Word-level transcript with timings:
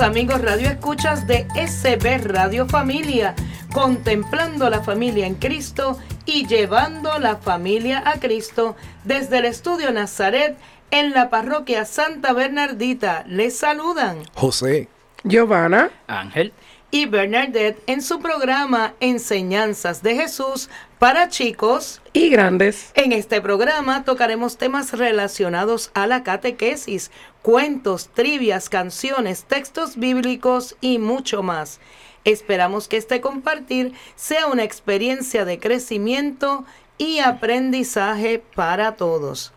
Amigos 0.00 0.40
Radio 0.40 0.68
Escuchas 0.68 1.26
de 1.26 1.46
SB 1.54 2.24
Radio 2.24 2.66
Familia, 2.66 3.34
contemplando 3.70 4.70
la 4.70 4.82
familia 4.82 5.26
en 5.26 5.34
Cristo 5.34 5.98
y 6.24 6.46
llevando 6.46 7.18
la 7.18 7.36
familia 7.36 8.02
a 8.06 8.18
Cristo 8.18 8.76
desde 9.04 9.38
el 9.38 9.44
estudio 9.44 9.92
Nazaret 9.92 10.56
en 10.90 11.10
la 11.12 11.28
parroquia 11.28 11.84
Santa 11.84 12.32
Bernardita. 12.32 13.24
Les 13.28 13.58
saludan 13.58 14.22
José, 14.34 14.88
Giovanna, 15.22 15.90
Ángel 16.06 16.54
y 16.90 17.06
Bernadette 17.06 17.82
en 17.86 18.02
su 18.02 18.20
programa 18.20 18.94
Enseñanzas 19.00 20.02
de 20.02 20.16
Jesús 20.16 20.68
para 20.98 21.28
chicos 21.28 22.02
y 22.12 22.30
grandes. 22.30 22.92
En 22.94 23.12
este 23.12 23.40
programa 23.40 24.04
tocaremos 24.04 24.56
temas 24.56 24.92
relacionados 24.92 25.90
a 25.94 26.06
la 26.06 26.22
catequesis, 26.22 27.10
cuentos, 27.42 28.08
trivias, 28.08 28.68
canciones, 28.68 29.44
textos 29.44 29.96
bíblicos 29.96 30.76
y 30.80 30.98
mucho 30.98 31.42
más. 31.42 31.80
Esperamos 32.24 32.86
que 32.88 32.98
este 32.98 33.20
compartir 33.20 33.94
sea 34.14 34.46
una 34.46 34.64
experiencia 34.64 35.44
de 35.44 35.58
crecimiento 35.58 36.64
y 36.98 37.20
aprendizaje 37.20 38.42
para 38.54 38.96
todos. 38.96 39.52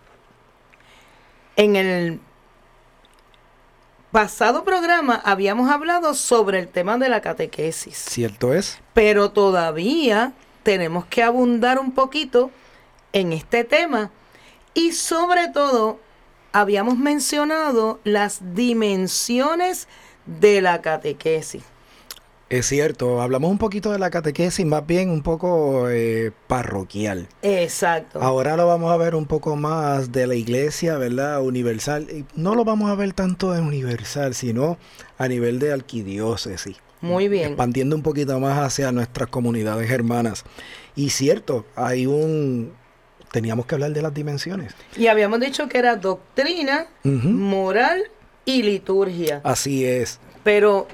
En 1.55 1.75
el 1.75 2.19
pasado 4.13 4.63
programa 4.63 5.19
habíamos 5.25 5.71
hablado 5.71 6.13
sobre 6.13 6.59
el 6.59 6.67
tema 6.67 6.99
de 6.99 7.09
la 7.09 7.19
catequesis. 7.19 7.97
¿Cierto 7.97 8.53
es? 8.53 8.79
Pero 8.93 9.31
todavía 9.31 10.33
tenemos 10.61 11.07
que 11.07 11.23
abundar 11.23 11.79
un 11.79 11.93
poquito 11.93 12.51
en 13.11 13.33
este 13.33 13.63
tema 13.63 14.11
y 14.75 14.91
sobre 14.91 15.47
todo 15.47 15.99
habíamos 16.51 16.95
mencionado 16.95 17.99
las 18.03 18.53
dimensiones 18.53 19.87
de 20.27 20.61
la 20.61 20.83
catequesis. 20.83 21.63
Es 22.53 22.67
cierto, 22.67 23.19
hablamos 23.19 23.49
un 23.49 23.57
poquito 23.57 23.91
de 23.91 23.97
la 23.97 24.11
catequesis, 24.11 24.63
más 24.63 24.85
bien 24.85 25.09
un 25.09 25.23
poco 25.23 25.89
eh, 25.89 26.31
parroquial. 26.45 27.27
Exacto. 27.41 28.21
Ahora 28.21 28.55
lo 28.55 28.67
vamos 28.67 28.91
a 28.91 28.97
ver 28.97 29.15
un 29.15 29.25
poco 29.25 29.55
más 29.55 30.11
de 30.11 30.27
la 30.27 30.35
iglesia, 30.35 30.99
¿verdad? 30.99 31.41
Universal. 31.41 32.27
No 32.35 32.53
lo 32.53 32.63
vamos 32.63 32.91
a 32.91 32.95
ver 32.95 33.13
tanto 33.13 33.55
en 33.55 33.63
universal, 33.63 34.35
sino 34.35 34.77
a 35.17 35.27
nivel 35.27 35.57
de 35.57 35.73
arquidiócesis. 35.73 36.77
Muy 37.01 37.27
bien. 37.27 37.47
Expandiendo 37.47 37.95
un 37.95 38.03
poquito 38.03 38.39
más 38.39 38.59
hacia 38.59 38.91
nuestras 38.91 39.29
comunidades 39.29 39.89
hermanas. 39.89 40.43
Y 40.95 41.09
cierto, 41.09 41.65
hay 41.75 42.05
un... 42.05 42.71
Teníamos 43.31 43.65
que 43.65 43.73
hablar 43.73 43.93
de 43.93 44.03
las 44.03 44.13
dimensiones. 44.13 44.75
Y 44.95 45.07
habíamos 45.07 45.39
dicho 45.39 45.67
que 45.67 45.79
era 45.79 45.95
doctrina, 45.95 46.85
moral 47.03 48.03
y 48.45 48.61
liturgia. 48.61 49.41
Así 49.43 49.85
es. 49.85 50.19
Pero 50.43 50.87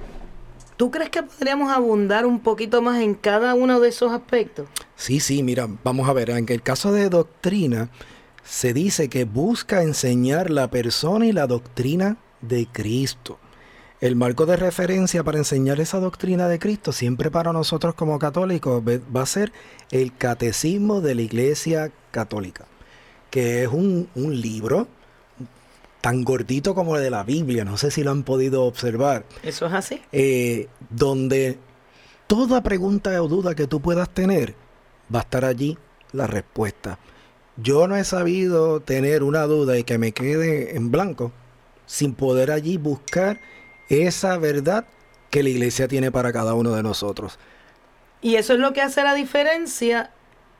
¿Tú 0.80 0.92
crees 0.92 1.10
que 1.10 1.24
podríamos 1.24 1.74
abundar 1.74 2.26
un 2.26 2.40
poquito 2.40 2.82
más 2.82 3.02
en 3.02 3.14
cada 3.14 3.54
uno 3.54 3.82
de 3.82 3.90
esos 3.90 4.14
aspectos? 4.14 4.70
Sí, 4.96 5.20
sí, 5.20 5.44
mira, 5.44 5.68
vamos 5.84 6.08
a 6.08 6.14
ver, 6.14 6.30
en 6.30 6.46
el 6.48 6.62
caso 6.62 6.94
de 6.94 7.10
doctrina, 7.10 7.90
se 8.46 8.72
dice 8.72 9.10
que 9.10 9.26
busca 9.26 9.84
enseñar 9.84 10.50
la 10.50 10.72
persona 10.72 11.26
y 11.26 11.34
la 11.34 11.48
doctrina 11.48 12.16
de 12.40 12.66
Cristo. 12.72 13.40
El 14.00 14.16
marco 14.16 14.46
de 14.46 14.56
referencia 14.56 15.22
para 15.22 15.40
enseñar 15.40 15.82
esa 15.82 16.00
doctrina 16.00 16.48
de 16.48 16.60
Cristo, 16.60 16.94
siempre 16.94 17.30
para 17.30 17.52
nosotros 17.52 17.94
como 17.94 18.18
católicos, 18.18 18.82
va 18.82 19.24
a 19.24 19.26
ser 19.26 19.52
el 19.92 20.16
Catecismo 20.16 21.02
de 21.02 21.14
la 21.14 21.24
Iglesia 21.24 21.92
Católica, 22.12 22.68
que 23.32 23.64
es 23.64 23.68
un, 23.68 24.08
un 24.16 24.40
libro 24.40 24.88
tan 26.02 26.24
gordito 26.24 26.74
como 26.76 26.96
el 26.96 27.04
de 27.04 27.10
la 27.10 27.24
Biblia, 27.24 27.66
no 27.66 27.78
sé 27.78 27.92
si 27.92 28.04
lo 28.04 28.12
han 28.12 28.24
podido 28.24 28.64
observar. 28.64 29.26
Eso 29.44 29.66
es 29.66 29.74
así. 29.74 30.02
Eh, 30.12 30.68
donde 30.90 31.58
toda 32.28 32.62
pregunta 32.64 33.22
o 33.22 33.28
duda 33.28 33.56
que 33.56 33.68
tú 33.68 33.82
puedas 33.82 34.10
tener, 34.10 34.56
va 35.14 35.20
a 35.20 35.24
estar 35.24 35.46
allí 35.46 35.78
la 36.14 36.28
respuesta. 36.28 37.00
Yo 37.58 37.88
no 37.88 37.98
he 37.98 38.04
sabido 38.04 38.80
tener 38.80 39.24
una 39.24 39.44
duda 39.44 39.78
y 39.78 39.84
que 39.84 39.98
me 39.98 40.14
quede 40.14 40.76
en 40.78 40.92
blanco 40.92 41.32
sin 41.86 42.14
poder 42.14 42.52
allí 42.52 42.78
buscar 42.78 43.40
esa 43.90 44.38
verdad 44.38 44.86
que 45.30 45.44
la 45.44 45.50
iglesia 45.50 45.88
tiene 45.88 46.12
para 46.12 46.32
cada 46.32 46.54
uno 46.54 46.72
de 46.72 46.84
nosotros. 46.84 47.38
Y 48.22 48.36
eso 48.36 48.54
es 48.54 48.60
lo 48.60 48.74
que 48.74 48.82
hace 48.82 49.04
la 49.04 49.14
diferencia 49.14 50.12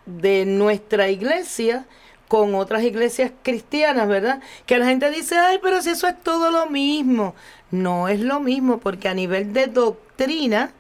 de 0.06 0.46
nuestra 0.46 1.10
iglesia 1.10 1.86
con 2.30 2.56
otras 2.56 2.84
iglesias 2.84 3.32
cristianas, 3.44 4.08
¿verdad? 4.08 4.40
Que 4.68 4.78
la 4.78 4.86
gente 4.86 5.10
dice, 5.10 5.38
ay, 5.38 5.60
pero 5.62 5.82
si 5.82 5.90
eso 5.90 6.08
es 6.08 6.22
todo 6.24 6.52
lo 6.52 6.68
mismo. 6.68 7.36
No 7.72 8.08
es 8.08 8.22
lo 8.22 8.40
mismo, 8.40 8.78
porque 8.78 9.10
a 9.10 9.14
nivel 9.14 9.52
de 9.52 9.68
doctrina 9.68 10.72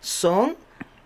son 0.00 0.56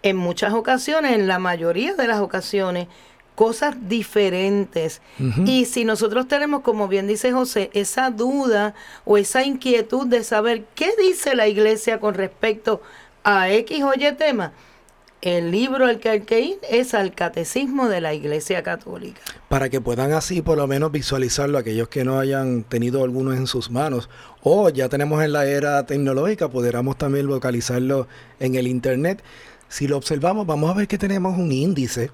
en 0.02 0.16
muchas 0.16 0.52
ocasiones, 0.52 1.12
en 1.12 1.28
la 1.28 1.38
mayoría 1.38 1.94
de 1.94 2.08
las 2.08 2.20
ocasiones, 2.20 2.88
cosas 3.36 3.76
diferentes. 3.88 5.00
Y 5.46 5.66
si 5.66 5.84
nosotros 5.84 6.26
tenemos, 6.26 6.62
como 6.62 6.88
bien 6.88 7.06
dice 7.06 7.30
José, 7.30 7.70
esa 7.72 8.10
duda 8.10 8.74
o 9.04 9.16
esa 9.16 9.44
inquietud 9.44 10.08
de 10.08 10.24
saber 10.24 10.64
qué 10.74 10.90
dice 11.00 11.36
la 11.36 11.46
iglesia 11.46 12.00
con 12.00 12.14
respecto 12.14 12.82
a 13.22 13.48
X 13.48 13.84
o 13.84 13.92
Y 13.94 14.12
tema, 14.16 14.52
el 15.20 15.50
libro 15.50 15.86
al 15.86 15.98
que 15.98 16.08
hay 16.34 16.58
es 16.70 16.94
al 16.94 17.14
Catecismo 17.14 17.88
de 17.88 18.00
la 18.00 18.14
Iglesia 18.14 18.62
Católica. 18.62 19.20
Para 19.48 19.68
que 19.68 19.80
puedan 19.80 20.12
así 20.12 20.42
por 20.42 20.58
lo 20.58 20.66
menos 20.66 20.92
visualizarlo 20.92 21.58
aquellos 21.58 21.88
que 21.88 22.04
no 22.04 22.18
hayan 22.18 22.62
tenido 22.62 23.02
algunos 23.02 23.36
en 23.36 23.46
sus 23.46 23.70
manos. 23.70 24.08
O 24.42 24.68
ya 24.70 24.88
tenemos 24.88 25.22
en 25.24 25.32
la 25.32 25.46
era 25.46 25.84
tecnológica, 25.86 26.48
pudiéramos 26.48 26.96
también 26.96 27.26
localizarlo 27.26 28.06
en 28.38 28.54
el 28.54 28.66
Internet. 28.66 29.22
Si 29.68 29.88
lo 29.88 29.96
observamos, 29.96 30.46
vamos 30.46 30.70
a 30.70 30.74
ver 30.74 30.86
que 30.86 30.98
tenemos 30.98 31.36
un 31.36 31.50
índice 31.50 32.10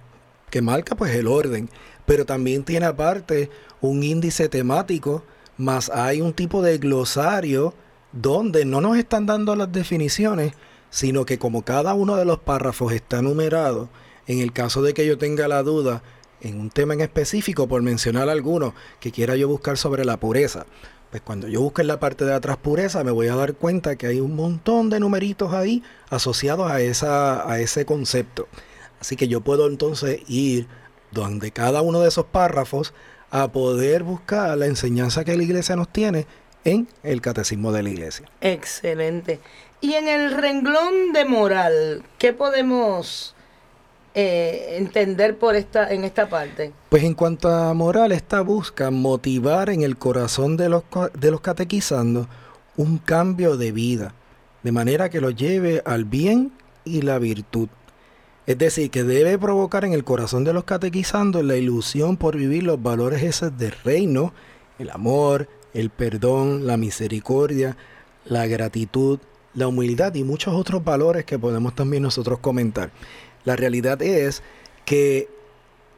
que 0.50 0.62
marca 0.62 0.94
pues 0.94 1.14
el 1.14 1.26
orden, 1.26 1.68
pero 2.06 2.24
también 2.24 2.64
tiene 2.64 2.86
aparte 2.86 3.50
un 3.80 4.02
índice 4.02 4.48
temático, 4.48 5.24
más 5.56 5.90
hay 5.90 6.20
un 6.20 6.32
tipo 6.32 6.62
de 6.62 6.78
glosario 6.78 7.74
donde 8.12 8.64
no 8.64 8.80
nos 8.80 8.96
están 8.96 9.26
dando 9.26 9.56
las 9.56 9.72
definiciones, 9.72 10.52
sino 10.94 11.26
que 11.26 11.40
como 11.40 11.64
cada 11.64 11.92
uno 11.92 12.14
de 12.14 12.24
los 12.24 12.38
párrafos 12.38 12.92
está 12.92 13.20
numerado, 13.20 13.88
en 14.28 14.38
el 14.38 14.52
caso 14.52 14.80
de 14.80 14.94
que 14.94 15.04
yo 15.04 15.18
tenga 15.18 15.48
la 15.48 15.64
duda 15.64 16.04
en 16.40 16.60
un 16.60 16.70
tema 16.70 16.94
en 16.94 17.00
específico, 17.00 17.66
por 17.66 17.82
mencionar 17.82 18.28
alguno, 18.28 18.76
que 19.00 19.10
quiera 19.10 19.34
yo 19.34 19.48
buscar 19.48 19.76
sobre 19.76 20.04
la 20.04 20.20
pureza, 20.20 20.66
pues 21.10 21.20
cuando 21.20 21.48
yo 21.48 21.62
busque 21.62 21.82
en 21.82 21.88
la 21.88 21.98
parte 21.98 22.24
de 22.24 22.32
atrás 22.32 22.58
pureza, 22.58 23.02
me 23.02 23.10
voy 23.10 23.26
a 23.26 23.34
dar 23.34 23.54
cuenta 23.54 23.96
que 23.96 24.06
hay 24.06 24.20
un 24.20 24.36
montón 24.36 24.88
de 24.88 25.00
numeritos 25.00 25.52
ahí 25.52 25.82
asociados 26.10 26.70
a, 26.70 26.80
esa, 26.80 27.50
a 27.50 27.58
ese 27.58 27.84
concepto. 27.84 28.46
Así 29.00 29.16
que 29.16 29.26
yo 29.26 29.40
puedo 29.40 29.66
entonces 29.66 30.20
ir 30.28 30.68
donde 31.10 31.50
cada 31.50 31.82
uno 31.82 32.02
de 32.02 32.08
esos 32.08 32.26
párrafos 32.26 32.94
a 33.32 33.50
poder 33.50 34.04
buscar 34.04 34.56
la 34.56 34.66
enseñanza 34.66 35.24
que 35.24 35.36
la 35.36 35.42
iglesia 35.42 35.74
nos 35.74 35.88
tiene 35.88 36.28
en 36.64 36.88
el 37.02 37.20
catecismo 37.20 37.72
de 37.72 37.82
la 37.82 37.90
iglesia. 37.90 38.30
Excelente. 38.40 39.40
Y 39.84 39.92
en 39.96 40.08
el 40.08 40.32
renglón 40.32 41.12
de 41.12 41.26
moral, 41.26 42.04
¿qué 42.16 42.32
podemos 42.32 43.34
eh, 44.14 44.76
entender 44.78 45.36
por 45.36 45.56
esta, 45.56 45.92
en 45.92 46.04
esta 46.04 46.26
parte? 46.26 46.72
Pues 46.88 47.04
en 47.04 47.12
cuanto 47.12 47.50
a 47.50 47.74
moral, 47.74 48.10
esta 48.10 48.40
busca 48.40 48.90
motivar 48.90 49.68
en 49.68 49.82
el 49.82 49.98
corazón 49.98 50.56
de 50.56 50.70
los, 50.70 50.84
de 51.12 51.30
los 51.30 51.42
catequizando 51.42 52.26
un 52.78 52.96
cambio 52.96 53.58
de 53.58 53.72
vida, 53.72 54.14
de 54.62 54.72
manera 54.72 55.10
que 55.10 55.20
lo 55.20 55.28
lleve 55.28 55.82
al 55.84 56.06
bien 56.06 56.52
y 56.86 57.02
la 57.02 57.18
virtud. 57.18 57.68
Es 58.46 58.56
decir, 58.56 58.90
que 58.90 59.04
debe 59.04 59.38
provocar 59.38 59.84
en 59.84 59.92
el 59.92 60.02
corazón 60.02 60.44
de 60.44 60.54
los 60.54 60.64
catequizandos 60.64 61.44
la 61.44 61.56
ilusión 61.56 62.16
por 62.16 62.38
vivir 62.38 62.62
los 62.62 62.82
valores 62.82 63.22
esos 63.22 63.58
del 63.58 63.72
reino, 63.84 64.32
el 64.78 64.88
amor, 64.88 65.46
el 65.74 65.90
perdón, 65.90 66.66
la 66.66 66.78
misericordia, 66.78 67.76
la 68.24 68.46
gratitud, 68.46 69.18
la 69.54 69.68
humildad 69.68 70.14
y 70.14 70.24
muchos 70.24 70.54
otros 70.54 70.84
valores 70.84 71.24
que 71.24 71.38
podemos 71.38 71.74
también 71.74 72.02
nosotros 72.02 72.38
comentar. 72.40 72.90
La 73.44 73.56
realidad 73.56 74.02
es 74.02 74.42
que 74.84 75.28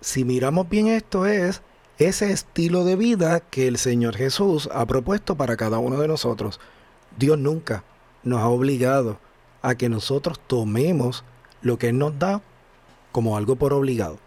si 0.01 0.25
miramos 0.25 0.69
bien 0.69 0.89
esto 0.89 1.27
es 1.27 1.63
ese 1.99 2.31
estilo 2.31 2.85
de 2.85 2.97
vida 2.97 3.41
que 3.41 3.67
el 3.67 3.79
Señor 3.79 4.17
Jesús 4.17 4.69
ha 4.73 4.85
propuesto 4.87 5.37
para 5.37 5.57
cada 5.57 5.79
uno 5.79 5.99
de 5.99 6.09
nosotros. 6.09 6.61
Dios 7.19 7.39
nunca 7.39 7.85
nos 8.23 8.41
ha 8.41 8.49
obligado 8.49 9.19
a 9.63 9.75
que 9.77 9.89
nosotros 9.89 10.39
tomemos 10.47 11.25
lo 11.63 11.79
que 11.79 11.89
Él 11.89 11.99
nos 11.99 12.19
da 12.19 12.43
como 13.13 13.37
algo 13.37 13.57
por 13.57 13.73
obligado. 13.73 14.19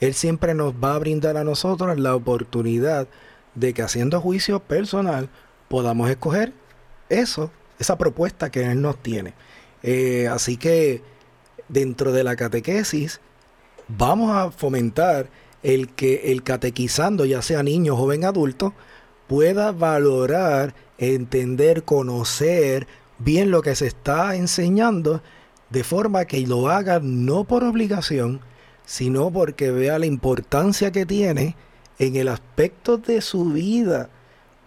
Él 0.00 0.14
siempre 0.14 0.54
nos 0.54 0.74
va 0.74 0.94
a 0.94 0.98
brindar 0.98 1.36
a 1.36 1.44
nosotros 1.44 1.96
la 1.98 2.16
oportunidad 2.16 3.06
de 3.54 3.72
que 3.72 3.82
haciendo 3.82 4.20
juicio 4.20 4.60
personal 4.60 5.28
podamos 5.68 6.10
escoger 6.10 6.52
eso, 7.08 7.50
esa 7.80 7.98
propuesta 7.98 8.50
que 8.50 8.62
Él 8.62 8.80
nos 8.80 9.02
tiene. 9.02 9.34
Eh, 9.82 10.28
así 10.28 10.56
que 10.56 11.02
dentro 11.68 12.12
de 12.12 12.22
la 12.22 12.36
catequesis 12.36 13.20
vamos 13.88 14.30
a 14.36 14.52
fomentar 14.52 15.28
el 15.62 15.88
que 15.88 16.30
el 16.30 16.42
catequizando, 16.42 17.24
ya 17.24 17.42
sea 17.42 17.62
niño, 17.62 17.96
joven, 17.96 18.24
adulto, 18.24 18.74
pueda 19.26 19.72
valorar, 19.72 20.74
entender, 20.98 21.82
conocer 21.82 22.86
bien 23.18 23.50
lo 23.50 23.62
que 23.62 23.74
se 23.74 23.86
está 23.86 24.36
enseñando 24.36 25.22
de 25.70 25.84
forma 25.84 26.24
que 26.24 26.46
lo 26.46 26.68
haga 26.68 27.00
no 27.02 27.44
por 27.44 27.64
obligación, 27.64 28.40
sino 28.84 29.30
porque 29.30 29.70
vea 29.70 29.98
la 29.98 30.06
importancia 30.06 30.90
que 30.90 31.06
tiene 31.06 31.56
en 31.98 32.16
el 32.16 32.28
aspecto 32.28 32.98
de 32.98 33.20
su 33.20 33.44
vida. 33.46 34.10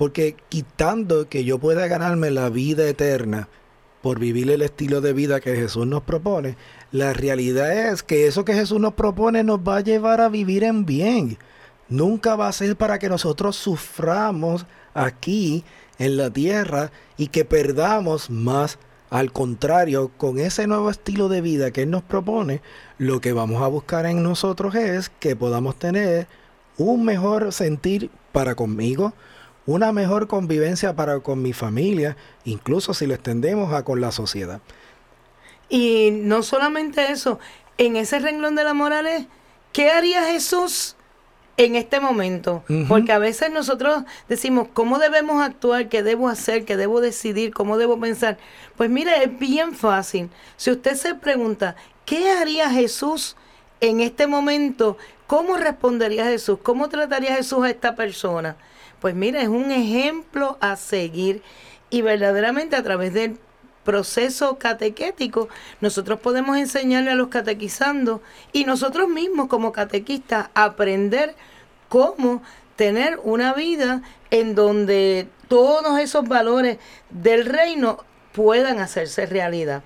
Porque 0.03 0.35
quitando 0.49 1.29
que 1.29 1.45
yo 1.45 1.59
pueda 1.59 1.87
ganarme 1.87 2.29
la 2.29 2.49
vida 2.49 2.85
eterna 2.89 3.47
por 4.01 4.19
vivir 4.19 4.51
el 4.51 4.61
estilo 4.61 4.99
de 4.99 5.13
vida 5.13 5.39
que 5.39 5.55
Jesús 5.55 5.87
nos 5.87 6.03
propone, 6.03 6.57
la 6.91 7.13
realidad 7.13 7.71
es 7.89 8.03
que 8.03 8.27
eso 8.27 8.43
que 8.43 8.53
Jesús 8.53 8.81
nos 8.81 8.95
propone 8.95 9.45
nos 9.45 9.59
va 9.59 9.77
a 9.77 9.79
llevar 9.79 10.19
a 10.19 10.27
vivir 10.27 10.65
en 10.65 10.85
bien. 10.85 11.37
Nunca 11.87 12.35
va 12.35 12.49
a 12.49 12.51
ser 12.51 12.75
para 12.75 12.99
que 12.99 13.07
nosotros 13.07 13.55
suframos 13.55 14.65
aquí 14.93 15.63
en 15.99 16.17
la 16.17 16.29
tierra 16.29 16.91
y 17.15 17.27
que 17.27 17.45
perdamos 17.45 18.29
más 18.29 18.79
al 19.09 19.31
contrario, 19.31 20.11
con 20.17 20.37
ese 20.37 20.67
nuevo 20.67 20.89
estilo 20.89 21.29
de 21.29 21.39
vida 21.39 21.71
que 21.71 21.83
Él 21.83 21.91
nos 21.91 22.03
propone, 22.03 22.61
lo 22.97 23.21
que 23.21 23.31
vamos 23.31 23.63
a 23.63 23.67
buscar 23.67 24.05
en 24.05 24.21
nosotros 24.21 24.75
es 24.75 25.07
que 25.07 25.37
podamos 25.37 25.79
tener 25.79 26.27
un 26.77 27.05
mejor 27.05 27.53
sentir 27.53 28.09
para 28.33 28.55
conmigo, 28.55 29.13
una 29.65 29.91
mejor 29.91 30.27
convivencia 30.27 30.95
para 30.95 31.19
con 31.19 31.41
mi 31.41 31.53
familia, 31.53 32.17
incluso 32.45 32.93
si 32.93 33.07
lo 33.07 33.13
extendemos 33.13 33.73
a 33.73 33.83
con 33.83 34.01
la 34.01 34.11
sociedad. 34.11 34.61
Y 35.69 36.11
no 36.11 36.43
solamente 36.43 37.11
eso, 37.11 37.39
en 37.77 37.95
ese 37.95 38.19
renglón 38.19 38.55
de 38.55 38.63
la 38.63 38.73
moral 38.73 39.27
¿qué 39.71 39.89
haría 39.89 40.23
Jesús 40.25 40.95
en 41.55 41.75
este 41.75 41.99
momento, 41.99 42.63
porque 42.87 43.11
a 43.11 43.19
veces 43.19 43.51
nosotros 43.51 44.03
decimos, 44.27 44.69
¿cómo 44.73 44.97
debemos 44.97 45.39
actuar? 45.39 45.87
¿Qué 45.87 46.01
debo 46.01 46.27
hacer? 46.27 46.65
¿Qué 46.65 46.77
debo 46.77 46.99
decidir? 46.99 47.53
¿Cómo 47.53 47.77
debo 47.77 47.99
pensar? 47.99 48.39
Pues 48.75 48.89
mire, 48.89 49.23
es 49.23 49.37
bien 49.37 49.75
fácil. 49.75 50.31
Si 50.57 50.71
usted 50.71 50.95
se 50.95 51.13
pregunta, 51.13 51.75
¿qué 52.05 52.31
haría 52.31 52.71
Jesús 52.71 53.35
en 53.81 53.99
este 53.99 54.25
momento? 54.25 54.97
¿Cómo 55.27 55.55
respondería 55.57 56.25
Jesús? 56.25 56.57
¿Cómo 56.63 56.89
trataría 56.89 57.35
Jesús 57.35 57.63
a 57.63 57.69
esta 57.69 57.95
persona? 57.95 58.55
Pues 59.03 59.15
mire, 59.15 59.41
es 59.41 59.49
un 59.49 59.69
ejemplo 59.69 60.57
a 60.61 60.77
seguir 60.77 61.41
y 61.89 62.01
verdaderamente 62.01 62.77
a 62.77 62.83
través 62.83 63.13
del 63.13 63.37
proceso 63.83 64.57
catequético, 64.57 65.49
nosotros 65.81 66.21
podemos 66.21 66.55
enseñarle 66.55 67.11
a 67.11 67.15
los 67.15 67.27
catequizandos 67.27 68.21
y 68.53 68.63
nosotros 68.63 69.09
mismos 69.09 69.49
como 69.49 69.73
catequistas 69.73 70.47
aprender 70.53 71.35
cómo 71.89 72.41
tener 72.77 73.19
una 73.25 73.53
vida 73.53 74.03
en 74.31 74.55
donde 74.55 75.27
todos 75.49 75.99
esos 75.99 76.25
valores 76.25 76.77
del 77.09 77.43
reino 77.45 78.05
puedan 78.31 78.79
hacerse 78.79 79.25
realidad. 79.25 79.83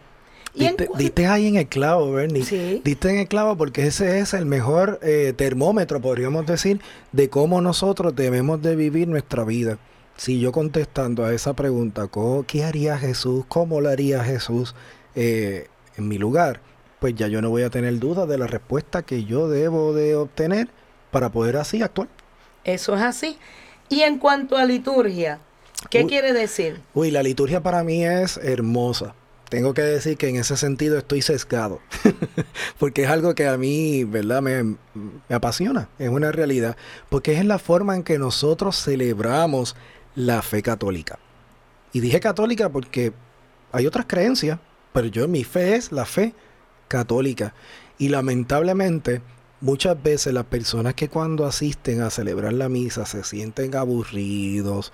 Y 0.58 0.70
diste, 0.98 1.28
ahí 1.28 1.48
en 1.48 1.56
el 1.56 1.68
clavo, 1.68 2.12
Bernie. 2.12 2.44
Sí. 2.44 2.82
Diste 2.84 3.10
en 3.10 3.20
el 3.20 3.28
clavo 3.28 3.56
porque 3.58 3.86
ese 3.88 4.20
es 4.20 4.34
el 4.34 4.46
mejor 4.46 5.00
eh, 5.04 5.34
termómetro, 5.38 6.02
podríamos 6.02 6.46
decir, 6.46 6.82
de 7.12 7.30
cómo 7.30 7.62
nosotros 7.62 8.16
debemos 8.16 8.62
de 8.62 8.76
vivir 8.76 9.08
nuestra 9.08 9.44
vida 9.44 9.78
si 10.18 10.40
yo 10.40 10.52
contestando 10.52 11.26
a 11.26 11.34
esa 11.34 11.54
pregunta, 11.54 12.10
¿qué 12.48 12.64
haría 12.64 12.98
Jesús? 12.98 13.46
¿Cómo 13.48 13.80
lo 13.82 13.90
haría 13.90 14.24
Jesús 14.24 14.76
eh, 15.16 15.68
en 15.96 16.08
mi 16.08 16.18
lugar? 16.18 16.60
Pues 17.00 17.16
ya 17.16 17.28
yo 17.28 17.42
no 17.42 17.52
voy 17.52 17.62
a 17.62 17.70
tener 17.70 18.00
duda 18.00 18.26
de 18.26 18.38
la 18.40 18.48
respuesta 18.48 19.04
que 19.04 19.24
yo 19.24 19.48
debo 19.48 19.94
de 19.94 20.16
obtener 20.16 20.68
para 21.12 21.32
poder 21.32 21.58
así 21.58 21.84
actuar. 21.84 22.10
Eso 22.64 22.96
es 22.96 23.02
así. 23.02 23.38
Y 23.90 24.02
en 24.02 24.18
cuanto 24.18 24.58
a 24.58 24.66
liturgia, 24.66 25.40
¿qué 25.90 26.06
quiere 26.06 26.34
decir? 26.34 26.82
Uy, 26.96 27.12
la 27.12 27.22
liturgia 27.22 27.62
para 27.62 27.84
mí 27.84 28.04
es 28.04 28.38
hermosa. 28.38 29.14
Tengo 29.50 29.74
que 29.74 29.82
decir 29.82 30.18
que 30.18 30.28
en 30.28 30.36
ese 30.36 30.58
sentido 30.58 30.98
estoy 30.98 31.22
sesgado, 31.22 31.80
porque 32.80 33.04
es 33.04 33.10
algo 33.10 33.34
que 33.34 33.48
a 33.48 33.58
mí, 33.58 34.04
¿verdad? 34.04 34.42
Me, 34.42 34.64
me 34.64 34.76
apasiona, 35.36 35.90
es 36.00 36.10
una 36.10 36.32
realidad, 36.32 36.76
porque 37.10 37.34
es 37.34 37.46
la 37.46 37.58
forma 37.58 37.96
en 37.96 38.04
que 38.04 38.20
nosotros 38.20 38.82
celebramos 38.84 39.76
la 40.16 40.42
fe 40.42 40.62
católica. 40.62 41.20
Y 41.94 42.02
dije 42.02 42.20
católica 42.20 42.70
porque 42.70 43.14
hay 43.72 43.88
otras 43.88 44.06
creencias, 44.08 44.60
pero 44.92 45.08
yo 45.08 45.28
mi 45.28 45.44
fe 45.44 45.76
es 45.76 45.92
la 45.92 46.06
fe 46.06 46.34
católica. 46.88 47.54
Y 47.98 48.10
lamentablemente, 48.10 49.22
muchas 49.62 50.02
veces 50.02 50.34
las 50.34 50.46
personas 50.46 50.94
que 50.94 51.10
cuando 51.10 51.46
asisten 51.46 52.02
a 52.02 52.10
celebrar 52.10 52.54
la 52.54 52.70
misa 52.70 53.06
se 53.06 53.24
sienten 53.24 53.76
aburridos, 53.76 54.92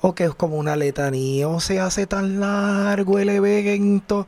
o 0.00 0.14
que 0.14 0.24
es 0.24 0.34
como 0.34 0.56
una 0.56 0.76
letanía, 0.76 1.48
o 1.48 1.60
se 1.60 1.80
hace 1.80 2.06
tan 2.06 2.40
largo 2.40 3.18
el 3.18 3.28
evento. 3.28 4.26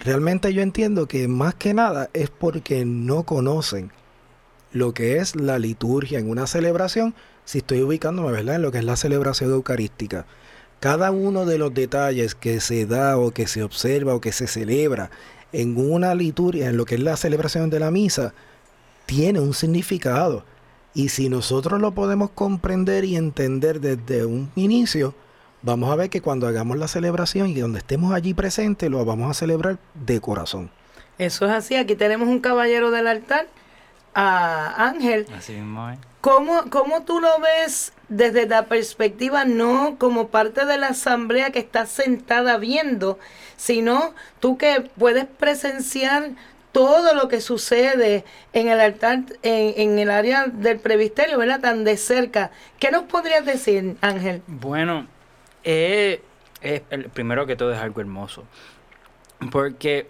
Realmente 0.00 0.52
yo 0.52 0.62
entiendo 0.62 1.06
que 1.06 1.28
más 1.28 1.54
que 1.54 1.74
nada 1.74 2.10
es 2.12 2.30
porque 2.30 2.84
no 2.84 3.24
conocen 3.24 3.92
lo 4.72 4.92
que 4.92 5.18
es 5.18 5.36
la 5.36 5.58
liturgia 5.58 6.18
en 6.18 6.28
una 6.28 6.46
celebración 6.46 7.14
si 7.46 7.58
estoy 7.58 7.82
ubicándome, 7.82 8.32
¿verdad?, 8.32 8.56
en 8.56 8.62
lo 8.62 8.72
que 8.72 8.78
es 8.78 8.84
la 8.84 8.96
celebración 8.96 9.52
eucarística. 9.52 10.26
Cada 10.80 11.10
uno 11.12 11.46
de 11.46 11.58
los 11.58 11.72
detalles 11.72 12.34
que 12.34 12.60
se 12.60 12.84
da 12.84 13.16
o 13.16 13.30
que 13.30 13.46
se 13.46 13.62
observa 13.62 14.14
o 14.14 14.20
que 14.20 14.32
se 14.32 14.46
celebra 14.46 15.10
en 15.52 15.78
una 15.78 16.14
liturgia, 16.14 16.68
en 16.68 16.76
lo 16.76 16.84
que 16.84 16.96
es 16.96 17.00
la 17.00 17.16
celebración 17.16 17.70
de 17.70 17.80
la 17.80 17.90
misa, 17.90 18.34
tiene 19.06 19.40
un 19.40 19.54
significado. 19.54 20.44
Y 20.96 21.10
si 21.10 21.28
nosotros 21.28 21.78
lo 21.78 21.92
podemos 21.92 22.30
comprender 22.30 23.04
y 23.04 23.16
entender 23.16 23.82
desde 23.82 24.24
un 24.24 24.50
inicio, 24.54 25.14
vamos 25.60 25.92
a 25.92 25.94
ver 25.94 26.08
que 26.08 26.22
cuando 26.22 26.46
hagamos 26.46 26.78
la 26.78 26.88
celebración 26.88 27.50
y 27.50 27.54
donde 27.56 27.80
estemos 27.80 28.14
allí 28.14 28.32
presentes, 28.32 28.88
lo 28.88 29.04
vamos 29.04 29.30
a 29.30 29.34
celebrar 29.34 29.76
de 29.92 30.22
corazón. 30.22 30.70
Eso 31.18 31.44
es 31.44 31.52
así. 31.52 31.76
Aquí 31.76 31.96
tenemos 31.96 32.28
un 32.28 32.40
caballero 32.40 32.90
del 32.90 33.08
altar, 33.08 33.46
a 34.14 34.86
Ángel. 34.88 35.26
Así 35.36 35.52
mismo 35.52 35.86
¿Cómo, 36.22 36.62
¿Cómo 36.70 37.02
tú 37.02 37.20
lo 37.20 37.40
ves 37.40 37.92
desde 38.08 38.48
la 38.48 38.64
perspectiva 38.64 39.44
no 39.44 39.96
como 39.98 40.28
parte 40.28 40.64
de 40.64 40.78
la 40.78 40.88
asamblea 40.88 41.50
que 41.50 41.58
está 41.58 41.84
sentada 41.84 42.56
viendo, 42.56 43.18
sino 43.58 44.14
tú 44.40 44.56
que 44.56 44.90
puedes 44.96 45.26
presenciar 45.26 46.30
todo 46.76 47.14
lo 47.14 47.26
que 47.26 47.40
sucede 47.40 48.22
en 48.52 48.68
el 48.68 48.80
altar, 48.80 49.22
en, 49.42 49.98
el 49.98 50.10
área 50.10 50.46
del 50.46 50.78
previsterio, 50.78 51.38
¿verdad? 51.38 51.58
Tan 51.58 51.84
de 51.84 51.96
cerca. 51.96 52.50
¿Qué 52.78 52.90
nos 52.90 53.04
podrías 53.04 53.46
decir, 53.46 53.96
Ángel? 54.02 54.42
Bueno, 54.46 55.06
eh, 55.64 56.20
el, 56.60 57.04
primero 57.08 57.46
que 57.46 57.56
todo 57.56 57.72
es 57.72 57.78
algo 57.78 58.02
hermoso. 58.02 58.44
Porque 59.50 60.06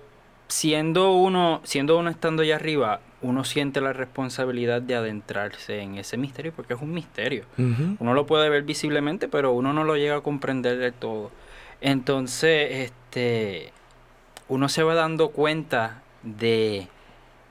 siendo 0.48 1.12
uno, 1.12 1.60
siendo 1.62 1.96
uno 1.96 2.10
estando 2.10 2.42
allá 2.42 2.56
arriba, 2.56 2.98
uno 3.22 3.44
siente 3.44 3.80
la 3.80 3.92
responsabilidad 3.92 4.82
de 4.82 4.96
adentrarse 4.96 5.78
en 5.78 5.98
ese 5.98 6.16
misterio 6.16 6.52
porque 6.52 6.74
es 6.74 6.82
un 6.82 6.92
misterio. 6.92 7.44
Uno 7.56 8.12
lo 8.12 8.26
puede 8.26 8.48
ver 8.48 8.64
visiblemente, 8.64 9.28
pero 9.28 9.52
uno 9.52 9.72
no 9.72 9.84
lo 9.84 9.96
llega 9.96 10.16
a 10.16 10.20
comprender 10.20 10.78
del 10.78 10.94
todo. 10.94 11.30
Entonces, 11.80 12.90
este, 12.90 13.70
uno 14.48 14.68
se 14.68 14.82
va 14.82 14.96
dando 14.96 15.28
cuenta 15.28 16.02
de, 16.26 16.88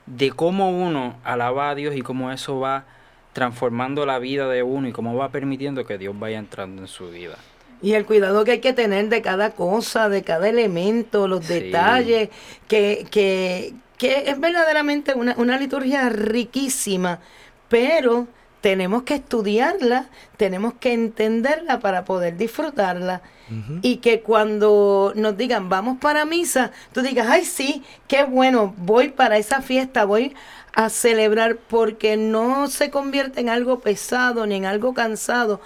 de 0.06 0.32
cómo 0.34 0.72
uno 0.72 1.20
alaba 1.24 1.72
a 1.72 1.76
Dios 1.76 1.96
y 1.96 2.02
cómo 2.04 2.32
eso 2.32 2.60
va 2.60 2.88
transformando 3.34 4.06
la 4.06 4.20
vida 4.20 4.48
de 4.50 4.64
uno 4.64 4.88
y 4.90 4.94
cómo 4.94 5.16
va 5.16 5.32
permitiendo 5.32 5.86
que 5.86 5.98
Dios 5.98 6.18
vaya 6.20 6.40
entrando 6.40 6.82
en 6.84 6.88
su 6.90 7.10
vida. 7.12 7.46
Y 7.82 7.94
el 7.94 8.06
cuidado 8.06 8.46
que 8.46 8.52
hay 8.52 8.62
que 8.62 8.74
tener 8.74 9.10
de 9.10 9.22
cada 9.22 9.54
cosa, 9.56 10.10
de 10.10 10.24
cada 10.24 10.50
elemento, 10.50 11.28
los 11.28 11.46
Sí. 11.46 11.46
detalles, 11.46 12.30
que, 12.68 13.08
que, 13.12 13.76
que 13.98 14.30
es 14.30 14.40
verdaderamente 14.40 15.14
una, 15.14 15.36
una 15.38 15.58
liturgia 15.60 16.10
riquísima, 16.10 17.22
pero 17.68 18.28
tenemos 18.62 19.04
que 19.04 19.16
estudiarla, 19.16 20.10
tenemos 20.38 20.74
que 20.76 20.94
entenderla 20.94 21.80
para 21.80 22.06
poder 22.06 22.38
disfrutarla. 22.38 23.22
Y 23.82 23.98
que 23.98 24.22
cuando 24.22 25.14
nos 25.16 25.38
digan, 25.38 25.70
vamos 25.70 25.98
para 26.00 26.26
misa, 26.26 26.72
tú 26.94 27.02
digas, 27.02 27.28
ay 27.30 27.46
sí, 27.46 27.84
qué 28.08 28.24
bueno, 28.24 28.74
voy 28.78 29.10
para 29.10 29.38
esa 29.38 29.62
fiesta, 29.62 30.06
voy 30.06 30.34
a 30.74 30.90
celebrar 30.90 31.58
porque 31.70 32.18
no 32.18 32.68
se 32.68 32.90
convierte 32.90 33.42
en 33.42 33.50
algo 33.50 33.80
pesado 33.80 34.46
ni 34.48 34.56
en 34.56 34.66
algo 34.66 34.94
cansado. 34.94 35.62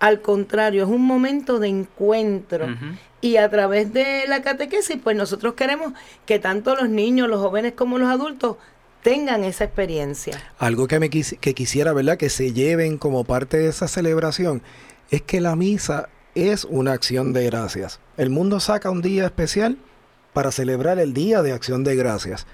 Al 0.00 0.20
contrario, 0.20 0.84
es 0.84 0.88
un 0.88 1.02
momento 1.02 1.58
de 1.58 1.68
encuentro. 1.68 2.66
Y 3.20 3.36
a 3.38 3.48
través 3.50 3.92
de 3.92 4.24
la 4.28 4.42
catequesis, 4.42 4.98
pues 5.02 5.16
nosotros 5.16 5.54
queremos 5.54 5.92
que 6.26 6.38
tanto 6.38 6.76
los 6.76 6.88
niños, 6.90 7.28
los 7.28 7.40
jóvenes 7.40 7.72
como 7.72 7.98
los 7.98 8.10
adultos 8.10 8.56
tengan 9.02 9.44
esa 9.44 9.64
experiencia. 9.64 10.40
Algo 10.58 10.86
que, 10.86 10.98
me 10.98 11.10
quisi- 11.10 11.38
que 11.38 11.54
quisiera, 11.54 11.92
¿verdad? 11.92 12.16
Que 12.18 12.28
se 12.30 12.52
lleven 12.52 12.96
como 12.98 13.24
parte 13.24 13.56
de 13.58 13.68
esa 13.68 13.88
celebración 13.88 14.62
es 15.10 15.22
que 15.22 15.40
la 15.40 15.56
misa 15.56 16.08
es 16.34 16.64
una 16.64 16.92
acción 16.92 17.32
de 17.32 17.44
gracias. 17.46 18.00
El 18.16 18.30
mundo 18.30 18.60
saca 18.60 18.90
un 18.90 19.02
día 19.02 19.24
especial 19.24 19.78
para 20.32 20.50
celebrar 20.50 20.98
el 20.98 21.14
Día 21.14 21.42
de 21.42 21.52
Acción 21.52 21.84
de 21.84 21.94
Gracias. 21.96 22.46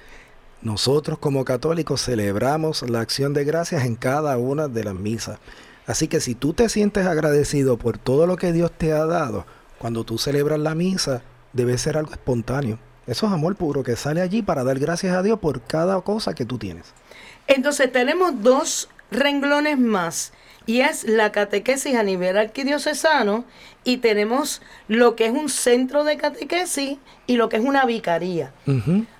Nosotros 0.62 1.18
como 1.18 1.44
católicos 1.46 2.02
celebramos 2.02 2.88
la 2.88 3.00
acción 3.00 3.32
de 3.32 3.44
gracias 3.44 3.84
en 3.86 3.96
cada 3.96 4.36
una 4.36 4.68
de 4.68 4.84
las 4.84 4.94
misas. 4.94 5.38
Así 5.86 6.06
que 6.06 6.20
si 6.20 6.34
tú 6.34 6.52
te 6.52 6.68
sientes 6.68 7.06
agradecido 7.06 7.78
por 7.78 7.96
todo 7.96 8.26
lo 8.26 8.36
que 8.36 8.52
Dios 8.52 8.70
te 8.70 8.92
ha 8.92 9.06
dado, 9.06 9.46
cuando 9.78 10.04
tú 10.04 10.18
celebras 10.18 10.58
la 10.58 10.74
misa, 10.74 11.22
debe 11.54 11.78
ser 11.78 11.96
algo 11.96 12.12
espontáneo. 12.12 12.78
Eso 13.06 13.26
es 13.26 13.32
amor 13.32 13.56
puro 13.56 13.82
que 13.82 13.96
sale 13.96 14.20
allí 14.20 14.42
para 14.42 14.62
dar 14.62 14.78
gracias 14.78 15.16
a 15.16 15.22
Dios 15.22 15.38
por 15.38 15.62
cada 15.62 15.98
cosa 16.02 16.34
que 16.34 16.44
tú 16.44 16.58
tienes. 16.58 16.92
Entonces 17.46 17.90
tenemos 17.90 18.42
dos 18.42 18.90
renglones 19.10 19.78
más 19.78 20.32
y 20.66 20.80
es 20.80 21.04
la 21.04 21.32
catequesis 21.32 21.94
a 21.94 22.02
nivel 22.02 22.36
arquidiocesano 22.36 23.44
y 23.84 23.98
tenemos 23.98 24.62
lo 24.88 25.16
que 25.16 25.26
es 25.26 25.32
un 25.32 25.48
centro 25.48 26.04
de 26.04 26.16
catequesis 26.16 26.98
y 27.26 27.36
lo 27.36 27.48
que 27.48 27.56
es 27.56 27.64
una 27.64 27.84
vicaría. 27.86 28.52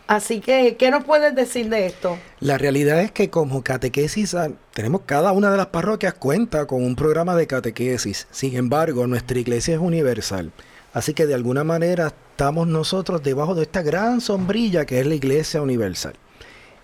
Así 0.07 0.41
que, 0.41 0.77
¿qué 0.77 0.91
nos 0.91 1.05
puedes 1.05 1.35
decir 1.35 1.69
de 1.69 1.87
esto? 1.87 2.19
La 2.41 2.59
realidad 2.59 3.01
es 3.01 3.13
que 3.13 3.31
como 3.31 3.63
catequesis 3.63 4.35
ah, 4.35 4.51
tenemos 4.75 5.03
cada 5.07 5.33
una 5.33 5.51
de 5.51 5.57
las 5.57 5.69
parroquias 5.69 6.15
cuenta 6.15 6.67
con 6.67 6.85
un 6.85 6.97
programa 6.97 7.37
de 7.37 7.47
catequesis. 7.47 8.27
Sin 8.31 8.57
embargo, 8.57 9.07
nuestra 9.07 9.39
iglesia 9.39 9.75
es 9.75 9.81
universal. 9.81 10.51
Así 10.93 11.15
que 11.15 11.27
de 11.27 11.35
alguna 11.35 11.63
manera 11.63 12.09
estamos 12.09 12.67
nosotros 12.67 13.23
debajo 13.23 13.55
de 13.55 13.63
esta 13.63 13.83
gran 13.83 14.21
sombrilla 14.21 14.85
que 14.85 14.99
es 14.99 15.07
la 15.07 15.15
iglesia 15.15 15.63
universal. 15.63 16.15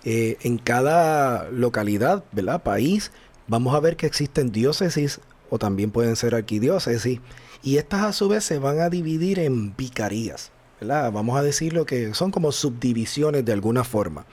Eh, 0.05 0.37
en 0.43 0.57
cada 0.57 1.49
localidad, 1.49 2.23
¿verdad? 2.31 2.63
País, 2.63 3.11
vamos 3.47 3.75
a 3.75 3.79
ver 3.79 3.95
que 3.95 4.05
existen 4.05 4.51
diócesis 4.51 5.19
o 5.49 5.59
también 5.59 5.91
pueden 5.91 6.15
ser 6.15 6.35
arquidiócesis. 6.35 7.19
Y 7.63 7.77
estas 7.77 8.03
a 8.03 8.13
su 8.13 8.27
vez 8.27 8.43
se 8.43 8.59
van 8.59 8.79
a 8.79 8.89
dividir 8.89 9.39
en 9.39 9.75
vicarías. 9.75 10.51
¿verdad? 10.79 11.11
Vamos 11.11 11.37
a 11.37 11.43
decirlo 11.43 11.85
que 11.85 12.13
son 12.13 12.31
como 12.31 12.51
subdivisiones 12.51 13.43
de 13.45 13.53
alguna 13.53 13.83
forma. 13.83 14.25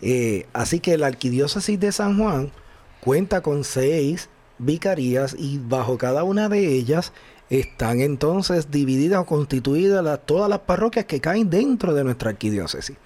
Eh, 0.00 0.46
así 0.52 0.80
que 0.80 0.98
la 0.98 1.06
arquidiócesis 1.06 1.78
de 1.78 1.92
San 1.92 2.18
Juan 2.18 2.50
cuenta 3.00 3.42
con 3.42 3.64
seis 3.64 4.28
vicarías 4.58 5.36
y 5.38 5.58
bajo 5.58 5.98
cada 5.98 6.24
una 6.24 6.48
de 6.48 6.74
ellas 6.74 7.12
están 7.50 8.00
entonces 8.00 8.70
divididas 8.70 9.20
o 9.20 9.26
constituidas 9.26 10.20
todas 10.26 10.48
las 10.48 10.60
parroquias 10.60 11.04
que 11.04 11.20
caen 11.20 11.50
dentro 11.50 11.94
de 11.94 12.04
nuestra 12.04 12.30
arquidiócesis. 12.30 12.96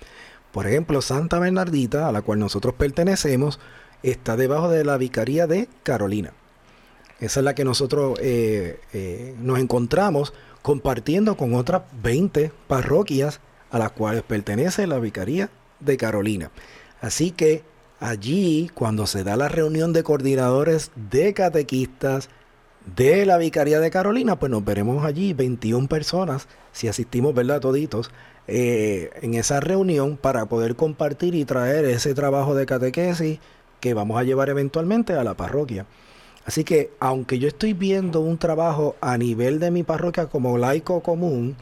Por 0.52 0.66
ejemplo, 0.66 1.02
Santa 1.02 1.38
Bernardita, 1.38 2.08
a 2.08 2.12
la 2.12 2.22
cual 2.22 2.38
nosotros 2.38 2.74
pertenecemos, 2.74 3.60
está 4.02 4.36
debajo 4.36 4.68
de 4.68 4.84
la 4.84 4.96
vicaría 4.96 5.46
de 5.46 5.68
Carolina. 5.82 6.32
Esa 7.20 7.40
es 7.40 7.44
la 7.44 7.54
que 7.54 7.64
nosotros 7.64 8.18
eh, 8.22 8.80
eh, 8.92 9.34
nos 9.40 9.58
encontramos 9.58 10.32
compartiendo 10.62 11.36
con 11.36 11.54
otras 11.54 11.82
20 12.02 12.52
parroquias 12.68 13.40
a 13.70 13.78
las 13.78 13.90
cuales 13.92 14.22
pertenece 14.22 14.86
la 14.86 14.98
Vicaría 14.98 15.50
de 15.80 15.96
Carolina. 15.96 16.50
Así 17.00 17.30
que 17.30 17.62
allí, 18.00 18.70
cuando 18.74 19.06
se 19.06 19.24
da 19.24 19.36
la 19.36 19.48
reunión 19.48 19.92
de 19.92 20.02
coordinadores 20.02 20.90
de 20.94 21.34
catequistas 21.34 22.28
de 22.96 23.26
la 23.26 23.36
Vicaría 23.36 23.80
de 23.80 23.90
Carolina, 23.90 24.38
pues 24.38 24.50
nos 24.50 24.64
veremos 24.64 25.04
allí 25.04 25.32
21 25.32 25.88
personas, 25.88 26.48
si 26.72 26.88
asistimos, 26.88 27.34
¿verdad? 27.34 27.60
Toditos, 27.60 28.10
eh, 28.46 29.10
en 29.20 29.34
esa 29.34 29.60
reunión 29.60 30.16
para 30.16 30.46
poder 30.46 30.74
compartir 30.74 31.34
y 31.34 31.44
traer 31.44 31.84
ese 31.84 32.14
trabajo 32.14 32.54
de 32.54 32.64
catequesis 32.64 33.40
que 33.80 33.94
vamos 33.94 34.18
a 34.18 34.24
llevar 34.24 34.48
eventualmente 34.48 35.14
a 35.14 35.24
la 35.24 35.34
parroquia. 35.34 35.86
Así 36.44 36.64
que, 36.64 36.90
aunque 36.98 37.38
yo 37.38 37.48
estoy 37.48 37.74
viendo 37.74 38.20
un 38.20 38.38
trabajo 38.38 38.96
a 39.00 39.18
nivel 39.18 39.60
de 39.60 39.70
mi 39.70 39.82
parroquia 39.82 40.26
como 40.26 40.56
laico 40.56 41.02
común, 41.02 41.56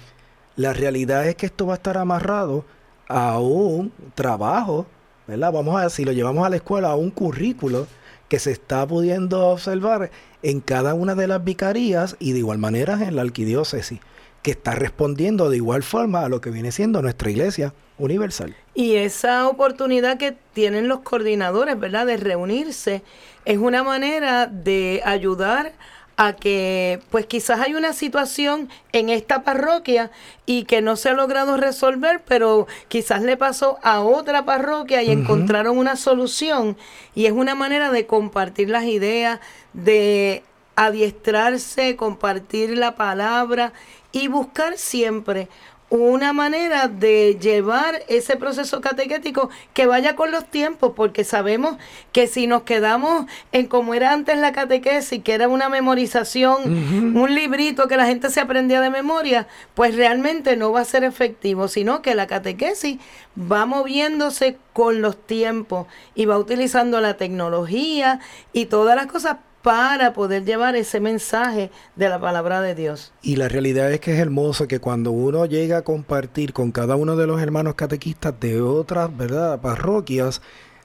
la 0.54 0.73
realidad 0.73 1.26
es 1.26 1.35
que 1.35 1.46
esto 1.46 1.66
va 1.66 1.75
a 1.75 1.76
estar 1.76 1.99
amarrado 1.99 2.64
a 3.08 3.38
un 3.38 3.92
trabajo, 4.14 4.87
¿verdad? 5.26 5.52
Vamos 5.52 5.76
a 5.76 5.82
ver, 5.82 5.90
si 5.90 6.04
lo 6.04 6.12
llevamos 6.12 6.46
a 6.46 6.50
la 6.50 6.56
escuela, 6.56 6.90
a 6.90 6.96
un 6.96 7.11
currículo 7.11 7.87
que 8.28 8.38
se 8.38 8.52
está 8.52 8.87
pudiendo 8.87 9.49
observar 9.49 10.11
en 10.42 10.61
cada 10.61 10.94
una 10.94 11.14
de 11.14 11.26
las 11.26 11.42
vicarías 11.44 12.16
y 12.18 12.32
de 12.32 12.38
igual 12.38 12.58
manera 12.58 12.94
en 13.06 13.16
la 13.16 13.23
arquidiócesis, 13.23 14.00
que 14.46 14.52
está 14.52 14.76
respondiendo 14.76 15.50
de 15.50 15.56
igual 15.56 15.82
forma 15.82 16.20
a 16.20 16.28
lo 16.28 16.40
que 16.40 16.50
viene 16.50 16.70
siendo 16.70 17.02
nuestra 17.02 17.28
iglesia 17.28 17.74
universal. 17.98 18.54
Y 18.74 18.94
esa 18.94 19.48
oportunidad 19.48 20.18
que 20.18 20.36
tienen 20.52 20.86
los 20.86 21.00
coordinadores, 21.00 21.76
¿verdad? 21.80 22.06
De 22.06 22.16
reunirse, 22.16 23.02
es 23.44 23.58
una 23.58 23.82
manera 23.82 24.46
de 24.46 25.02
ayudar 25.04 25.72
a 26.16 26.34
que, 26.34 27.00
pues 27.10 27.26
quizás 27.26 27.58
hay 27.58 27.74
una 27.74 27.92
situación 27.92 28.68
en 28.92 29.08
esta 29.08 29.42
parroquia 29.42 30.12
y 30.46 30.62
que 30.62 30.80
no 30.80 30.94
se 30.94 31.08
ha 31.08 31.14
logrado 31.14 31.56
resolver, 31.56 32.22
pero 32.24 32.68
quizás 32.86 33.22
le 33.22 33.36
pasó 33.36 33.80
a 33.82 34.00
otra 34.02 34.44
parroquia 34.44 35.02
y 35.02 35.10
encontraron 35.10 35.76
una 35.76 35.96
solución. 35.96 36.76
Y 37.16 37.26
es 37.26 37.32
una 37.32 37.56
manera 37.56 37.90
de 37.90 38.06
compartir 38.06 38.70
las 38.70 38.84
ideas, 38.84 39.40
de 39.72 40.44
adiestrarse, 40.76 41.96
compartir 41.96 42.76
la 42.78 42.94
palabra 42.94 43.72
y 44.16 44.28
buscar 44.28 44.78
siempre 44.78 45.46
una 45.90 46.32
manera 46.32 46.88
de 46.88 47.37
llevar 47.38 48.02
ese 48.08 48.37
proceso 48.37 48.80
catequético 48.80 49.50
que 49.75 49.87
vaya 49.87 50.16
con 50.16 50.30
los 50.32 50.46
tiempos, 50.46 50.92
porque 50.96 51.23
sabemos 51.23 51.76
que 52.12 52.26
si 52.26 52.46
nos 52.46 52.62
quedamos 52.62 53.26
en 53.52 53.66
como 53.66 53.92
era 53.92 54.12
antes 54.12 54.38
la 54.38 54.52
catequesis, 54.52 55.23
que 55.23 55.35
era 55.35 55.49
una 55.49 55.68
memorización, 55.68 57.14
un 57.14 57.35
librito 57.35 57.88
que 57.88 57.99
la 57.99 58.06
gente 58.06 58.30
se 58.30 58.40
aprendía 58.40 58.80
de 58.80 58.88
memoria, 58.88 59.49
pues 59.75 59.94
realmente 59.94 60.56
no 60.56 60.73
va 60.73 60.80
a 60.80 60.85
ser 60.87 61.04
efectivo, 61.04 61.68
sino 61.68 62.00
que 62.00 62.14
la 62.14 62.26
catequesis 62.26 62.99
va 63.38 63.66
moviéndose 63.66 64.56
con 64.73 65.02
los 65.02 65.16
tiempos 65.16 65.87
y 66.14 66.25
va 66.25 66.38
utilizando 66.38 67.02
la 67.02 67.18
tecnología 67.18 68.18
y 68.54 68.66
todas 68.66 68.96
las 68.96 69.06
cosas 69.06 69.37
para 69.66 70.12
poder 70.12 70.44
llevar 70.44 70.76
ese 70.76 71.00
mensaje 71.00 71.73
de 71.96 72.08
la 72.08 72.20
palabra 72.20 72.61
de 72.61 72.76
Dios. 72.76 73.12
Y 73.20 73.35
la 73.35 73.49
realidad 73.49 73.90
es 73.90 73.99
que 73.99 74.12
es 74.12 74.20
hermoso 74.20 74.68
que 74.68 74.78
cuando 74.78 75.11
uno 75.11 75.44
llega 75.44 75.78
a 75.78 75.82
compartir 75.82 76.52
con 76.52 76.70
cada 76.70 76.94
uno 76.94 77.16
de 77.16 77.26
los 77.26 77.42
hermanos 77.42 77.75
catequistas 77.75 78.38
de 78.38 78.61
otras, 78.61 79.16
¿verdad?, 79.16 79.61
parroquias, 79.61 80.40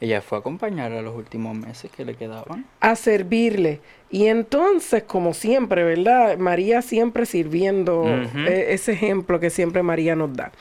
Ella 0.00 0.20
fue 0.20 0.38
a 0.38 0.40
acompañarla 0.40 1.02
los 1.02 1.14
últimos 1.14 1.56
meses 1.56 1.90
que 1.90 2.04
le 2.04 2.14
quedaban. 2.14 2.66
A 2.80 2.96
servirle. 2.96 3.80
Y 4.10 4.26
entonces, 4.26 5.02
como 5.02 5.34
siempre, 5.34 5.82
¿verdad? 5.82 6.38
María 6.38 6.82
siempre 6.82 7.26
sirviendo, 7.26 8.04
eh, 8.06 8.66
ese 8.68 8.92
ejemplo 8.92 9.40
que 9.40 9.50
siempre 9.50 9.82
María 9.82 10.14
nos 10.14 10.32
da. 10.36 10.52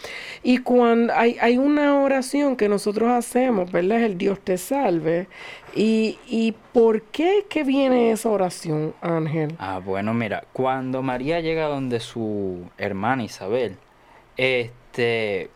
Y 0.42 0.60
cuando 0.60 1.14
hay, 1.14 1.38
hay 1.40 1.58
una 1.58 2.02
oración 2.02 2.56
que 2.56 2.68
nosotros 2.68 3.12
hacemos, 3.12 3.72
¿verdad? 3.72 4.00
Es 4.00 4.06
el 4.06 4.18
Dios 4.18 4.40
te 4.40 4.58
salve. 4.58 5.28
Y, 5.76 6.18
y 6.28 6.56
¿por 6.72 7.04
qué 7.04 7.46
que 7.48 7.64
viene 7.64 8.12
esa 8.12 8.30
oración, 8.30 8.94
Ángel? 9.02 9.56
Ah, 9.60 9.80
bueno, 9.84 10.14
mira, 10.14 10.46
cuando 10.54 11.04
María 11.04 11.40
llega 11.40 11.68
donde 11.68 12.00
su 12.00 12.70
hermana 12.78 13.24
Isabel, 13.24 13.78
este 14.38 15.50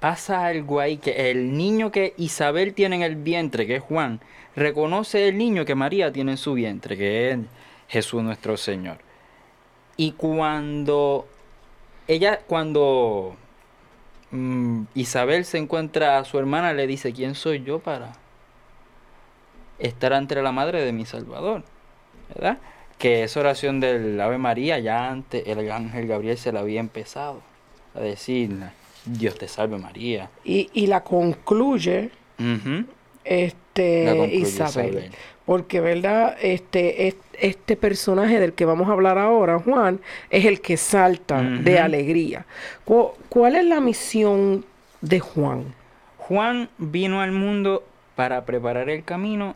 pasa 0.00 0.46
algo 0.46 0.80
ahí 0.80 0.98
que 0.98 1.30
el 1.30 1.56
niño 1.56 1.90
que 1.90 2.14
Isabel 2.16 2.74
tiene 2.74 2.96
en 2.96 3.02
el 3.02 3.16
vientre, 3.16 3.66
que 3.66 3.76
es 3.76 3.82
Juan, 3.82 4.20
reconoce 4.54 5.28
el 5.28 5.38
niño 5.38 5.64
que 5.64 5.74
María 5.74 6.12
tiene 6.12 6.32
en 6.32 6.38
su 6.38 6.54
vientre, 6.54 6.96
que 6.96 7.30
es 7.30 7.38
Jesús 7.88 8.22
nuestro 8.22 8.56
Señor. 8.56 8.98
Y 9.96 10.12
cuando 10.12 11.26
ella, 12.08 12.40
cuando 12.46 13.36
mm, 14.30 14.82
Isabel 14.94 15.44
se 15.44 15.58
encuentra 15.58 16.18
a 16.18 16.24
su 16.24 16.38
hermana, 16.38 16.72
le 16.72 16.86
dice, 16.86 17.12
¿quién 17.12 17.34
soy 17.34 17.62
yo 17.62 17.78
para 17.78 18.12
estar 19.78 20.12
ante 20.12 20.40
la 20.40 20.52
madre 20.52 20.84
de 20.84 20.92
mi 20.92 21.04
Salvador? 21.04 21.64
¿Verdad? 22.34 22.58
Que 22.98 23.24
esa 23.24 23.40
oración 23.40 23.80
del 23.80 24.20
Ave 24.20 24.38
María 24.38 24.78
ya 24.78 25.08
antes 25.08 25.46
el 25.46 25.70
ángel 25.70 26.06
Gabriel 26.06 26.38
se 26.38 26.52
la 26.52 26.60
había 26.60 26.80
empezado 26.80 27.42
a 27.94 28.00
decir, 28.00 28.50
Dios 29.06 29.38
te 29.38 29.48
salve 29.48 29.78
María. 29.78 30.30
Y, 30.44 30.68
y 30.74 30.86
la 30.88 31.02
concluye 31.02 32.10
este 33.24 34.04
La 34.04 34.10
concluye 34.16 34.36
Isabel. 34.36 34.88
Isabel. 34.90 35.10
Porque, 35.44 35.80
¿verdad? 35.80 36.36
Este, 36.42 37.06
es- 37.08 37.16
este 37.38 37.76
personaje 37.76 38.40
del 38.40 38.52
que 38.54 38.64
vamos 38.64 38.88
a 38.88 38.92
hablar 38.92 39.16
ahora, 39.18 39.58
Juan, 39.60 40.00
es 40.30 40.44
el 40.44 40.60
que 40.60 40.76
salta 40.76 41.40
de 41.42 41.78
alegría. 41.78 42.46
Cu- 42.84 43.12
¿Cuál 43.28 43.54
es 43.56 43.64
la 43.64 43.80
misión 43.80 44.64
de 45.02 45.20
Juan? 45.20 45.74
Juan 46.18 46.68
vino 46.78 47.20
al 47.20 47.30
mundo 47.32 47.84
para 48.16 48.44
preparar 48.44 48.90
el 48.90 49.04
camino 49.04 49.54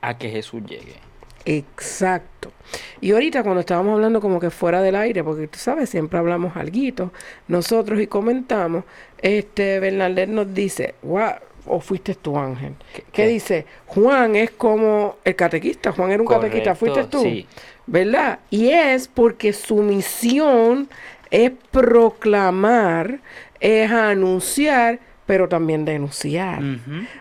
a 0.00 0.18
que 0.18 0.30
Jesús 0.30 0.62
llegue. 0.66 0.96
Exacto. 1.44 2.52
Y 3.00 3.12
ahorita 3.12 3.42
cuando 3.42 3.60
estábamos 3.60 3.94
hablando 3.94 4.20
como 4.20 4.40
que 4.40 4.50
fuera 4.50 4.80
del 4.82 4.96
aire, 4.96 5.22
porque 5.22 5.46
tú 5.46 5.58
sabes, 5.58 5.90
siempre 5.90 6.18
hablamos 6.18 6.56
alguito, 6.56 7.12
nosotros 7.48 8.00
y 8.00 8.06
comentamos, 8.06 8.84
este 9.20 9.78
Bernadette 9.80 10.30
nos 10.30 10.52
dice, 10.54 10.94
guau, 11.02 11.34
o 11.66 11.80
fuiste 11.80 12.14
tú 12.14 12.36
Ángel, 12.38 12.74
¿Qué- 12.94 13.02
que 13.12 13.26
dice, 13.28 13.66
Juan 13.86 14.36
es 14.36 14.50
como 14.50 15.16
el 15.24 15.36
catequista, 15.36 15.92
Juan 15.92 16.10
era 16.10 16.22
un 16.22 16.28
catequista, 16.28 16.74
fuiste 16.74 17.04
tú, 17.04 17.22
sí. 17.22 17.46
¿verdad? 17.86 18.40
Y 18.50 18.68
es 18.70 19.08
porque 19.08 19.52
su 19.52 19.76
misión 19.76 20.88
es 21.30 21.52
proclamar, 21.70 23.20
es 23.60 23.90
anunciar, 23.90 24.98
pero 25.26 25.48
también 25.48 25.84
denunciar. 25.84 26.62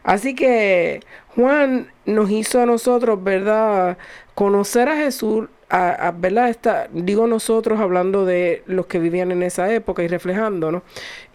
Así 0.04 0.36
que 0.36 1.00
Juan 1.36 1.88
nos 2.06 2.30
hizo 2.30 2.62
a 2.62 2.66
nosotros, 2.66 3.24
¿verdad? 3.24 3.98
Conocer 4.36 4.90
a 4.90 4.98
Jesús, 4.98 5.48
a, 5.70 5.90
a- 6.08 6.12
¿verdad? 6.12 6.50
Esta, 6.50 6.88
digo 6.92 7.28
nosotros 7.28 7.80
hablando 7.80 8.26
de 8.26 8.64
los 8.68 8.86
que 8.88 9.00
vivían 9.00 9.32
en 9.32 9.42
esa 9.44 9.72
época 9.74 10.04
y 10.04 10.08
reflejándonos, 10.08 10.84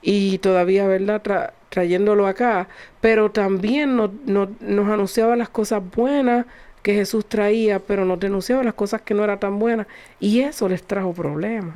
y 0.03 0.39
todavía, 0.39 0.87
¿verdad? 0.87 1.23
Tra- 1.23 1.53
trayéndolo 1.71 2.27
acá, 2.27 2.69
pero 3.01 3.31
también 3.31 3.97
nos, 3.97 4.11
nos, 4.27 4.49
nos 4.61 4.89
anunciaba 4.89 5.37
las 5.37 5.49
cosas 5.49 5.83
buenas 5.97 6.47
que 6.83 6.95
Jesús 6.95 7.27
traía, 7.27 7.81
pero 7.81 8.05
nos 8.05 8.21
denunciaba 8.21 8.63
las 8.63 8.75
cosas 8.75 9.03
que 9.03 9.13
no 9.15 9.25
eran 9.25 9.39
tan 9.41 9.59
buenas, 9.59 9.87
y 10.21 10.41
eso 10.41 10.69
les 10.69 10.83
trajo 10.83 11.13
problemas. 11.13 11.75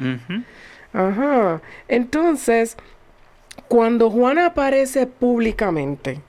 Ajá. 0.92 1.60
Entonces, 1.88 2.76
cuando 3.72 4.10
Juan 4.10 4.38
aparece 4.38 5.06
públicamente, 5.06 6.20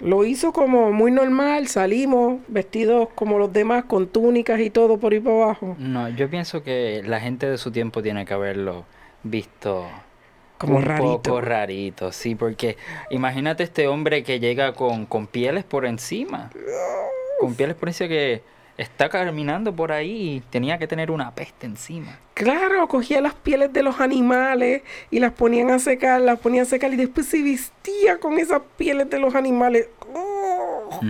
Lo 0.00 0.22
hizo 0.26 0.52
como 0.52 0.92
muy 0.92 1.10
normal, 1.10 1.66
salimos 1.66 2.40
vestidos 2.46 3.08
como 3.14 3.38
los 3.38 3.50
demás, 3.54 3.84
con 3.84 4.06
túnicas 4.08 4.60
y 4.60 4.68
todo 4.68 4.98
por 4.98 5.14
ahí 5.14 5.20
para 5.20 5.36
abajo. 5.44 5.76
No, 5.78 6.10
yo 6.10 6.28
pienso 6.28 6.62
que 6.62 7.02
la 7.06 7.20
gente 7.20 7.48
de 7.48 7.56
su 7.56 7.70
tiempo 7.70 8.02
tiene 8.02 8.26
que 8.26 8.34
haberlo 8.34 8.84
visto 9.22 9.86
Como 10.58 10.76
un 10.76 10.82
rarito. 10.82 11.22
poco 11.22 11.40
rarito, 11.40 12.12
sí, 12.12 12.34
porque 12.34 12.76
imagínate 13.08 13.62
este 13.62 13.88
hombre 13.88 14.22
que 14.22 14.38
llega 14.38 14.74
con, 14.74 15.06
con 15.06 15.26
pieles 15.26 15.64
por 15.64 15.86
encima. 15.86 16.50
Con 17.40 17.54
pieles 17.54 17.74
por 17.76 17.88
encima 17.88 18.08
que 18.08 18.42
está 18.76 19.08
caminando 19.08 19.72
por 19.74 19.92
ahí 19.92 20.36
y 20.36 20.40
tenía 20.50 20.78
que 20.78 20.86
tener 20.86 21.10
una 21.10 21.30
peste 21.34 21.66
encima. 21.66 22.18
Claro, 22.34 22.86
cogía 22.88 23.20
las 23.20 23.34
pieles 23.34 23.72
de 23.72 23.82
los 23.82 24.00
animales 24.00 24.82
y 25.10 25.20
las 25.20 25.32
ponían 25.32 25.70
a 25.70 25.78
secar, 25.78 26.20
las 26.20 26.38
ponía 26.40 26.62
a 26.62 26.64
secar 26.64 26.92
y 26.92 26.96
después 26.96 27.26
se 27.26 27.42
vestía 27.42 28.18
con 28.18 28.38
esas 28.38 28.62
pieles 28.76 29.08
de 29.10 29.18
los 29.18 29.34
animales. 29.34 29.88
¡Oh! 30.14 31.00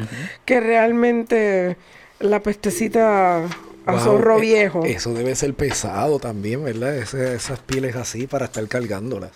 Que 0.45 0.61
realmente 0.61 1.77
la 2.21 2.41
pestecita 2.41 3.45
a 3.87 3.93
Wow, 3.93 3.99
zorro 4.01 4.39
eh, 4.39 4.41
viejo. 4.41 4.85
Eso 4.85 5.13
debe 5.15 5.35
ser 5.35 5.55
pesado 5.55 6.19
también, 6.19 6.65
¿verdad? 6.65 6.95
Ese- 6.97 7.35
esas 7.35 7.59
pieles 7.61 7.97
así 7.97 8.27
para 8.27 8.47
estar 8.47 8.67
cargándolas. 8.69 9.31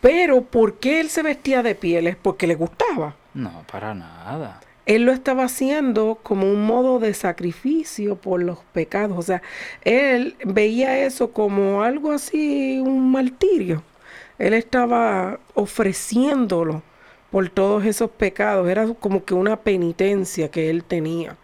Pero 0.00 0.42
¿por 0.42 0.74
qué 0.74 1.00
él 1.00 1.10
se 1.10 1.22
vestía 1.22 1.62
de 1.62 1.74
pieles? 1.74 2.16
Porque 2.20 2.46
le 2.46 2.54
gustaba. 2.54 3.14
No, 3.34 3.64
para 3.70 3.94
nada. 3.94 4.60
Él 4.86 5.02
lo 5.02 5.12
estaba 5.12 5.44
haciendo 5.44 6.18
como 6.22 6.50
un 6.50 6.64
modo 6.64 6.98
de 7.00 7.12
sacrificio 7.14 8.16
por 8.16 8.42
los 8.42 8.58
pecados. 8.72 9.18
O 9.18 9.22
sea, 9.22 9.42
él 9.82 10.36
veía 10.44 11.04
eso 11.04 11.32
como 11.32 11.82
algo 11.82 12.12
así, 12.12 12.78
un 12.80 13.10
martirio. 13.10 13.82
Él 14.38 14.54
estaba 14.54 15.40
ofreciéndolo 15.54 16.82
por 17.30 17.48
todos 17.50 17.84
esos 17.84 18.10
pecados. 18.10 18.68
Era 18.68 18.86
como 18.94 19.24
que 19.24 19.34
una 19.34 19.56
penitencia 19.56 20.50
que 20.50 20.70
él 20.70 20.84
tenía. 20.84 21.36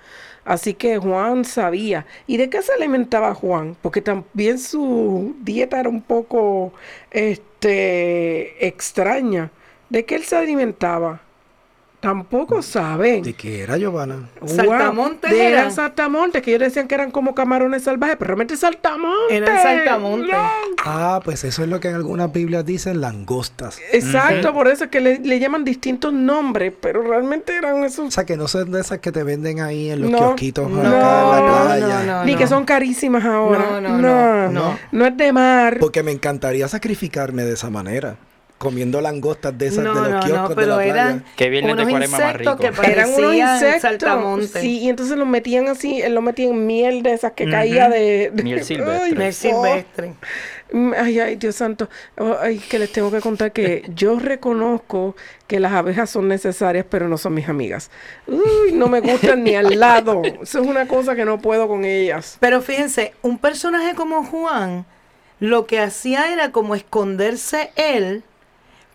Así 0.45 0.75
que 0.75 0.99
Juan 0.99 1.45
sabía. 1.45 2.07
¿Y 2.27 2.37
de 2.37 2.51
qué 2.51 2.63
se 2.63 2.73
alimentaba 2.73 3.35
Juan? 3.35 3.77
Porque 3.83 4.03
también 4.03 4.59
su 4.59 5.35
dieta 5.41 5.81
era 5.81 5.89
un 5.89 6.03
poco 6.03 6.73
este, 7.11 8.67
extraña. 8.67 9.51
¿De 9.89 10.05
qué 10.05 10.17
él 10.17 10.25
se 10.25 10.37
alimentaba? 10.37 11.23
Tampoco 12.03 12.63
saben. 12.63 13.23
¿De 13.23 13.33
qué 13.35 13.63
era, 13.63 13.77
Giovanna? 13.79 14.29
¿Saltamontes 14.45 15.31
de 15.31 15.39
eran? 15.39 15.53
eran 15.53 15.73
saltamontes, 15.73 16.43
que 16.43 16.51
ellos 16.51 16.63
decían 16.63 16.89
que 16.89 16.97
eran 16.97 17.13
como 17.13 17.33
camarones 17.33 17.85
salvajes, 17.85 18.17
pero 18.19 18.31
realmente 18.31 18.57
saltamontes. 18.57 19.31
Eran 19.37 19.63
saltamontes. 19.63 20.33
No. 20.33 20.51
Ah, 20.85 21.21
pues 21.25 21.45
eso 21.45 21.63
es 21.63 21.69
lo 21.69 21.79
que 21.79 21.91
en 21.91 21.95
algunas 21.95 22.33
Biblias 22.33 22.67
dicen 22.67 23.01
langostas. 23.01 23.79
Exacto, 23.93 24.53
por 24.53 24.67
eso 24.67 24.83
es 24.85 24.91
que 24.91 25.01
le, 25.01 25.21
le 25.21 25.39
llaman 25.39 25.63
distintos 25.65 26.13
nombres, 26.13 26.73
pero 26.81 27.03
realmente 27.03 27.57
eran 27.57 27.75
O 27.83 27.85
esos. 27.85 28.13
sea, 28.13 28.25
que 28.27 28.37
no 28.37 28.49
son 28.49 28.73
de 28.73 28.81
esas 28.81 28.99
que 28.99 29.13
te 29.13 29.23
venden 29.23 29.61
ahí 29.61 29.91
en 29.91 30.01
los 30.03 30.11
No, 30.11 30.19
kiosquitos 30.19 30.69
no, 30.69 30.81
acá 30.81 30.89
en 30.89 31.31
la 31.31 31.41
no, 31.41 31.65
playa. 31.65 32.03
no, 32.05 32.25
Ni 32.25 32.35
que 32.35 32.49
son 32.49 32.65
carísimas 32.65 33.25
ahora. 33.25 33.61
No, 33.61 33.81
no, 33.81 33.99
no, 33.99 34.49
no. 34.49 34.51
no. 34.51 34.79
No 34.91 35.07
es 35.07 35.17
de 35.17 35.33
mar. 35.33 35.77
Porque 35.79 36.03
me 36.03 36.11
encantaría 36.11 36.67
sacrificarme 36.67 37.45
de 37.45 37.53
esa 37.55 37.71
manera. 37.71 38.17
Comiendo 38.63 39.01
langostas 39.01 39.59
de 39.59 39.67
esas 39.67 39.83
No, 39.83 39.93
de 39.95 40.01
los 40.03 40.09
no, 40.11 40.21
no, 40.21 40.25
kioscos 40.25 40.57
de 40.57 40.67
la 40.67 40.77
playa. 40.77 41.25
Que 41.35 41.51
viernes 41.51 41.77
de 41.77 41.83
unos 41.83 41.91
cuaresma 41.93 42.19
más 42.19 42.37
rico. 42.37 42.57
que 42.57 42.67
Eran 42.93 43.11
unos 43.13 43.35
insectos. 43.35 43.83
saltamontes. 43.83 44.51
Sí, 44.63 44.79
y 44.79 44.89
entonces 44.89 45.17
los 45.19 45.27
metían 45.27 45.67
así, 45.67 46.01
él 46.01 46.15
lo 46.15 46.23
metía 46.23 46.49
en 46.49 46.65
miel 46.65 47.03
de 47.03 47.13
esas 47.13 47.33
que 47.33 47.51
caía 47.51 47.89
de, 47.89 48.31
de- 48.33 48.43
Miel 48.45 48.63
silvestre. 48.65 49.03
Ay, 49.03 49.15
Miel 49.17 49.31
oh. 49.31 49.33
silvestre. 49.33 50.15
Mm, 50.73 50.93
Ay, 50.97 51.19
ay, 51.19 51.37
Dios 51.37 51.57
santo. 51.57 51.91
Oh, 52.17 52.37
Ay, 52.41 52.59
que 52.61 52.79
les 52.79 52.93
tengo 52.93 53.11
que 53.11 53.21
contar 53.21 53.51
que 53.53 53.83
yo 53.97 54.19
reconozco 54.21 55.17
que 55.49 55.59
las 55.59 55.73
abejas 55.73 56.09
son 56.09 56.29
necesarias, 56.29 56.87
pero 56.89 57.09
no 57.09 57.19
son 57.19 57.35
mis 57.35 57.49
amigas. 57.49 57.91
Uy, 58.29 58.73
no 58.73 58.87
me 58.87 59.01
gustan 59.01 59.43
ni 59.43 59.57
al 59.57 59.79
lado. 59.81 60.23
Eso 60.25 60.61
es 60.61 60.67
una 60.67 60.87
cosa 60.87 61.17
que 61.17 61.25
no 61.25 61.41
puedo 61.41 61.67
con 61.67 61.85
ellas. 61.85 62.37
Pero 62.39 62.63
fíjense, 62.63 63.13
un 63.23 63.39
personaje 63.39 63.95
como 63.97 64.25
Juan, 64.25 64.87
lo 65.41 65.67
que 65.67 65.81
hacía 65.81 66.33
era 66.33 66.53
como 66.53 66.77
esconderse 66.77 67.73
él 67.75 68.23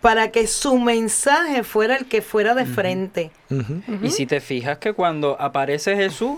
para 0.01 0.31
que 0.31 0.47
su 0.47 0.77
mensaje 0.77 1.63
fuera 1.63 1.95
el 1.95 2.05
que 2.05 2.21
fuera 2.21 2.53
de 2.53 2.65
frente. 2.65 3.31
Y 4.03 4.09
si 4.09 4.25
te 4.25 4.39
fijas 4.39 4.77
que 4.77 4.93
cuando 4.93 5.39
aparece 5.39 5.95
Jesús, 5.95 6.37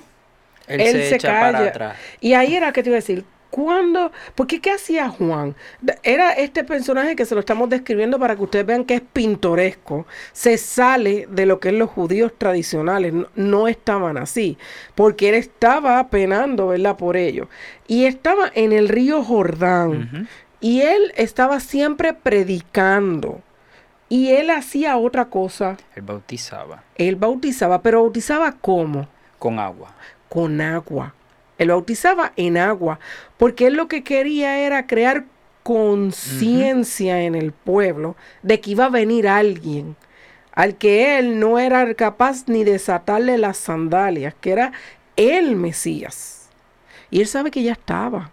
él, 0.68 0.82
Él 0.82 0.92
se, 0.94 1.10
se 1.10 1.16
echa 1.16 1.28
calla. 1.28 1.58
para 1.58 1.70
atrás. 1.70 1.98
Y 2.22 2.34
ahí 2.34 2.56
era 2.56 2.72
que 2.72 2.84
te 2.84 2.90
iba 2.90 2.96
a 2.96 3.02
decir, 3.02 3.26
¿cuándo? 3.50 4.12
Porque 4.36 4.62
¿qué 4.62 4.72
hacía 4.72 5.10
Juan? 5.10 5.56
Era 6.04 6.34
este 6.34 6.64
personaje 6.64 7.16
que 7.16 7.26
se 7.26 7.34
lo 7.34 7.40
estamos 7.40 7.70
describiendo 7.70 8.20
para 8.20 8.36
que 8.36 8.44
ustedes 8.44 8.66
vean 8.66 8.86
que 8.86 8.96
es 8.96 9.02
pintoresco. 9.02 10.06
Se 10.32 10.58
sale 10.58 11.28
de 11.30 11.46
lo 11.46 11.60
que 11.60 11.70
es 11.70 11.74
los 11.76 11.90
judíos 11.90 12.32
tradicionales. 12.38 13.14
No, 13.14 13.28
no 13.36 13.68
estaban 13.68 14.18
así. 14.18 14.58
Porque 14.96 15.30
él 15.30 15.36
estaba 15.36 16.08
penando, 16.10 16.68
¿verdad? 16.68 16.96
Por 16.98 17.18
ello. 17.18 17.50
Y 17.88 18.06
estaba 18.06 18.52
en 18.54 18.72
el 18.72 18.90
río 18.90 19.24
Jordán. 19.24 20.28
Y 20.62 20.82
él 20.82 21.14
estaba 21.16 21.60
siempre 21.60 22.14
predicando. 22.14 23.42
Y 24.10 24.32
él 24.32 24.50
hacía 24.50 24.98
otra 24.98 25.26
cosa. 25.26 25.78
Él 25.96 26.02
bautizaba 26.02 26.84
Él 26.96 27.16
bautizaba, 27.16 27.82
pero 27.82 28.02
bautizaba 28.02 28.52
¿cómo? 28.54 29.08
con 29.38 29.60
agua. 29.60 29.94
con 30.28 30.60
agua. 30.60 31.14
Él 31.58 31.70
bautizaba 31.70 32.34
en 32.36 32.58
agua, 32.58 33.00
porque 33.38 33.68
él 33.68 33.76
lo 33.76 33.88
que 33.88 34.04
quería 34.04 34.60
era 34.60 34.88
crear 34.88 35.26
conciencia 35.64 37.22
en 37.22 37.36
el 37.36 37.52
pueblo 37.52 38.16
de 38.42 38.60
que 38.60 38.72
iba 38.72 38.86
a 38.86 38.90
venir 38.90 39.28
alguien 39.28 39.96
al 40.54 40.76
que 40.76 41.20
él 41.20 41.40
no 41.40 41.60
era 41.60 41.94
capaz 41.94 42.48
ni 42.48 42.64
desatarle 42.64 43.38
las 43.38 43.58
sandalias, 43.58 44.34
que 44.42 44.52
era 44.52 44.74
el 45.16 45.56
Mesías. 45.56 46.50
Y 47.12 47.22
él 47.22 47.28
sabe 47.28 47.50
que 47.50 47.64
ya 47.64 47.74
estaba. 47.74 48.32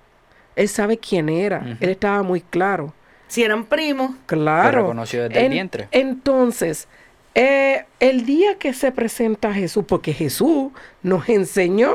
Él 0.57 0.69
sabe 0.69 0.99
quién 0.99 1.29
era. 1.29 1.77
Él 1.79 1.91
estaba 1.91 2.23
muy 2.23 2.41
claro. 2.41 2.93
Si 3.29 3.43
eran 3.43 3.65
primos, 3.65 4.13
Claro. 4.27 4.83
reconoció 4.83 5.25
desde 5.29 5.47
el 5.47 5.53
vientre. 5.53 5.89
Entonces, 5.91 6.89
eh, 7.35 7.85
el 8.01 8.25
día 8.25 8.57
que 8.59 8.73
se 8.73 8.93
presenta 8.93 9.53
Jesús, 9.53 9.85
porque 9.87 10.13
Jesús 10.13 10.73
nos 11.03 11.29
enseñó 11.29 11.93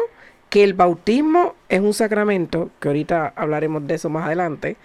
que 0.49 0.63
el 0.63 0.73
bautismo 0.73 1.55
es 1.69 1.79
un 1.79 1.93
sacramento, 1.93 2.69
que 2.79 2.89
ahorita 2.89 3.33
hablaremos 3.35 3.87
de 3.87 3.95
eso 3.95 4.09
más 4.09 4.25
adelante, 4.25 4.75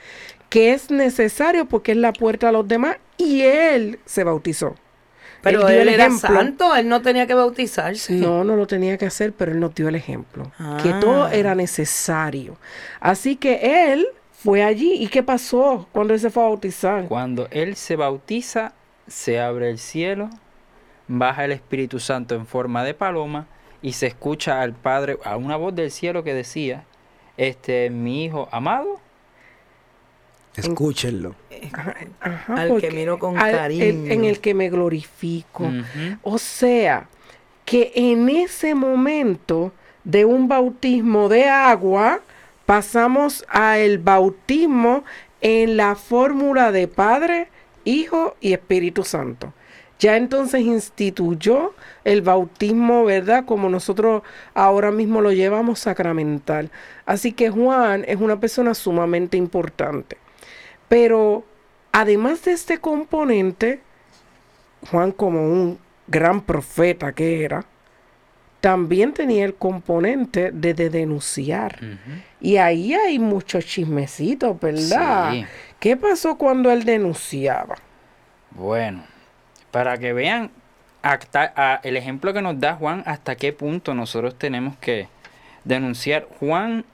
que 0.49 0.73
es 0.73 0.91
necesario 0.93 1.67
porque 1.67 1.93
es 1.93 1.99
la 1.99 2.13
puerta 2.13 2.49
a 2.49 2.53
los 2.53 2.67
demás 2.69 2.97
y 3.17 3.41
él 3.43 3.99
se 4.05 4.23
bautizó. 4.25 4.77
pero 5.43 5.69
él, 5.69 5.89
era 5.89 6.07
ejemplo. 6.07 6.29
santo, 6.29 6.75
él 6.75 6.89
no 6.89 7.03
tenía 7.03 7.27
que 7.29 7.35
bautizarse. 7.35 8.15
No, 8.15 8.43
no 8.43 8.57
lo 8.57 8.67
tenía 8.67 8.97
que 8.99 9.07
hacer, 9.07 9.33
pero 9.33 9.53
él 9.53 9.61
nos 9.61 9.75
dio 9.77 9.89
el 9.89 9.95
ejemplo, 9.95 10.51
que 10.83 10.89
Ah. 10.91 10.99
todo 11.01 11.29
era 11.29 11.55
necesario. 11.55 12.57
Así 12.99 13.37
que 13.37 13.93
él 13.93 14.07
fue 14.39 14.63
allí. 14.63 14.95
¿Y 14.95 15.09
qué 15.09 15.23
pasó 15.23 15.87
cuando 15.93 16.15
él 16.15 16.21
se 16.21 16.31
fue 16.31 16.43
a 16.45 16.47
bautizar? 16.47 17.07
Cuando 17.09 17.49
él 17.51 17.77
se 17.77 17.97
bautiza, 17.97 18.73
se 19.07 19.41
abre 19.41 19.71
el 19.71 19.79
cielo, 19.79 20.31
baja 21.09 21.45
el 21.45 21.53
Espíritu 21.53 21.99
Santo 22.01 22.35
en 22.35 22.47
forma 22.47 22.85
de 22.85 22.95
paloma 22.95 23.47
y 23.83 23.93
se 23.93 24.07
escucha 24.07 24.61
al 24.63 24.73
Padre, 24.75 25.19
a 25.25 25.37
una 25.37 25.57
voz 25.57 25.75
del 25.75 25.91
cielo 25.91 26.25
que 26.25 26.35
decía, 26.35 26.85
este, 27.37 27.91
mi 27.91 28.25
hijo 28.25 28.49
amado, 28.53 29.01
Escúchenlo. 30.57 31.35
Ajá, 32.21 32.55
Al 32.55 32.81
que 32.81 32.91
miro 32.91 33.19
con 33.19 33.37
al- 33.37 33.51
el- 33.51 33.57
cariño. 33.57 34.13
en 34.13 34.25
el 34.25 34.41
que 34.41 34.55
me 34.55 34.71
glorifico. 34.71 35.71
O 36.23 36.39
sea, 36.39 37.09
que 37.67 37.93
en 37.95 38.29
ese 38.31 38.75
momento 38.75 39.73
de 40.05 40.25
un 40.25 40.49
bautismo 40.49 41.29
de 41.29 41.45
agua, 41.49 42.21
pasamos 42.67 43.45
a 43.49 43.79
el 43.79 43.99
bautismo 43.99 45.05
en 45.41 45.77
la 45.77 45.95
fórmula 45.95 46.73
de 46.73 46.89
Padre, 46.89 47.49
Hijo 47.85 48.37
y 48.41 48.53
Espíritu 48.53 49.05
Santo. 49.05 49.55
Ya 49.99 50.17
entonces 50.17 50.61
instituyó 50.61 51.73
el 52.05 52.21
bautismo, 52.21 53.05
¿verdad? 53.05 53.47
Como 53.47 53.71
nosotros 53.71 54.23
ahora 54.53 54.91
mismo 54.91 55.23
lo 55.23 55.33
llevamos 55.33 55.79
sacramental. 55.79 56.71
Así 57.07 57.33
que 57.33 57.49
Juan 57.49 58.05
es 58.07 58.21
una 58.21 58.39
persona 58.39 58.75
sumamente 58.75 59.39
importante. 59.39 60.19
Pero 60.89 61.45
además 61.93 62.45
de 62.45 62.53
este 62.53 62.79
componente, 62.79 63.81
Juan 64.91 65.13
como 65.13 65.47
un 65.47 65.79
gran 66.09 66.43
profeta 66.43 67.13
que 67.13 67.45
era, 67.45 67.65
también 68.61 69.13
tenía 69.13 69.45
el 69.45 69.55
componente 69.55 70.51
de, 70.53 70.75
de 70.75 70.91
denunciar. 70.91 71.79
Y 72.47 72.59
ahí 72.59 72.95
hay 72.95 73.19
muchos 73.19 73.67
chismecitos, 73.67 74.61
¿verdad? 74.61 75.33
Sí. 75.33 75.45
¿Qué 75.81 75.97
pasó 75.97 76.39
cuando 76.39 76.71
él 76.71 76.85
denunciaba? 76.85 77.75
Bueno, 78.53 79.03
para 79.73 79.99
que 79.99 80.13
vean 80.13 80.53
hasta- 81.03 81.53
a- 81.57 81.81
el 81.83 81.97
ejemplo 81.97 82.33
que 82.33 82.43
nos 82.43 82.61
da 82.61 82.75
Juan, 82.77 83.03
hasta 83.05 83.35
qué 83.35 83.53
punto 83.53 83.95
nosotros 83.95 84.37
tenemos 84.39 84.77
que 84.77 85.09
denunciar. 85.65 86.29
Juan 86.39 86.85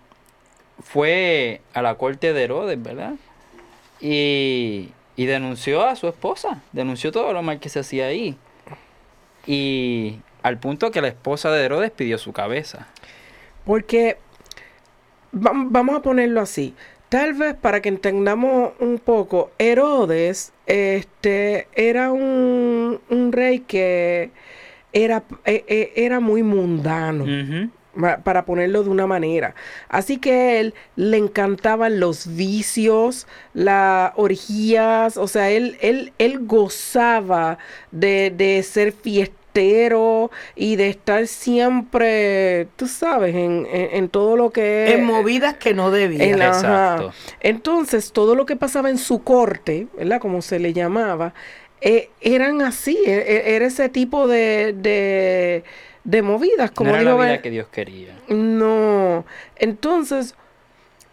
fue 0.82 1.60
a 1.74 1.82
la 1.82 1.96
corte 1.96 2.32
de 2.32 2.44
Herodes, 2.44 2.82
¿verdad? 2.82 3.12
Y, 4.00 4.88
y 5.16 5.26
denunció 5.26 5.84
a 5.84 5.96
su 5.96 6.08
esposa, 6.08 6.62
denunció 6.72 7.12
todo 7.12 7.30
lo 7.34 7.42
mal 7.42 7.60
que 7.60 7.68
se 7.68 7.80
hacía 7.80 8.06
ahí. 8.06 8.38
Y 9.46 10.18
al 10.42 10.56
punto 10.58 10.90
que 10.90 11.02
la 11.02 11.08
esposa 11.08 11.50
de 11.50 11.62
Herodes 11.62 11.90
pidió 11.90 12.16
su 12.16 12.32
cabeza. 12.32 12.86
Porque 13.66 14.16
vamos 15.32 15.96
a 15.96 16.02
ponerlo 16.02 16.40
así. 16.40 16.74
Tal 17.08 17.34
vez 17.34 17.54
para 17.54 17.82
que 17.82 17.90
entendamos 17.90 18.72
un 18.78 18.98
poco, 18.98 19.50
Herodes 19.58 20.52
este, 20.66 21.68
era 21.74 22.10
un, 22.10 23.00
un 23.10 23.32
rey 23.32 23.60
que 23.60 24.30
era, 24.94 25.22
eh, 25.44 25.64
eh, 25.68 25.92
era 25.96 26.20
muy 26.20 26.42
mundano. 26.42 27.26
Para 28.24 28.46
ponerlo 28.46 28.82
de 28.82 28.88
una 28.88 29.06
manera. 29.06 29.54
Así 29.90 30.16
que 30.16 30.32
a 30.32 30.60
él 30.60 30.74
le 30.96 31.18
encantaban 31.18 32.00
los 32.00 32.34
vicios, 32.34 33.26
las 33.52 34.12
orgías, 34.16 35.18
o 35.18 35.28
sea, 35.28 35.50
él, 35.50 35.76
él, 35.82 36.14
él 36.16 36.46
gozaba 36.46 37.58
de, 37.90 38.32
de 38.34 38.62
ser 38.62 38.92
fiestero 39.52 40.30
y 40.56 40.76
de 40.76 40.88
estar 40.88 41.26
siempre, 41.26 42.68
tú 42.76 42.86
sabes, 42.86 43.34
en, 43.34 43.66
en- 43.70 43.88
en 43.96 44.08
todo 44.08 44.36
lo 44.36 44.50
que 44.50 44.92
en 44.94 45.04
movidas 45.04 45.54
que 45.56 45.74
no 45.74 45.90
debía. 45.90 46.24
en 46.24 46.40
ajá. 46.42 46.48
Exacto. 46.96 47.12
Entonces, 47.40 48.12
todo 48.12 48.34
lo 48.34 48.46
que 48.46 48.56
pasaba 48.56 48.90
en 48.90 48.98
su 48.98 49.22
corte, 49.22 49.86
¿verdad? 49.96 50.20
Como 50.20 50.42
se 50.42 50.58
le 50.58 50.72
llamaba, 50.72 51.34
eh, 51.80 52.10
eran 52.20 52.62
así, 52.62 52.96
e- 53.04 53.10
e- 53.12 53.54
era 53.56 53.66
ese 53.66 53.88
tipo 53.88 54.26
de, 54.28 54.72
de, 54.76 55.64
de 56.04 56.22
movidas, 56.22 56.70
como 56.70 56.90
no 56.90 56.96
era 56.96 57.04
la 57.04 57.14
vida 57.16 57.42
que 57.42 57.50
Dios 57.50 57.68
quería. 57.68 58.16
no. 58.28 59.24
Entonces, 59.56 60.34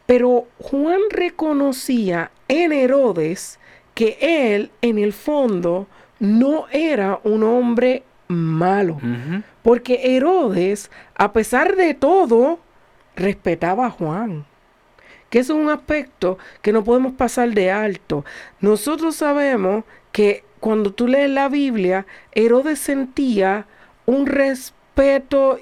pero 0.06 0.48
Juan 0.60 1.00
reconocía 1.12 2.32
en 2.48 2.72
Herodes 2.72 3.60
que 3.94 4.18
él, 4.22 4.72
en 4.82 4.98
el 4.98 5.14
fondo, 5.14 5.88
no 6.20 6.66
era 6.72 7.20
un 7.24 7.44
hombre 7.44 8.04
malo. 8.30 8.98
Porque 9.62 10.16
Herodes, 10.16 10.90
a 11.16 11.34
pesar 11.34 11.76
de 11.76 11.94
todo, 11.94 12.60
respetaba 13.16 13.88
a 13.88 13.92
Juan. 13.92 14.46
Que 15.30 15.40
eso 15.40 15.54
es 15.54 15.60
un 15.60 15.70
aspecto 15.70 16.38
que 16.62 16.72
no 16.72 16.84
podemos 16.84 17.14
pasar 17.14 17.50
de 17.50 17.72
alto. 17.72 18.24
Nosotros 18.62 19.16
sabemos 19.16 19.84
que 20.12 20.44
cuando 20.60 20.94
tú 20.94 21.08
lees 21.08 21.30
la 21.30 21.50
Biblia, 21.50 22.06
Herodes 22.32 22.80
sentía 22.80 23.66
un 24.06 24.26
respeto 24.26 24.79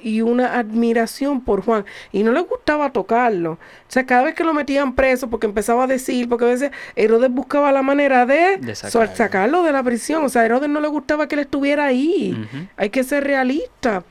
y 0.01 0.21
una 0.21 0.57
admiración 0.57 1.41
por 1.41 1.63
Juan. 1.63 1.85
Y 2.11 2.23
no 2.23 2.31
le 2.31 2.41
gustaba 2.41 2.91
tocarlo. 2.91 3.53
O 3.53 3.57
sea, 3.87 4.05
cada 4.05 4.23
vez 4.23 4.35
que 4.35 4.43
lo 4.43 4.53
metían 4.53 4.95
preso, 4.95 5.29
porque 5.29 5.47
empezaba 5.47 5.83
a 5.83 5.87
decir, 5.87 6.27
porque 6.27 6.45
a 6.45 6.49
veces 6.49 6.71
Herodes 6.95 7.31
buscaba 7.31 7.71
la 7.71 7.81
manera 7.81 8.25
de, 8.25 8.75
sacarlo. 8.75 9.15
sacarlo 9.15 9.63
de 9.63 9.71
la 9.71 9.83
prisión. 9.83 10.23
O 10.25 10.29
sea, 10.29 10.41
a 10.41 10.45
Herodes 10.45 10.69
no 10.69 10.79
le 10.79 10.87
gustaba 10.87 11.27
que 11.27 11.35
él 11.35 11.41
estuviera 11.41 11.85
ahí. 11.85 12.47
Hay 12.77 12.89
que 12.89 13.03
ser 13.03 13.23
realista. 13.23 14.03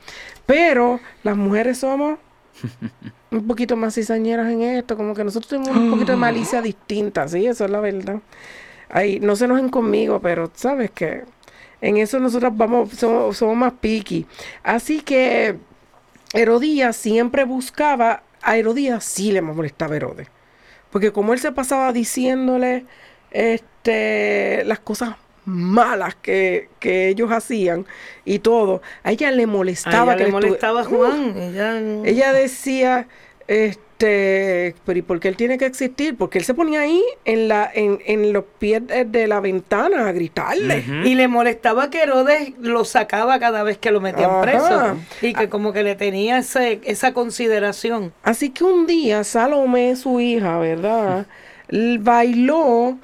Pero 0.45 0.99
las 1.23 1.35
mujeres 1.35 1.79
somos 1.79 2.17
un 3.31 3.47
poquito 3.47 3.75
más 3.75 3.95
cizañeras 3.95 4.49
en 4.51 4.61
esto, 4.61 4.95
como 4.95 5.13
que 5.13 5.23
nosotros 5.23 5.49
tenemos 5.49 5.75
un 5.75 5.91
poquito 5.91 6.13
de 6.13 6.17
malicia 6.17 6.61
distinta, 6.61 7.27
sí, 7.27 7.45
eso 7.45 7.65
es 7.65 7.71
la 7.71 7.79
verdad. 7.79 8.21
Ahí, 8.89 9.19
no 9.19 9.35
se 9.35 9.45
enojen 9.45 9.67
conmigo, 9.67 10.21
pero 10.21 10.49
sabes 10.55 10.91
que 10.91 11.25
en 11.81 11.97
eso 11.97 12.19
nosotros 12.19 12.51
vamos, 12.55 12.91
somos, 12.91 13.37
somos 13.37 13.55
más 13.55 13.73
picky. 13.73 14.25
Así 14.63 15.01
que 15.01 15.57
Herodías 16.33 16.95
siempre 16.95 17.43
buscaba, 17.43 18.23
a 18.41 18.57
Herodías 18.57 19.03
sí 19.03 19.31
le 19.31 19.41
molestaba 19.41 19.95
Herodes. 19.95 20.27
Porque 20.91 21.11
como 21.11 21.33
él 21.33 21.39
se 21.39 21.51
pasaba 21.51 21.91
diciéndole 21.93 22.85
este, 23.31 24.63
las 24.65 24.79
cosas 24.79 25.15
malas 25.45 26.15
que, 26.15 26.69
que 26.79 27.07
ellos 27.07 27.31
hacían 27.31 27.85
y 28.25 28.39
todo, 28.39 28.81
a 29.03 29.11
ella 29.11 29.31
le 29.31 29.43
A 29.43 29.47
molestaba 29.47 30.13
ella 30.13 30.17
que 30.17 30.23
le 30.25 30.31
molestaba 30.31 30.81
a 30.81 30.83
Juan. 30.83 31.37
Ella, 31.37 31.79
ella 32.05 32.33
decía, 32.33 33.07
este, 33.47 33.86
pero 33.97 34.99
¿y 34.99 35.01
por 35.01 35.19
qué 35.19 35.27
él 35.27 35.35
tiene 35.35 35.57
que 35.57 35.65
existir? 35.65 36.15
Porque 36.15 36.37
él 36.37 36.45
se 36.45 36.53
ponía 36.53 36.81
ahí 36.81 37.03
en 37.25 37.47
la, 37.47 37.69
en, 37.73 37.99
en 38.05 38.31
los 38.31 38.43
pies 38.59 38.83
de, 38.87 39.27
la 39.27 39.39
ventana 39.39 40.07
a 40.07 40.11
gritarle. 40.11 40.83
Y 41.03 41.15
le 41.15 41.27
molestaba 41.27 41.89
que 41.89 42.03
Herodes 42.03 42.53
lo 42.59 42.85
sacaba 42.85 43.39
cada 43.39 43.63
vez 43.63 43.77
que 43.77 43.91
lo 43.91 43.99
metían 43.99 44.29
Ajá. 44.29 44.41
preso. 44.41 44.97
Y 45.21 45.33
que 45.33 45.49
como 45.49 45.73
que 45.73 45.83
le 45.83 45.95
tenía 45.95 46.37
ese, 46.39 46.79
esa 46.83 47.13
consideración. 47.13 48.13
Así 48.23 48.51
que 48.51 48.63
un 48.63 48.85
día 48.85 49.23
Salomé, 49.23 49.95
su 49.95 50.19
hija, 50.19 50.59
¿verdad? 50.59 51.25
Bailó 51.99 52.97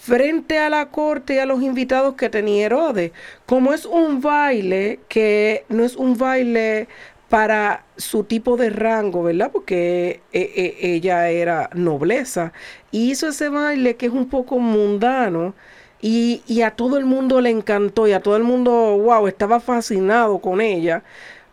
frente 0.00 0.58
a 0.58 0.70
la 0.70 0.86
corte 0.86 1.34
y 1.34 1.38
a 1.38 1.46
los 1.46 1.62
invitados 1.62 2.14
que 2.14 2.28
tenía 2.28 2.66
Herodes. 2.66 3.12
Como 3.46 3.72
es 3.72 3.86
un 3.86 4.20
baile 4.20 5.00
que 5.08 5.64
no 5.68 5.84
es 5.84 5.96
un 5.96 6.16
baile 6.18 6.88
para 7.28 7.84
su 7.96 8.24
tipo 8.24 8.56
de 8.56 8.70
rango, 8.70 9.22
¿verdad? 9.22 9.50
Porque 9.52 10.20
eh, 10.32 10.52
eh, 10.56 10.76
ella 10.80 11.28
era 11.30 11.70
nobleza. 11.74 12.52
Y 12.90 13.10
hizo 13.10 13.28
ese 13.28 13.48
baile 13.48 13.96
que 13.96 14.06
es 14.06 14.12
un 14.12 14.28
poco 14.28 14.58
mundano. 14.58 15.54
Y, 16.00 16.42
y 16.46 16.60
a 16.62 16.72
todo 16.72 16.98
el 16.98 17.06
mundo 17.06 17.40
le 17.40 17.50
encantó 17.50 18.06
y 18.06 18.12
a 18.12 18.20
todo 18.20 18.36
el 18.36 18.44
mundo, 18.44 18.70
wow, 18.72 19.26
estaba 19.26 19.58
fascinado 19.58 20.38
con 20.38 20.60
ella. 20.60 21.02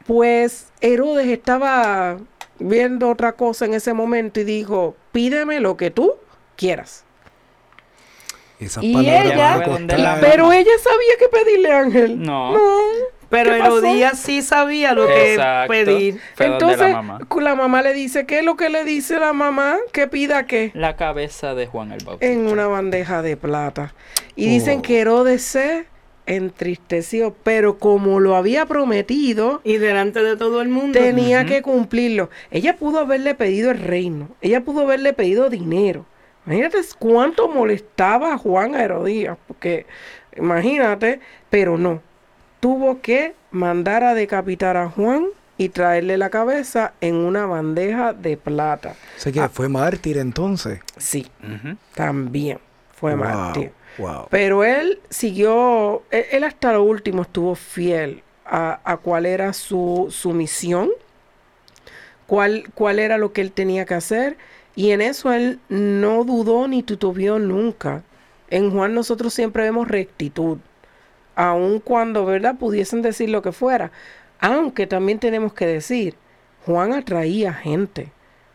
Pues 0.06 0.68
Herodes 0.82 1.28
estaba 1.28 2.18
viendo 2.60 3.10
otra 3.10 3.32
cosa 3.32 3.66
en 3.66 3.74
ese 3.74 3.94
momento 3.94 4.42
y 4.42 4.44
dijo, 4.44 4.96
pídeme 5.12 5.60
lo 5.62 5.78
que 5.78 5.90
tú 5.90 6.16
quieras. 6.58 7.06
Esas 8.60 8.84
Y 8.84 8.94
ella- 9.00 9.56
a 9.56 10.20
Pero 10.22 10.52
ella 10.52 10.72
sabía 10.84 11.18
que 11.18 11.28
pedirle, 11.30 11.72
Ángel. 11.72 12.22
No. 12.22 12.54
Pero. 13.32 13.56
Herodías 13.56 14.20
sí 14.20 14.42
sabía 14.44 14.94
lo 14.94 15.08
que 15.08 15.34
Exacto. 15.34 15.72
pedir. 15.72 16.20
Fue 16.36 16.46
Entonces, 16.46 16.80
la 16.80 17.02
mamá. 17.02 17.20
la 17.42 17.56
mamá 17.56 17.82
le 17.82 17.94
dice, 17.94 18.26
¿qué 18.28 18.40
es 18.40 18.46
lo 18.46 18.56
que 18.56 18.70
le 18.70 18.84
dice 18.84 19.18
la 19.20 19.34
mamá? 19.34 19.78
Que 19.92 20.08
pida 20.08 20.46
qué? 20.46 20.70
La 20.76 20.96
cabeza 20.98 21.56
de 21.56 21.66
Juan 21.66 21.92
el 21.94 22.04
Bautista. 22.04 22.32
En 22.32 22.46
una 22.48 22.68
bandeja 22.68 23.22
de 23.24 23.38
plata. 23.38 23.94
Y 24.36 24.48
dicen 24.50 24.80
Oh. 24.80 24.82
que 24.84 25.00
Herodes 25.00 25.42
se 25.42 25.86
entristeció, 26.28 27.36
pero 27.44 27.78
como 27.78 28.20
lo 28.20 28.36
había 28.36 28.66
prometido, 28.66 29.62
Y 29.64 29.78
delante 29.78 30.22
de 30.24 30.38
todo 30.38 30.62
el 30.62 30.70
mundo. 30.70 31.00
tenía 31.00 31.46
que 31.46 31.62
cumplirlo. 31.62 32.30
Ella 32.52 32.76
pudo 32.78 33.00
haberle 33.00 33.34
pedido 33.36 33.72
el 33.72 33.80
reino, 33.80 34.30
ella 34.42 34.62
pudo 34.62 34.82
haberle 34.82 35.14
pedido 35.14 35.50
dinero. 35.50 36.06
Imagínate 36.46 36.78
cuánto 37.00 37.48
molestaba 37.48 38.34
a 38.34 38.38
Juan 38.38 38.76
a 38.76 38.84
Herodías, 38.84 39.38
porque 39.48 39.86
imagínate, 40.36 41.20
pero 41.50 41.78
no. 41.78 42.02
Tuvo 42.62 43.02
que 43.02 43.34
mandar 43.52 44.04
a 44.06 44.14
decapitar 44.14 44.78
a 44.78 44.90
Juan 44.90 45.26
y 45.58 45.70
traerle 45.70 46.18
la 46.18 46.30
cabeza 46.30 46.94
en 47.02 47.16
una 47.16 47.46
bandeja 47.46 48.14
de 48.14 48.38
plata. 48.38 48.96
Que 49.22 49.50
fue 49.50 49.68
mártir 49.68 50.18
entonces. 50.18 50.80
Sí, 50.98 51.28
también 51.94 52.60
fue 52.96 53.16
Wow, 53.16 53.24
mártir. 53.26 53.72
wow. 53.98 54.28
Pero 54.30 54.64
él 54.64 55.00
siguió, 55.10 56.04
él, 56.12 56.26
él 56.32 56.44
hasta 56.46 56.72
lo 56.74 56.84
último 56.84 57.24
estuvo 57.24 57.56
fiel 57.56 58.24
a, 58.46 58.80
a 58.84 58.98
cuál 58.98 59.26
era 59.26 59.52
su, 59.54 60.08
su 60.10 60.32
misión, 60.34 60.90
cuál, 62.28 62.66
cuál 62.74 63.00
era 63.00 63.18
lo 63.18 63.34
que 63.34 63.42
él 63.42 63.52
tenía 63.52 63.86
que 63.86 63.94
hacer. 63.96 64.38
Y 64.76 64.92
en 64.92 65.02
eso 65.02 65.34
él 65.34 65.60
no 65.70 66.24
dudó 66.24 66.68
ni 66.68 66.82
titubeó 66.82 67.40
nunca. 67.40 68.04
En 68.50 68.72
Juan 68.72 68.94
nosotros 68.94 69.34
siempre 69.34 69.64
vemos 69.64 69.88
rectitud, 69.88 70.58
aun 71.36 71.80
cuando, 71.80 72.26
¿verdad?, 72.26 72.56
pudiesen 72.58 73.02
decir 73.02 73.30
lo 73.30 73.42
que 73.42 73.52
fuera. 73.52 73.92
Aunque 74.40 74.88
también 74.88 75.20
tenemos 75.20 75.54
que 75.54 75.68
decir, 75.68 76.16
Juan 76.66 76.94
atraía 76.94 77.54
gente, 77.54 78.12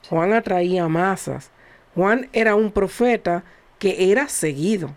Juan 0.09 0.33
atraía 0.33 0.89
masas. 0.89 1.51
Juan 1.95 2.29
era 2.33 2.55
un 2.55 2.73
profeta 2.73 3.45
que 3.79 4.13
era 4.13 4.29
seguido. 4.29 4.91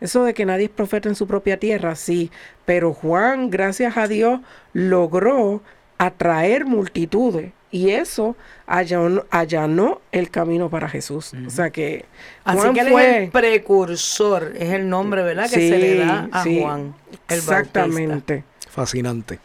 Eso 0.00 0.24
de 0.24 0.34
que 0.34 0.44
nadie 0.44 0.64
es 0.66 0.70
profeta 0.70 1.08
en 1.08 1.14
su 1.14 1.26
propia 1.26 1.58
tierra, 1.58 1.94
sí, 1.94 2.30
pero 2.64 2.92
Juan, 2.92 3.50
gracias 3.50 3.96
a 3.96 4.06
Dios, 4.06 4.40
logró 4.74 5.62
atraer 5.98 6.66
multitudes 6.66 7.52
y 7.76 7.90
eso 7.90 8.36
allanó, 8.66 9.24
allanó 9.30 10.00
el 10.10 10.30
camino 10.30 10.70
para 10.70 10.88
Jesús. 10.88 11.32
O 11.46 11.50
sea 11.50 11.68
que 11.68 12.06
Así 12.42 12.58
Juan 12.58 12.72
que 12.74 12.80
él 12.80 12.86
es 12.86 12.92
fue 12.92 13.24
el 13.24 13.30
precursor, 13.30 14.54
es 14.56 14.72
el 14.72 14.88
nombre, 14.88 15.22
¿verdad? 15.22 15.44
Que 15.44 15.68
se 15.68 15.78
le 15.78 15.96
da 15.98 16.26
a 16.32 16.42
sí, 16.42 16.60
Juan. 16.62 16.80
El 16.80 17.40
Bautista. 17.42 17.58
exactamente. 17.58 18.44
Fascinante. 18.70 19.40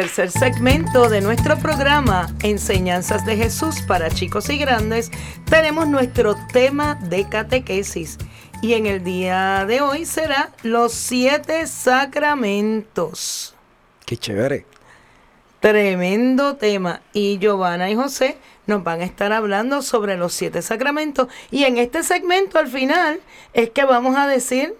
Tercer 0.00 0.30
segmento 0.30 1.10
de 1.10 1.20
nuestro 1.20 1.58
programa, 1.58 2.34
Enseñanzas 2.42 3.26
de 3.26 3.36
Jesús 3.36 3.82
para 3.82 4.08
chicos 4.08 4.48
y 4.48 4.56
grandes, 4.56 5.10
tenemos 5.44 5.88
nuestro 5.88 6.36
tema 6.54 6.94
de 6.94 7.28
catequesis. 7.28 8.16
Y 8.62 8.72
en 8.72 8.86
el 8.86 9.04
día 9.04 9.66
de 9.66 9.82
hoy 9.82 10.06
será 10.06 10.52
los 10.62 10.94
siete 10.94 11.66
sacramentos. 11.66 13.54
Qué 14.06 14.16
chévere. 14.16 14.64
Tremendo 15.60 16.56
tema. 16.56 17.02
Y 17.12 17.36
Giovanna 17.38 17.90
y 17.90 17.94
José 17.94 18.38
nos 18.66 18.82
van 18.82 19.02
a 19.02 19.04
estar 19.04 19.34
hablando 19.34 19.82
sobre 19.82 20.16
los 20.16 20.32
siete 20.32 20.62
sacramentos. 20.62 21.28
Y 21.50 21.64
en 21.64 21.76
este 21.76 22.04
segmento, 22.04 22.58
al 22.58 22.68
final, 22.68 23.20
es 23.52 23.68
que 23.68 23.84
vamos 23.84 24.16
a 24.16 24.26
decir 24.26 24.74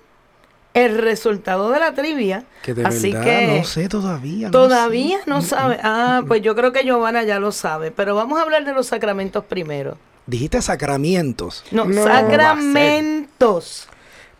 el 0.74 0.98
resultado 0.98 1.70
de 1.70 1.80
la 1.80 1.92
trivia. 1.94 2.44
Que 2.62 2.74
de 2.74 2.84
Así 2.84 3.10
verdad 3.12 3.24
que 3.24 3.58
no 3.58 3.64
sé 3.64 3.88
todavía. 3.88 4.46
no 4.46 4.50
todavía 4.52 5.18
sé. 5.18 5.24
no 5.26 5.42
sabe. 5.42 5.78
Ah, 5.82 6.22
pues 6.26 6.42
yo 6.42 6.54
creo 6.54 6.72
que 6.72 6.84
Giovanna 6.84 7.22
ya 7.24 7.38
lo 7.40 7.52
sabe. 7.52 7.90
Pero 7.90 8.14
vamos 8.14 8.38
a 8.38 8.42
hablar 8.42 8.64
de 8.64 8.72
los 8.72 8.86
sacramentos 8.86 9.44
primero. 9.44 9.98
Dijiste 10.26 10.62
sacramentos. 10.62 11.64
No, 11.72 11.84
No, 11.86 12.04
sacramentos. 12.04 13.88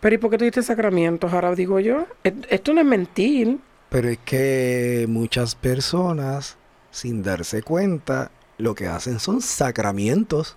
Pero 0.01 0.15
¿y 0.15 0.19
por 0.19 0.31
qué 0.31 0.39
tú 0.39 0.45
diste 0.45 0.63
sacramentos? 0.63 1.33
Ahora 1.33 1.55
digo 1.55 1.81
yo. 1.81 2.07
Et- 2.25 2.47
Esto 2.51 2.73
no 2.73 2.81
es 2.81 2.87
mentir. 2.87 3.59
Pero 3.89 4.09
es 4.09 4.19
que 4.25 5.07
muchas 5.09 5.55
personas, 5.57 6.57
sin 6.91 7.23
darse 7.23 7.63
cuenta, 7.63 8.31
lo 8.57 8.75
que 8.75 8.87
hacen 8.87 9.19
son 9.19 9.41
sacramentos. 9.43 10.57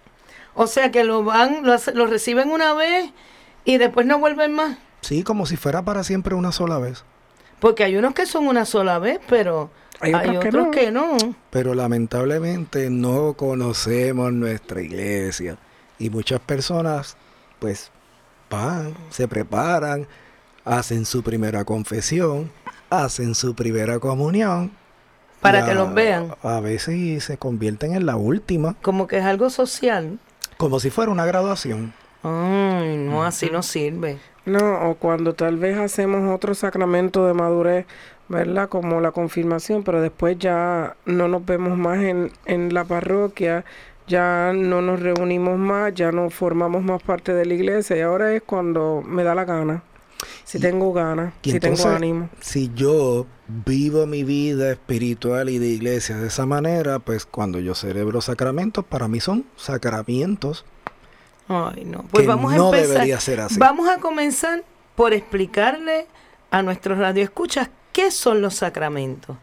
O 0.54 0.68
sea 0.68 0.92
que 0.92 1.04
lo 1.04 1.24
van, 1.24 1.64
lo, 1.66 1.74
hace- 1.74 1.94
lo 1.94 2.06
reciben 2.06 2.52
una 2.52 2.74
vez 2.74 3.10
y 3.66 3.78
después 3.78 4.06
no 4.06 4.20
vuelven 4.20 4.54
más. 4.54 4.78
Sí, 5.04 5.24
como 5.24 5.46
si 5.46 5.58
fuera 5.58 5.82
para 5.84 6.04
siempre 6.04 6.34
una 6.34 6.52
sola 6.52 6.80
vez. 6.80 7.04
Porque 7.60 7.84
hay 7.84 7.96
unos 7.96 8.14
que 8.14 8.26
son 8.26 8.48
una 8.48 8.66
sola 8.66 9.00
vez, 9.00 9.20
pero 9.30 9.70
Hay 10.00 10.14
hay, 10.14 10.30
otros 10.30 10.42
que 10.44 10.48
otros 10.50 10.66
no. 10.66 10.72
que 10.72 10.92
no. 10.92 11.18
Pero 11.50 11.74
lamentablemente 11.76 12.90
no 12.90 13.34
conocemos 13.34 14.34
nuestra 14.34 14.82
iglesia. 14.82 15.58
Y 16.00 16.10
muchas 16.10 16.40
personas, 16.42 17.16
pues, 17.60 17.92
van, 18.50 18.94
se 19.10 19.28
preparan, 19.28 20.08
hacen 20.66 21.06
su 21.06 21.22
primera 21.24 21.64
confesión, 21.66 22.52
hacen 22.90 23.36
su 23.36 23.54
primera 23.56 24.00
comunión. 24.00 24.72
Para 25.42 25.66
que 25.66 25.72
a- 25.72 25.76
los 25.76 25.94
vean. 25.94 26.36
A 26.42 26.60
veces 26.62 27.24
se 27.26 27.38
convierten 27.38 27.94
en 27.94 28.06
la 28.06 28.16
última, 28.16 28.76
Como 28.82 29.08
que 29.08 29.18
es 29.18 29.26
algo 29.26 29.50
social. 29.50 30.18
como 30.58 30.80
si 30.80 30.90
fuera 30.90 31.12
una 31.12 31.26
graduación. 31.26 31.94
Ay, 32.24 32.96
no, 32.98 33.24
así 33.26 33.50
no 33.52 33.62
sirve. 33.64 34.18
No, 34.46 34.90
o 34.90 34.96
cuando 34.96 35.34
tal 35.34 35.58
vez 35.58 35.78
hacemos 35.78 36.34
otro 36.34 36.54
sacramento 36.54 37.26
de 37.26 37.34
madurez, 37.34 37.86
¿verdad? 38.28 38.68
Como 38.70 39.00
la 39.00 39.12
confirmación, 39.12 39.84
pero 39.84 40.02
después 40.02 40.38
ya 40.38 40.96
no 41.06 41.28
nos 41.28 41.46
vemos 41.46 41.78
más 41.78 42.00
en, 42.02 42.32
en 42.46 42.74
la 42.74 42.84
parroquia, 42.84 43.64
ya 44.08 44.52
no 44.54 44.82
nos 44.82 45.00
reunimos 45.00 45.58
más, 45.58 45.94
ya 45.94 46.12
no 46.12 46.30
formamos 46.30 46.84
más 46.84 47.02
parte 47.04 47.34
de 47.34 47.46
la 47.46 47.54
iglesia 47.54 47.96
y 47.96 48.02
ahora 48.02 48.34
es 48.34 48.42
cuando 48.44 49.02
me 49.06 49.24
da 49.24 49.34
la 49.34 49.46
gana, 49.46 49.82
si 50.44 50.58
Y- 50.58 50.62
tengo 50.62 50.92
ganas, 50.92 51.34
si 51.42 51.52
entonces, 51.52 51.84
tengo 51.86 51.96
ánimo. 51.96 52.30
si 52.42 52.70
yo 52.76 53.26
vivo 53.48 54.06
mi 54.08 54.24
vida 54.26 54.72
espiritual 54.72 55.50
y 55.50 55.58
de 55.58 55.68
iglesia 55.68 56.18
de 56.18 56.28
esa 56.28 56.46
manera, 56.46 57.00
pues 57.00 57.26
cuando 57.26 57.60
yo 57.62 57.76
celebro 57.76 58.20
sacramentos, 58.20 58.84
para 58.84 59.08
mí 59.08 59.22
son 59.22 59.46
sacramentos 59.56 60.66
Ay, 61.48 61.86
no. 61.86 62.04
Pues 62.12 62.24
que 62.24 62.28
vamos 62.28 62.54
no 62.54 62.72
a 62.72 62.76
empezar. 62.76 62.94
debería 62.94 63.20
ser 63.20 63.42
así. 63.42 63.60
Vamos 63.60 63.90
a 63.90 64.00
comenzar 64.00 64.64
por 64.96 65.14
explicarle 65.14 66.08
a 66.52 66.62
nuestros 66.62 66.98
radioescuchas 66.98 67.70
qué 67.92 68.12
son 68.12 68.42
los 68.42 68.56
sacramentos. 68.56 69.38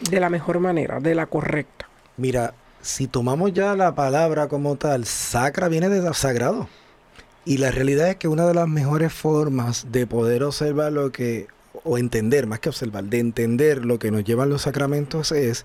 De 0.00 0.20
la 0.20 0.30
mejor 0.30 0.60
manera, 0.60 1.00
de 1.00 1.14
la 1.14 1.26
correcta. 1.26 1.88
Mira, 2.16 2.54
si 2.80 3.08
tomamos 3.08 3.52
ya 3.52 3.74
la 3.74 3.94
palabra 3.94 4.48
como 4.48 4.76
tal, 4.76 5.04
sacra 5.04 5.68
viene 5.68 5.88
de 5.88 6.14
sagrado. 6.14 6.68
Y 7.44 7.58
la 7.58 7.70
realidad 7.70 8.10
es 8.10 8.16
que 8.16 8.28
una 8.28 8.46
de 8.46 8.54
las 8.54 8.68
mejores 8.68 9.12
formas 9.12 9.86
de 9.90 10.06
poder 10.06 10.44
observar 10.44 10.92
lo 10.92 11.10
que, 11.10 11.48
o 11.84 11.98
entender, 11.98 12.46
más 12.46 12.60
que 12.60 12.68
observar, 12.68 13.04
de 13.04 13.18
entender 13.18 13.84
lo 13.84 13.98
que 13.98 14.10
nos 14.10 14.22
llevan 14.24 14.50
los 14.50 14.62
sacramentos 14.62 15.32
es 15.32 15.64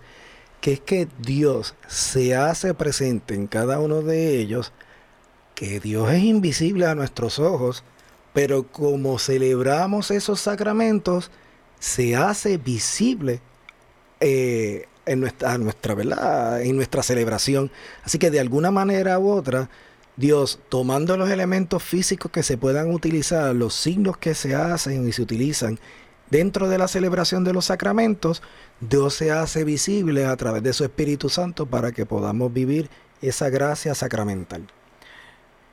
que 0.62 0.74
es 0.74 0.80
que 0.80 1.08
Dios 1.20 1.76
se 1.88 2.36
hace 2.36 2.74
presente 2.74 3.36
en 3.36 3.48
cada 3.48 3.80
uno 3.80 4.02
de 4.02 4.40
ellos, 4.40 4.72
que 5.56 5.80
Dios 5.80 6.12
es 6.12 6.24
invisible 6.24 6.86
a 6.86 6.96
nuestros 6.96 7.40
ojos, 7.40 7.84
pero 8.34 8.68
como 8.68 9.20
celebramos 9.20 10.12
esos 10.12 10.42
sacramentos, 10.42 11.32
se 11.80 12.16
hace 12.16 12.58
visible 12.58 13.42
eh, 14.20 14.88
en 15.06 15.20
nuestra, 15.20 15.58
nuestra, 15.58 15.96
¿verdad? 15.96 16.62
en 16.62 16.76
nuestra 16.76 17.04
celebración. 17.04 17.72
Así 18.04 18.18
que 18.18 18.32
de 18.32 18.40
alguna 18.40 18.72
manera 18.72 19.20
u 19.20 19.30
otra, 19.30 19.70
Dios, 20.16 20.60
tomando 20.70 21.18
los 21.18 21.30
elementos 21.30 21.84
físicos 21.84 22.32
que 22.32 22.44
se 22.44 22.58
puedan 22.58 22.92
utilizar, 22.92 23.54
los 23.56 23.74
signos 23.74 24.18
que 24.18 24.36
se 24.36 24.56
hacen 24.56 25.08
y 25.08 25.12
se 25.12 25.22
utilizan 25.22 25.80
dentro 26.30 26.68
de 26.68 26.78
la 26.78 26.88
celebración 26.88 27.44
de 27.44 27.54
los 27.54 27.66
sacramentos, 27.66 28.42
Dios 28.80 29.14
se 29.14 29.32
hace 29.32 29.64
visible 29.64 30.26
a 30.26 30.36
través 30.36 30.64
de 30.64 30.74
su 30.74 30.84
Espíritu 30.84 31.30
Santo 31.30 31.66
para 31.66 31.92
que 31.92 32.06
podamos 32.06 32.52
vivir 32.52 32.90
esa 33.22 33.50
gracia 33.50 33.94
sacramental. 33.94 34.68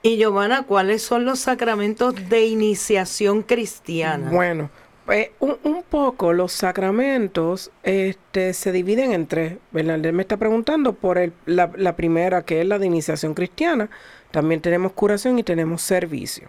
Y 0.03 0.17
Giovanna, 0.17 0.63
¿cuáles 0.63 1.03
son 1.03 1.25
los 1.25 1.41
sacramentos 1.41 2.15
de 2.29 2.47
iniciación 2.47 3.43
cristiana? 3.43 4.31
Bueno, 4.31 4.71
pues 5.05 5.29
un, 5.41 5.83
poco 5.89 6.33
los 6.33 6.53
sacramentos 6.53 7.71
este, 7.83 8.55
se 8.55 8.73
dividen 8.73 9.13
en 9.13 9.27
tres. 9.27 9.59
¿verdad? 9.73 10.05
Él 10.05 10.13
me 10.13 10.23
está 10.23 10.37
preguntando 10.37 10.95
por 10.95 11.21
la 11.47 11.97
primera, 11.97 12.43
que 12.43 12.61
es 12.61 12.67
la 12.67 12.79
de 12.79 12.87
iniciación 12.87 13.35
cristiana. 13.35 13.91
También 14.31 14.61
tenemos 14.61 14.93
curación 14.93 15.39
y 15.39 15.43
tenemos 15.43 15.83
servicio. 15.83 16.49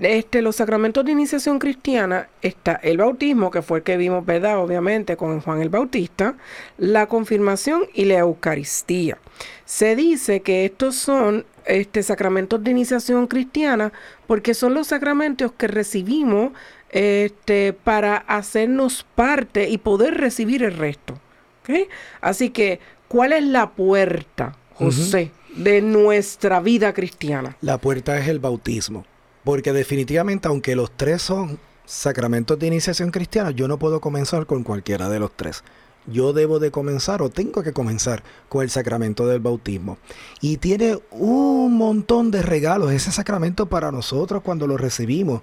Este, 0.00 0.42
los 0.42 0.56
sacramentos 0.56 1.04
de 1.04 1.10
iniciación 1.10 1.58
cristiana 1.58 2.28
está 2.40 2.74
el 2.74 2.98
bautismo, 2.98 3.50
que 3.50 3.62
fue 3.62 3.78
el 3.78 3.84
que 3.84 3.96
vimos, 3.96 4.24
¿verdad? 4.24 4.58
Obviamente, 4.58 5.16
con 5.16 5.40
Juan 5.40 5.60
el 5.60 5.70
Bautista, 5.70 6.36
la 6.76 7.06
confirmación 7.06 7.82
y 7.94 8.04
la 8.04 8.18
Eucaristía. 8.18 9.18
Se 9.64 9.96
dice 9.96 10.40
que 10.40 10.64
estos 10.64 10.94
son 10.94 11.44
este, 11.68 12.02
sacramentos 12.02 12.64
de 12.64 12.70
iniciación 12.70 13.26
cristiana 13.26 13.92
porque 14.26 14.54
son 14.54 14.74
los 14.74 14.88
sacramentos 14.88 15.52
que 15.52 15.68
recibimos 15.68 16.52
este, 16.90 17.72
para 17.72 18.16
hacernos 18.16 19.06
parte 19.14 19.68
y 19.68 19.78
poder 19.78 20.14
recibir 20.14 20.62
el 20.62 20.76
resto. 20.76 21.14
¿ok? 21.62 21.88
Así 22.20 22.50
que, 22.50 22.80
¿cuál 23.06 23.32
es 23.32 23.44
la 23.44 23.70
puerta, 23.70 24.56
José, 24.74 25.30
de 25.54 25.82
nuestra 25.82 26.60
vida 26.60 26.92
cristiana? 26.94 27.56
La 27.60 27.78
puerta 27.78 28.18
es 28.18 28.28
el 28.28 28.40
bautismo. 28.40 29.04
Porque 29.44 29.72
definitivamente, 29.72 30.48
aunque 30.48 30.74
los 30.74 30.90
tres 30.96 31.22
son 31.22 31.58
sacramentos 31.84 32.58
de 32.58 32.66
iniciación 32.66 33.10
cristiana, 33.10 33.50
yo 33.50 33.68
no 33.68 33.78
puedo 33.78 34.00
comenzar 34.00 34.46
con 34.46 34.62
cualquiera 34.62 35.08
de 35.08 35.20
los 35.20 35.32
tres. 35.36 35.62
Yo 36.10 36.32
debo 36.32 36.58
de 36.58 36.70
comenzar 36.70 37.22
o 37.22 37.30
tengo 37.30 37.62
que 37.62 37.72
comenzar 37.72 38.22
con 38.48 38.62
el 38.62 38.70
sacramento 38.70 39.26
del 39.26 39.40
bautismo. 39.40 39.98
Y 40.40 40.56
tiene 40.56 40.98
un 41.10 41.74
montón 41.76 42.30
de 42.30 42.42
regalos 42.42 42.92
ese 42.92 43.12
sacramento 43.12 43.66
para 43.66 43.92
nosotros 43.92 44.42
cuando 44.42 44.66
lo 44.66 44.76
recibimos. 44.76 45.42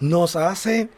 Nos 0.00 0.36
hace 0.36 0.88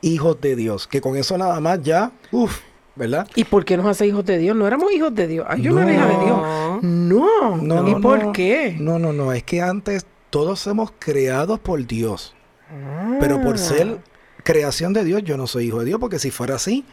hijos 0.00 0.40
de 0.40 0.56
Dios, 0.56 0.86
que 0.86 1.00
con 1.00 1.16
eso 1.16 1.36
nada 1.36 1.60
más 1.60 1.82
ya, 1.82 2.12
uff, 2.32 2.60
¿verdad? 2.94 3.28
¿Y 3.34 3.44
por 3.44 3.64
qué 3.64 3.76
nos 3.76 3.86
hace 3.86 4.06
hijos 4.06 4.24
de 4.24 4.38
Dios? 4.38 4.56
No 4.56 4.66
éramos 4.66 4.92
hijos 4.92 5.14
de 5.14 5.26
Dios. 5.26 5.46
Ay, 5.48 5.62
yo 5.62 5.72
no, 5.72 5.82
era 5.82 5.92
hija 5.92 6.06
de 6.06 6.24
Dios. 6.24 6.40
No, 6.82 7.56
No, 7.56 7.88
¿Y 7.88 7.92
no, 7.94 8.00
por 8.00 8.24
no. 8.24 8.32
qué? 8.32 8.76
No, 8.78 8.98
no, 8.98 9.12
no, 9.12 9.32
es 9.32 9.42
que 9.42 9.60
antes 9.60 10.06
todos 10.30 10.60
somos 10.60 10.92
creados 10.98 11.58
por 11.60 11.86
Dios. 11.86 12.34
Pero 13.20 13.40
por 13.42 13.58
ser 13.58 13.98
creación 14.42 14.92
de 14.92 15.04
Dios, 15.04 15.22
yo 15.24 15.36
no 15.36 15.46
soy 15.46 15.66
hijo 15.66 15.80
de 15.80 15.86
Dios, 15.86 16.00
porque 16.00 16.18
si 16.18 16.30
fuera 16.30 16.56
así, 16.56 16.84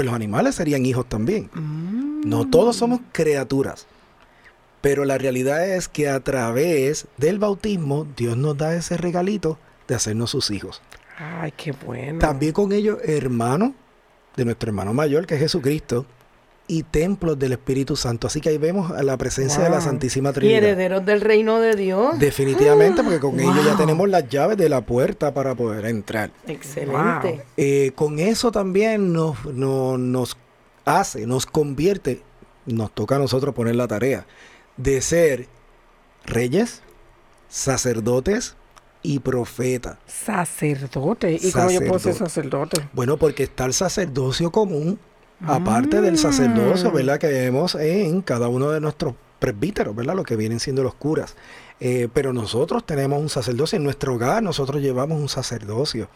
pues 0.00 0.06
los 0.06 0.14
animales 0.14 0.54
serían 0.54 0.86
hijos 0.86 1.06
también. 1.06 1.50
No 2.24 2.48
todos 2.48 2.76
somos 2.76 3.00
criaturas. 3.12 3.86
Pero 4.80 5.04
la 5.04 5.18
realidad 5.18 5.68
es 5.68 5.88
que 5.88 6.08
a 6.08 6.20
través 6.20 7.06
del 7.18 7.38
bautismo, 7.38 8.06
Dios 8.16 8.34
nos 8.38 8.56
da 8.56 8.74
ese 8.74 8.96
regalito 8.96 9.58
de 9.88 9.96
hacernos 9.96 10.30
sus 10.30 10.50
hijos. 10.52 10.80
Ay, 11.18 11.52
qué 11.54 11.72
bueno. 11.72 12.18
También 12.18 12.54
con 12.54 12.72
ellos, 12.72 12.96
hermanos 13.04 13.72
de 14.36 14.46
nuestro 14.46 14.70
hermano 14.70 14.94
mayor, 14.94 15.26
que 15.26 15.34
es 15.34 15.40
Jesucristo, 15.40 16.06
y 16.72 16.84
templos 16.84 17.36
del 17.38 17.52
Espíritu 17.52 17.96
Santo. 17.96 18.28
Así 18.28 18.40
que 18.40 18.50
ahí 18.50 18.58
vemos 18.58 18.92
a 18.92 19.02
la 19.02 19.16
presencia 19.16 19.64
de 19.64 19.70
la. 19.70 19.80
Santísima 19.80 20.30
Y 20.30 20.32
Trinidad. 20.34 20.58
herederos 20.62 21.04
del 21.04 21.20
reino 21.20 21.58
de 21.58 21.74
Dios. 21.74 22.18
Definitivamente, 22.18 23.02
porque 23.02 23.18
con 23.18 23.40
ellos 23.40 23.56
ya 23.64 23.70
Wow. 23.72 23.76
tenemos 23.78 24.08
las 24.08 24.28
llaves 24.28 24.56
de 24.56 24.68
la 24.68 24.80
puerta 24.82 25.34
para 25.34 25.54
poder 25.54 25.84
entrar. 25.86 26.30
Excelente. 26.46 27.42
Eh, 27.56 27.90
con 27.96 28.18
eso 28.20 28.52
también 28.52 29.12
nos, 29.12 29.44
no- 29.46 29.98
nos 29.98 30.36
hace, 30.84 31.26
nos 31.26 31.44
convierte, 31.46 32.22
nos 32.66 32.92
toca 32.94 33.16
a 33.16 33.18
nosotros 33.18 33.54
poner 33.54 33.74
la 33.74 33.88
tarea 33.88 34.26
de 34.76 35.00
ser 35.00 35.48
reyes, 36.26 36.82
sacerdotes 37.48 38.54
y 39.02 39.18
profetas. 39.20 39.96
Sacerdote. 40.06 41.38
¿Y 41.40 41.52
cómo 41.52 41.70
yo 41.70 41.80
puedo 41.80 41.98
ser 41.98 42.14
Sacerdote. 42.14 42.76
sacerdote? 42.76 42.88
Bueno, 42.92 43.16
porque 43.16 43.42
está 43.44 43.64
el 43.64 43.72
sacerdocio 43.74 44.50
común, 44.52 44.98
aparte 45.46 46.00
del 46.00 46.14
Mm. 46.14 46.18
sacerdocio, 46.18 46.90
¿verdad? 46.92 47.18
Que 47.18 47.28
vemos 47.28 47.74
en 47.74 48.22
cada 48.22 48.48
uno 48.48 48.70
de 48.70 48.80
nuestros 48.80 49.14
presbíteros, 49.38 49.94
¿verdad? 49.96 50.14
Lo 50.14 50.24
que 50.24 50.36
vienen 50.36 50.60
siendo 50.60 50.82
los 50.82 50.94
curas. 50.94 51.36
Eh, 51.80 52.08
pero 52.12 52.32
nosotros 52.32 52.84
tenemos 52.84 53.20
un 53.20 53.28
sacerdocio 53.30 53.76
en 53.76 53.84
nuestro 53.84 54.14
hogar, 54.14 54.42
nosotros 54.42 54.82
llevamos 54.82 55.18
un 55.18 55.28
sacerdocio. 55.30 56.08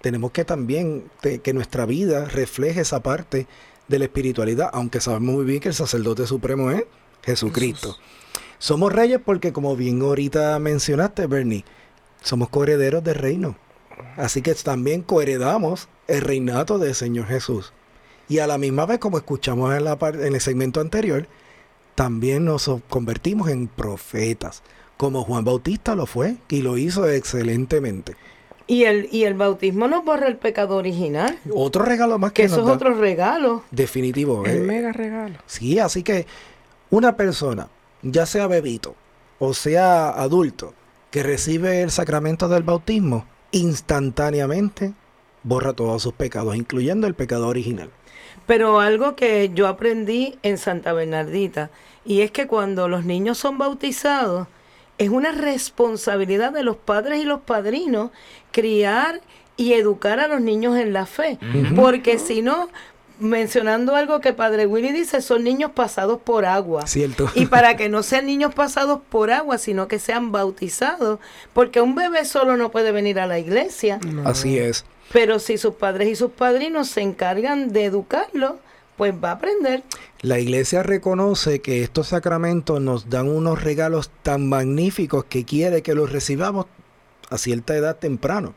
Tenemos 0.00 0.32
que 0.32 0.44
también 0.44 1.04
te- 1.20 1.38
que 1.38 1.52
nuestra 1.52 1.86
vida 1.86 2.24
refleje 2.26 2.80
esa 2.80 3.00
parte 3.00 3.46
de 3.88 3.98
la 4.00 4.06
espiritualidad, 4.06 4.68
aunque 4.72 5.00
sabemos 5.00 5.36
muy 5.36 5.44
bien 5.44 5.60
que 5.60 5.68
el 5.68 5.74
sacerdote 5.74 6.26
supremo 6.26 6.70
es 6.72 6.84
Jesucristo. 7.24 7.96
Somos 8.58 8.92
reyes 8.92 9.20
porque, 9.24 9.52
como 9.52 9.76
bien 9.76 10.00
ahorita 10.02 10.58
mencionaste, 10.58 11.26
Bernie, 11.26 11.64
somos 12.22 12.48
coherederos 12.48 13.04
del 13.04 13.14
reino. 13.14 13.56
Así 14.16 14.42
que 14.42 14.54
también 14.54 15.02
coheredamos 15.02 15.88
el 16.08 16.20
reinato 16.22 16.78
del 16.78 16.94
Señor 16.94 17.26
Jesús. 17.26 17.72
Y 18.28 18.38
a 18.40 18.46
la 18.46 18.58
misma 18.58 18.86
vez, 18.86 18.98
como 18.98 19.18
escuchamos 19.18 19.74
en, 19.74 19.84
la 19.84 19.96
par- 19.98 20.16
en 20.20 20.34
el 20.34 20.40
segmento 20.40 20.80
anterior, 20.80 21.26
también 21.94 22.44
nos 22.44 22.68
convertimos 22.88 23.48
en 23.48 23.68
profetas, 23.68 24.62
como 24.96 25.22
Juan 25.24 25.44
Bautista 25.44 25.94
lo 25.94 26.06
fue 26.06 26.36
y 26.48 26.62
lo 26.62 26.76
hizo 26.76 27.08
excelentemente. 27.08 28.16
Y 28.66 28.82
el, 28.84 29.08
y 29.12 29.24
el 29.24 29.34
bautismo 29.34 29.86
nos 29.86 30.04
borra 30.04 30.26
el 30.26 30.36
pecado 30.38 30.76
original. 30.76 31.38
Otro 31.54 31.84
regalo 31.84 32.18
más 32.18 32.32
que, 32.32 32.42
Que 32.42 32.48
nos 32.48 32.52
eso 32.54 32.60
es 32.62 32.66
da- 32.66 32.72
otro 32.74 32.94
regalo. 32.94 33.62
definitivo. 33.70 34.44
El 34.44 34.56
eh, 34.56 34.60
mega 34.62 34.92
regalo. 34.92 35.36
Sí, 35.46 35.78
así 35.78 36.02
que 36.02 36.26
una 36.90 37.16
persona, 37.16 37.68
ya 38.02 38.26
sea 38.26 38.46
bebito 38.48 38.94
o 39.38 39.54
sea 39.54 40.08
adulto, 40.08 40.74
que 41.12 41.22
recibe 41.22 41.82
el 41.82 41.90
sacramento 41.92 42.48
del 42.48 42.64
bautismo, 42.64 43.24
instantáneamente 43.52 44.92
borra 45.42 45.72
todos 45.72 46.02
sus 46.02 46.12
pecados, 46.14 46.56
incluyendo 46.56 47.06
el 47.06 47.14
pecado 47.14 47.46
original. 47.48 47.90
Pero 48.46 48.80
algo 48.80 49.16
que 49.16 49.50
yo 49.54 49.66
aprendí 49.66 50.38
en 50.42 50.58
Santa 50.58 50.92
Bernardita, 50.92 51.70
y 52.04 52.20
es 52.20 52.30
que 52.30 52.46
cuando 52.46 52.88
los 52.88 53.04
niños 53.04 53.38
son 53.38 53.58
bautizados, 53.58 54.46
es 54.98 55.10
una 55.10 55.32
responsabilidad 55.32 56.52
de 56.52 56.62
los 56.62 56.76
padres 56.76 57.20
y 57.20 57.24
los 57.24 57.40
padrinos 57.40 58.10
criar 58.52 59.20
y 59.56 59.72
educar 59.72 60.20
a 60.20 60.28
los 60.28 60.40
niños 60.40 60.76
en 60.78 60.92
la 60.92 61.06
fe. 61.06 61.38
Porque 61.74 62.18
si 62.18 62.42
no, 62.42 62.68
mencionando 63.18 63.94
algo 63.94 64.20
que 64.20 64.32
Padre 64.32 64.66
Willy 64.66 64.92
dice, 64.92 65.20
son 65.20 65.44
niños 65.44 65.72
pasados 65.72 66.20
por 66.22 66.44
agua. 66.44 66.86
Cierto. 66.86 67.30
Y 67.34 67.46
para 67.46 67.76
que 67.76 67.88
no 67.88 68.02
sean 68.02 68.26
niños 68.26 68.54
pasados 68.54 69.00
por 69.08 69.30
agua, 69.30 69.58
sino 69.58 69.88
que 69.88 69.98
sean 69.98 70.32
bautizados, 70.32 71.18
porque 71.52 71.80
un 71.80 71.94
bebé 71.94 72.24
solo 72.24 72.56
no 72.56 72.70
puede 72.70 72.92
venir 72.92 73.18
a 73.18 73.26
la 73.26 73.38
iglesia, 73.38 73.98
Así 74.24 74.58
es. 74.58 74.84
Pero 75.12 75.38
si 75.38 75.58
sus 75.58 75.74
padres 75.74 76.08
y 76.08 76.16
sus 76.16 76.32
padrinos 76.32 76.88
se 76.88 77.02
encargan 77.02 77.72
de 77.72 77.84
educarlo, 77.84 78.58
pues 78.96 79.14
va 79.22 79.30
a 79.30 79.34
aprender. 79.34 79.82
La 80.22 80.38
iglesia 80.38 80.82
reconoce 80.82 81.60
que 81.60 81.82
estos 81.82 82.08
sacramentos 82.08 82.80
nos 82.80 83.10
dan 83.10 83.28
unos 83.28 83.62
regalos 83.62 84.10
tan 84.22 84.48
magníficos 84.48 85.24
que 85.24 85.44
quiere 85.44 85.82
que 85.82 85.94
los 85.94 86.10
recibamos 86.10 86.66
a 87.30 87.38
cierta 87.38 87.76
edad 87.76 87.96
temprano, 87.96 88.54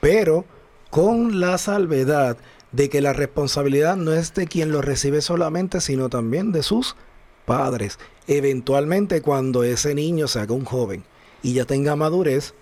pero 0.00 0.44
con 0.90 1.40
la 1.40 1.58
salvedad 1.58 2.36
de 2.72 2.88
que 2.88 3.00
la 3.00 3.12
responsabilidad 3.12 3.96
no 3.96 4.12
es 4.12 4.34
de 4.34 4.46
quien 4.46 4.70
lo 4.70 4.82
recibe 4.82 5.22
solamente, 5.22 5.80
sino 5.80 6.08
también 6.08 6.52
de 6.52 6.62
sus 6.62 6.96
padres. 7.44 7.98
Eventualmente 8.26 9.22
cuando 9.22 9.64
ese 9.64 9.94
niño 9.94 10.28
se 10.28 10.40
haga 10.40 10.54
un 10.54 10.64
joven 10.64 11.04
y 11.42 11.54
ya 11.54 11.64
tenga 11.66 11.94
madurez 11.94 12.54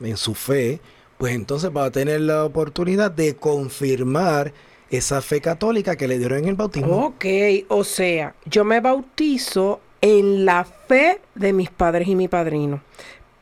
en 0.00 0.16
su 0.16 0.34
fe, 0.34 0.80
pues 1.22 1.36
entonces 1.36 1.70
va 1.70 1.84
a 1.84 1.92
tener 1.92 2.20
la 2.22 2.44
oportunidad 2.44 3.08
de 3.08 3.36
confirmar 3.36 4.52
esa 4.90 5.22
fe 5.22 5.40
católica 5.40 5.94
que 5.94 6.08
le 6.08 6.18
dieron 6.18 6.40
en 6.40 6.48
el 6.48 6.54
bautismo. 6.56 7.06
Ok, 7.06 7.24
o 7.68 7.84
sea, 7.84 8.34
yo 8.44 8.64
me 8.64 8.80
bautizo 8.80 9.78
en 10.00 10.44
la 10.44 10.64
fe 10.64 11.20
de 11.36 11.52
mis 11.52 11.70
padres 11.70 12.08
y 12.08 12.16
mi 12.16 12.26
padrino. 12.26 12.82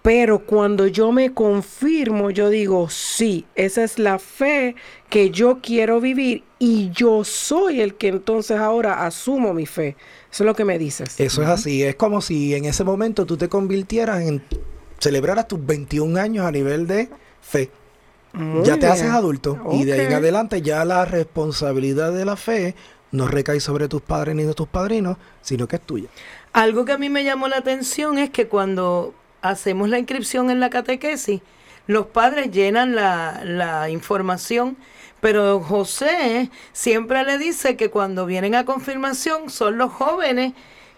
Pero 0.02 0.40
cuando 0.40 0.88
yo 0.88 1.10
me 1.10 1.32
confirmo, 1.32 2.28
yo 2.28 2.50
digo, 2.50 2.90
sí, 2.90 3.46
esa 3.54 3.82
es 3.82 3.98
la 3.98 4.18
fe 4.18 4.74
que 5.08 5.30
yo 5.30 5.60
quiero 5.62 6.02
vivir 6.02 6.44
y 6.58 6.90
yo 6.90 7.24
soy 7.24 7.80
el 7.80 7.94
que 7.94 8.08
entonces 8.08 8.58
ahora 8.58 9.06
asumo 9.06 9.54
mi 9.54 9.64
fe. 9.64 9.96
Eso 10.30 10.44
es 10.44 10.46
lo 10.46 10.54
que 10.54 10.66
me 10.66 10.78
dices. 10.78 11.18
Eso 11.18 11.40
es 11.40 11.48
así, 11.48 11.82
es 11.82 11.94
como 11.94 12.20
si 12.20 12.54
en 12.54 12.66
ese 12.66 12.84
momento 12.84 13.24
tú 13.24 13.38
te 13.38 13.48
convirtieras 13.48 14.20
en, 14.20 14.42
celebraras 14.98 15.48
tus 15.48 15.64
21 15.64 16.20
años 16.20 16.44
a 16.44 16.52
nivel 16.52 16.86
de 16.86 17.08
fe. 17.40 17.70
Muy 18.32 18.64
ya 18.64 18.74
te 18.74 18.80
bien. 18.80 18.92
haces 18.92 19.10
adulto 19.10 19.58
y 19.72 19.84
de 19.84 19.94
ahí 19.94 20.00
en 20.06 20.12
adelante 20.12 20.62
ya 20.62 20.84
la 20.84 21.04
responsabilidad 21.04 22.12
de 22.12 22.24
la 22.24 22.36
fe 22.36 22.76
no 23.10 23.26
recae 23.26 23.58
sobre 23.58 23.88
tus 23.88 24.02
padres 24.02 24.36
ni 24.36 24.44
de 24.44 24.54
tus 24.54 24.68
padrinos, 24.68 25.16
sino 25.42 25.66
que 25.66 25.76
es 25.76 25.82
tuya. 25.82 26.08
Algo 26.52 26.84
que 26.84 26.92
a 26.92 26.98
mí 26.98 27.10
me 27.10 27.24
llamó 27.24 27.48
la 27.48 27.56
atención 27.56 28.18
es 28.18 28.30
que 28.30 28.46
cuando 28.46 29.14
hacemos 29.42 29.88
la 29.88 29.98
inscripción 29.98 30.50
en 30.50 30.60
la 30.60 30.70
catequesis, 30.70 31.40
los 31.86 32.06
padres 32.06 32.52
llenan 32.52 32.94
la, 32.94 33.40
la 33.44 33.90
información, 33.90 34.76
pero 35.20 35.60
José 35.60 36.50
siempre 36.72 37.24
le 37.24 37.36
dice 37.36 37.76
que 37.76 37.90
cuando 37.90 38.26
vienen 38.26 38.54
a 38.54 38.64
confirmación 38.64 39.50
son 39.50 39.76
los 39.76 39.92
jóvenes 39.92 40.52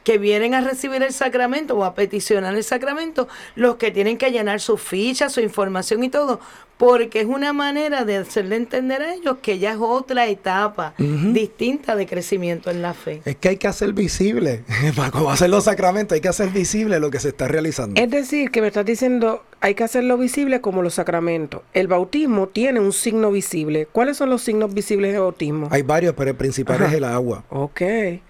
que 0.04 0.18
vienen 0.18 0.54
a 0.54 0.60
recibir 0.60 1.02
el 1.02 1.12
sacramento 1.12 1.76
o 1.76 1.84
a 1.84 1.94
peticionar 1.94 2.54
el 2.54 2.64
sacramento 2.64 3.28
los 3.54 3.76
que 3.76 3.90
tienen 3.90 4.18
que 4.18 4.30
llenar 4.30 4.60
su 4.60 4.76
ficha, 4.76 5.28
su 5.28 5.40
información 5.40 6.02
y 6.04 6.08
todo, 6.08 6.40
porque 6.82 7.20
es 7.20 7.26
una 7.26 7.52
manera 7.52 8.04
de 8.04 8.16
hacerle 8.16 8.56
entender 8.56 9.02
a 9.02 9.14
ellos 9.14 9.36
que 9.40 9.60
ya 9.60 9.70
es 9.70 9.78
otra 9.78 10.26
etapa 10.26 10.94
distinta 10.98 11.94
de 11.94 12.08
crecimiento 12.08 12.72
en 12.72 12.82
la 12.82 12.92
fe. 12.92 13.22
Es 13.24 13.36
que 13.36 13.50
hay 13.50 13.56
que 13.56 13.68
hacer 13.68 13.92
visible, 13.92 14.64
para 14.96 15.12
como 15.12 15.30
hacer 15.30 15.48
los 15.48 15.62
sacramentos, 15.62 16.16
hay 16.16 16.20
que 16.20 16.26
hacer 16.26 16.48
visible 16.48 16.98
lo 16.98 17.12
que 17.12 17.20
se 17.20 17.28
está 17.28 17.46
realizando. 17.46 18.02
Es 18.02 18.10
decir, 18.10 18.50
que 18.50 18.60
me 18.60 18.66
estás 18.66 18.84
diciendo, 18.84 19.44
hay 19.60 19.76
que 19.76 19.84
hacerlo 19.84 20.18
visible 20.18 20.60
como 20.60 20.82
los 20.82 20.94
sacramentos. 20.94 21.62
El 21.72 21.86
bautismo 21.86 22.48
tiene 22.48 22.80
un 22.80 22.92
signo 22.92 23.30
visible. 23.30 23.86
¿Cuáles 23.86 24.16
son 24.16 24.30
los 24.30 24.42
signos 24.42 24.74
visibles 24.74 25.12
de 25.12 25.20
bautismo? 25.20 25.68
Hay 25.70 25.82
varios, 25.82 26.14
pero 26.16 26.30
el 26.30 26.36
principal 26.36 26.78
Ajá. 26.78 26.88
es 26.88 26.94
el 26.94 27.04
agua. 27.04 27.44
Ok. 27.50 27.80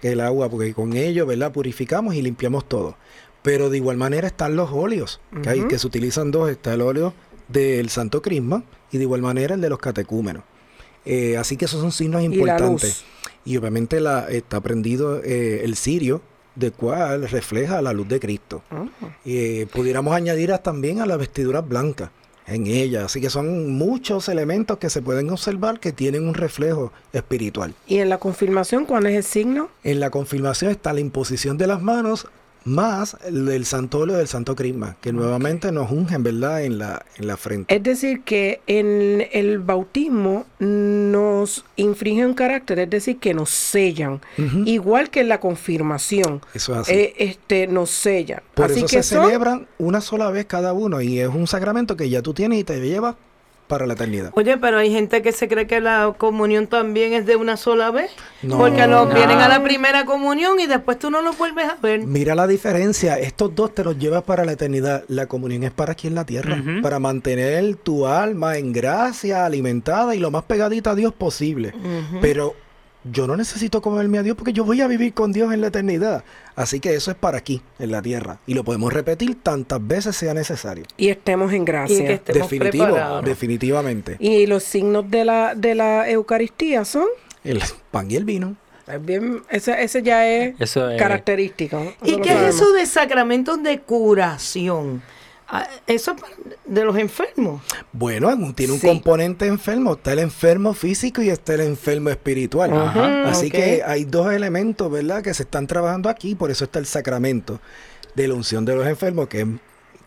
el 0.03 0.21
agua, 0.21 0.47
porque 0.47 0.75
con 0.75 0.93
ello, 0.93 1.25
¿verdad? 1.25 1.51
Purificamos 1.51 2.13
y 2.13 2.21
limpiamos 2.21 2.69
todo. 2.69 2.97
Pero 3.41 3.71
de 3.71 3.77
igual 3.77 3.97
manera 3.97 4.27
están 4.27 4.55
los 4.55 4.69
óleos, 4.71 5.21
que, 5.41 5.49
hay, 5.49 5.61
que 5.63 5.79
se 5.79 5.87
utilizan 5.87 6.29
dos. 6.29 6.51
Está 6.51 6.75
el 6.75 6.81
óleo 6.81 7.15
del 7.47 7.89
Santo 7.89 8.21
Crisma 8.21 8.63
y 8.91 8.97
de 8.97 9.03
igual 9.03 9.21
manera 9.21 9.55
el 9.55 9.61
de 9.61 9.69
los 9.69 9.79
catecúmenos. 9.79 10.43
Eh, 11.05 11.37
así 11.37 11.57
que 11.57 11.65
esos 11.65 11.81
son 11.81 11.91
signos 11.91 12.21
Y 12.21 12.25
importantes. 12.25 12.83
luz. 12.83 13.05
Y 13.45 13.57
obviamente 13.57 13.99
la, 13.99 14.27
está 14.29 14.61
prendido 14.61 15.21
eh, 15.23 15.61
el 15.63 15.75
cirio 15.75 16.21
de 16.55 16.71
cual 16.71 17.27
refleja 17.29 17.81
la 17.81 17.93
luz 17.93 18.07
de 18.07 18.19
Cristo. 18.19 18.63
Ah. 18.69 18.85
Y 19.25 19.65
pudiéramos 19.65 20.13
añadir 20.13 20.55
también 20.59 21.01
a 21.01 21.05
las 21.05 21.17
vestiduras 21.17 21.67
blancas 21.67 22.09
en 22.45 22.67
ella. 22.67 23.05
Así 23.05 23.21
que 23.21 23.29
son 23.29 23.71
muchos 23.71 24.29
elementos 24.29 24.77
que 24.77 24.89
se 24.89 25.01
pueden 25.01 25.29
observar 25.29 25.79
que 25.79 25.91
tienen 25.91 26.27
un 26.27 26.33
reflejo 26.33 26.91
espiritual. 27.11 27.73
Y 27.87 27.97
en 27.97 28.09
la 28.09 28.17
confirmación, 28.17 28.85
¿cuál 28.85 29.05
es 29.07 29.15
el 29.15 29.23
signo? 29.23 29.69
En 29.83 29.99
la 29.99 30.09
confirmación 30.09 30.71
está 30.71 30.93
la 30.93 30.99
imposición 30.99 31.57
de 31.57 31.67
las 31.67 31.81
manos 31.81 32.27
más 32.65 33.17
el 33.25 33.45
del 33.45 33.65
santo 33.65 33.99
óleo 33.99 34.17
del 34.17 34.27
santo 34.27 34.55
crisma, 34.55 34.95
que 35.01 35.11
nuevamente 35.11 35.71
nos 35.71 35.91
ungen, 35.91 36.23
¿verdad?, 36.23 36.63
en 36.63 36.77
la, 36.79 37.05
en 37.17 37.27
la 37.27 37.37
frente. 37.37 37.73
Es 37.75 37.83
decir, 37.83 38.21
que 38.23 38.61
en 38.67 39.27
el 39.33 39.59
bautismo 39.59 40.45
nos 40.59 41.65
infringe 41.75 42.25
un 42.25 42.33
carácter, 42.33 42.79
es 42.79 42.89
decir, 42.89 43.17
que 43.19 43.33
nos 43.33 43.49
sellan. 43.49 44.21
Igual 44.65 45.09
que 45.09 45.21
en 45.21 45.29
la 45.29 45.39
confirmación, 45.39 46.41
Eso 46.53 46.73
es 46.73 46.79
así. 46.79 46.93
eh, 46.93 47.13
este, 47.17 47.67
nos 47.67 47.89
sellan. 47.89 48.41
Por 48.53 48.65
así 48.71 48.79
eso 48.79 48.87
que 48.87 49.03
se 49.03 49.15
son- 49.15 49.25
celebran 49.25 49.67
una 49.77 50.01
sola 50.01 50.29
vez 50.31 50.45
cada 50.45 50.73
uno 50.73 51.01
y 51.01 51.19
es 51.19 51.27
un 51.29 51.47
sacramento 51.47 51.95
que 51.97 52.09
ya 52.09 52.21
tú 52.21 52.33
tienes 52.33 52.59
y 52.59 52.63
te 52.63 52.79
lleva 52.79 53.15
para 53.67 53.85
la 53.87 53.93
eternidad. 53.93 54.31
Oye, 54.35 54.57
pero 54.57 54.77
hay 54.77 54.91
gente 54.91 55.21
que 55.21 55.31
se 55.31 55.47
cree 55.47 55.67
que 55.67 55.81
la 55.81 56.13
comunión 56.17 56.67
también 56.67 57.13
es 57.13 57.25
de 57.25 57.35
una 57.35 57.57
sola 57.57 57.91
vez. 57.91 58.11
No. 58.41 58.57
porque 58.57 58.85
los 58.87 59.07
No. 59.07 59.13
vienen 59.15 59.39
a 59.39 59.47
la 59.47 59.63
primera 59.63 60.05
comunión 60.05 60.59
y 60.59 60.67
después 60.67 60.99
tú 60.99 61.09
no 61.09 61.21
los 61.21 61.37
vuelves 61.37 61.65
a 61.65 61.77
ver. 61.81 62.01
Mira 62.01 62.35
la 62.35 62.45
diferencia, 62.45 63.17
estos 63.17 63.55
dos 63.55 63.73
te 63.73 63.83
los 63.83 63.97
llevas 63.97 64.23
para 64.23 64.43
la 64.45 64.51
eternidad. 64.51 65.03
La 65.07 65.27
comunión 65.27 65.63
es 65.63 65.71
para 65.71 65.93
aquí 65.93 66.07
en 66.07 66.15
la 66.15 66.25
tierra, 66.25 66.61
para 66.81 66.99
mantener 66.99 67.75
tu 67.77 68.05
alma 68.05 68.57
en 68.57 68.73
gracia, 68.73 69.45
alimentada 69.45 70.13
y 70.15 70.19
lo 70.19 70.29
más 70.29 70.43
pegadita 70.43 70.91
a 70.91 70.95
Dios 70.95 71.13
posible. 71.13 71.73
Pero 72.21 72.55
yo 73.03 73.27
no 73.27 73.35
necesito 73.35 73.81
comerme 73.81 74.17
a 74.19 74.23
Dios 74.23 74.37
porque 74.37 74.53
yo 74.53 74.63
voy 74.63 74.81
a 74.81 74.87
vivir 74.87 75.13
con 75.13 75.31
Dios 75.33 75.53
en 75.53 75.61
la 75.61 75.67
eternidad. 75.67 76.23
Así 76.55 76.79
que 76.79 76.95
eso 76.95 77.11
es 77.11 77.17
para 77.17 77.37
aquí, 77.37 77.61
en 77.79 77.91
la 77.91 78.01
tierra. 78.01 78.37
Y 78.47 78.53
lo 78.53 78.63
podemos 78.63 78.93
repetir 78.93 79.41
tantas 79.43 79.85
veces 79.85 80.15
sea 80.15 80.33
necesario. 80.33 80.85
y 80.97 81.09
estemos 81.09 81.51
en 81.51 81.63
Y 81.63 81.65
gracia. 81.65 82.05
que 82.07 82.13
estemos 82.13 82.49
Definitivo, 82.49 82.85
preparados. 82.85 83.25
definitivamente. 83.25 84.17
Y 84.19 84.45
los 84.47 84.63
signos 84.63 85.09
de 85.09 85.25
la, 85.25 85.55
de 85.55 85.75
la 85.75 86.09
Eucaristía 86.09 86.85
son, 86.85 87.07
El 87.43 87.61
pan 87.91 88.09
y 88.09 88.15
el 88.15 88.25
vino. 88.25 88.55
bien, 89.01 89.41
ese, 89.49 89.83
ese 89.83 90.01
ya 90.03 90.27
es 90.27 90.55
Eso 90.59 90.89
es. 90.89 90.97
característico. 90.99 91.83
¿no? 91.83 91.91
¿Y 92.07 92.17
qué 92.21 92.33
es 92.33 92.55
eso 92.55 92.71
de 92.73 92.85
sacramentos 92.85 93.61
de 93.63 93.79
curación? 93.79 95.01
Ah, 95.55 95.67
Eso 95.85 96.15
de 96.65 96.83
los 96.83 96.97
enfermos. 96.97 97.61
Bueno, 97.91 98.27
tiene 98.55 98.73
un 98.73 98.79
Sí. 98.79 98.87
componente 98.87 99.45
enfermo. 99.45 99.93
Está 99.93 100.13
el 100.13 100.19
enfermo 100.19 100.73
físico 100.73 101.21
y 101.21 101.29
está 101.29 101.53
el 101.53 101.61
enfermo 101.61 102.09
espiritual. 102.09 102.73
Ajá, 102.73 103.29
Así 103.29 103.51
que 103.51 103.83
hay 103.85 104.03
dos 104.05 104.33
elementos, 104.33 104.89
¿verdad?, 104.91 105.21
que 105.21 105.31
se 105.35 105.43
están 105.43 105.67
trabajando 105.67 106.09
aquí. 106.09 106.33
Por 106.33 106.49
eso 106.49 106.63
está 106.65 106.79
el 106.79 106.87
sacramento 106.87 107.59
de 108.15 108.27
la 108.27 108.33
unción 108.33 108.65
de 108.65 108.75
los 108.75 108.87
enfermos, 108.87 109.27
que 109.27 109.45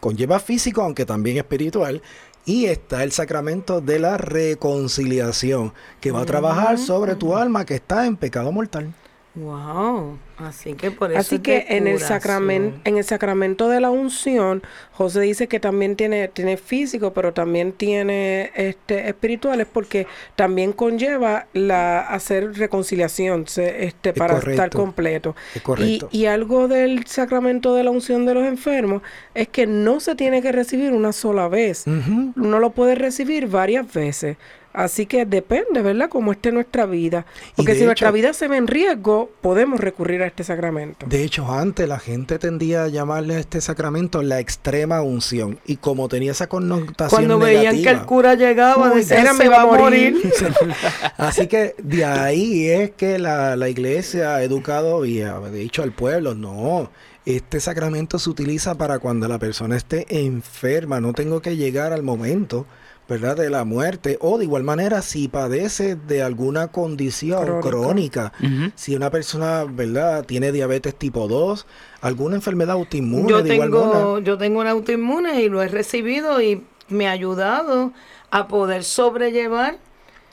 conlleva 0.01 0.41
físico, 0.41 0.83
aunque 0.83 1.07
también 1.07 1.37
espiritual. 1.37 2.03
Y 2.45 2.67
está 2.67 3.05
el 3.05 3.13
sacramento 3.13 3.81
de 3.81 4.01
la 4.01 4.17
reconciliación, 4.19 5.73
que 6.01 6.11
va 6.11 6.23
a 6.23 6.27
trabajar 6.27 6.79
sobre 6.79 7.15
tu 7.15 7.37
alma 7.37 7.65
que 7.65 7.75
está 7.77 8.07
en 8.07 8.17
pecado 8.17 8.51
mortal. 8.51 8.93
Wow. 9.37 10.19
Así 10.39 10.75
que 10.75 10.91
por 10.91 11.11
eso. 11.11 11.21
Así 11.21 11.35
es 11.37 11.41
que 11.43 11.53
de 11.69 11.77
en 11.77 11.87
el 11.87 11.99
sacramento, 12.01 12.81
en 12.85 12.97
el 12.99 13.05
sacramento 13.05 13.69
de 13.69 13.81
la 13.81 13.91
unción, 13.91 14.63
José 14.93 15.21
dice 15.21 15.47
que 15.47 15.61
también 15.61 15.95
tiene, 15.97 16.29
tiene 16.29 16.57
físico, 16.57 17.13
pero 17.13 17.33
también 17.33 17.73
tiene 17.73 18.51
este 18.55 19.09
espirituales, 19.09 19.67
porque 19.71 20.07
también 20.37 20.73
conlleva 20.73 21.47
la 21.53 22.01
hacer 22.01 22.55
reconciliación, 22.57 23.47
se- 23.47 23.85
este, 23.85 24.11
Es 24.11 24.15
para 24.17 24.39
estar 24.39 24.71
completo. 24.71 25.37
Es 25.55 25.63
correcto. 25.63 26.09
Y, 26.13 26.23
y 26.23 26.27
algo 26.27 26.67
del 26.69 27.07
sacramento 27.07 27.75
de 27.75 27.85
la 27.85 27.91
unción 27.91 28.27
de 28.27 28.35
los 28.35 28.45
enfermos 28.47 29.03
es 29.35 29.49
que 29.49 29.67
no 29.67 30.01
se 30.01 30.15
tiene 30.15 30.43
que 30.43 30.53
recibir 30.53 30.93
una 30.93 31.13
sola 31.13 31.49
vez. 31.49 31.87
Ujú. 31.87 32.33
Uno 32.37 32.59
lo 32.59 32.71
puede 32.71 32.95
recibir 32.95 33.49
varias 33.49 33.91
veces. 33.93 34.37
Así 34.77 35.07
que 35.07 35.25
depende, 35.25 35.81
¿verdad? 35.81 36.11
Cómo 36.11 36.33
esté 36.33 36.53
nuestra 36.53 36.85
vida. 36.85 37.25
Porque 37.57 37.75
si 37.75 37.85
nuestra 37.85 38.11
vida 38.11 38.35
se 38.35 38.47
ve 38.47 38.59
en 38.59 38.67
riesgo, 38.67 39.31
podemos 39.41 39.81
recurrir 39.81 40.21
a 40.21 40.27
este 40.27 40.45
sacramento. 40.45 41.07
De 41.07 41.25
hecho, 41.25 41.51
antes 41.51 41.89
la 41.89 41.99
gente 41.99 42.39
tendía 42.39 42.85
a 42.85 42.89
llamarle 42.89 43.37
a 43.37 43.39
este 43.39 43.63
sacramento 43.63 44.23
la 44.23 44.39
extrema 44.39 45.01
unción. 45.01 45.59
Y 45.65 45.77
como 45.77 46.09
tenía 46.09 46.33
esa 46.33 46.49
connotación 46.49 47.09
Cuando 47.09 47.39
veían 47.39 47.83
que 47.83 47.89
el 47.89 48.03
cura 48.03 48.35
llegaba, 48.35 48.91
decían, 48.91 49.39
me 49.39 49.49
va 49.49 49.63
a 49.63 49.67
morir". 49.67 50.31
Así 51.17 51.47
que 51.47 51.75
de 51.83 52.05
ahí 52.05 52.69
es 52.69 52.91
que 52.91 53.19
la, 53.19 53.57
la 53.57 53.71
iglesia 53.71 54.35
ha 54.35 54.43
educado 54.43 55.07
y 55.07 55.23
ha 55.23 55.41
dicho 55.49 55.83
al 55.83 55.93
pueblo, 55.93 56.35
no, 56.35 56.91
este 57.25 57.61
sacramento 57.61 58.19
se 58.19 58.29
utiliza 58.29 58.75
para 58.75 58.99
cuando 58.99 59.27
la 59.27 59.39
persona 59.39 59.75
esté 59.75 60.07
enferma, 60.25 61.01
no 61.01 61.15
tengo 61.15 61.41
que 61.41 61.57
llegar 61.57 61.95
al 61.95 62.03
momento, 62.03 62.67
¿verdad? 63.09 63.37
De 63.37 63.51
la 63.51 63.65
muerte. 63.65 64.19
O 64.21 64.37
de 64.39 64.45
igual 64.45 64.63
manera, 64.65 65.01
si 65.03 65.29
padece 65.29 65.95
de 65.97 66.23
alguna 66.23 66.69
condición 66.69 67.61
Crónica. 67.61 68.33
si 68.75 68.97
una 68.97 69.11
persona, 69.11 69.65
¿verdad? 69.65 70.25
Tiene 70.25 70.53
diabetes 70.53 70.95
tipo 70.95 71.29
2, 71.29 71.67
alguna 72.01 72.37
enfermedad 72.37 72.73
autoinmune 72.75 73.29
Yo 73.29 73.43
de 73.43 73.51
tengo, 73.51 74.19
yo 74.21 74.37
tengo 74.39 74.61
un 74.61 74.67
autoinmune 74.67 75.43
y 75.43 75.49
lo 75.49 75.63
he 75.63 75.69
recibido 75.69 76.41
y 76.41 76.65
me 76.89 77.09
ha 77.09 77.13
ayudado 77.13 77.93
a 78.31 78.49
poder 78.49 78.83
sobrellevar 78.85 79.79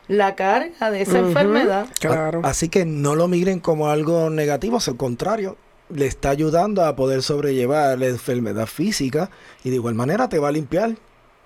la 0.07 0.35
carga 0.35 0.91
de 0.91 1.01
esa 1.01 1.19
enfermedad. 1.19 1.87
Claro. 1.99 2.41
A- 2.43 2.49
Así 2.49 2.69
que 2.69 2.85
no 2.85 3.15
lo 3.15 3.27
miren 3.27 3.59
como 3.59 3.89
algo 3.89 4.29
negativo, 4.29 4.79
al 4.85 4.97
contrario, 4.97 5.55
le 5.89 6.07
está 6.07 6.29
ayudando 6.31 6.83
a 6.83 6.95
poder 6.95 7.21
sobrellevar 7.21 7.97
la 7.99 8.07
enfermedad 8.07 8.65
física 8.67 9.29
y 9.63 9.69
de 9.69 9.75
igual 9.75 9.93
manera 9.95 10.27
te 10.27 10.39
va 10.39 10.47
a 10.49 10.51
limpiar 10.51 10.95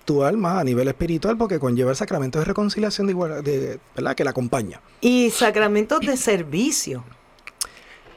tu 0.08 0.24
alma 0.24 0.58
a 0.58 0.64
nivel 0.64 0.88
espiritual 0.88 1.38
porque 1.38 1.60
conlleva 1.60 1.92
el 1.92 1.98
sacramento 1.98 2.40
de 2.40 2.46
reconciliación 2.46 3.08
de 3.08 3.12
igual, 3.12 3.44
de, 3.44 3.78
¿verdad? 3.94 4.16
que 4.16 4.24
la 4.24 4.30
acompaña. 4.30 4.80
Y 5.02 5.30
sacramentos 5.32 6.00
de 6.00 6.16
servicio. 6.16 7.04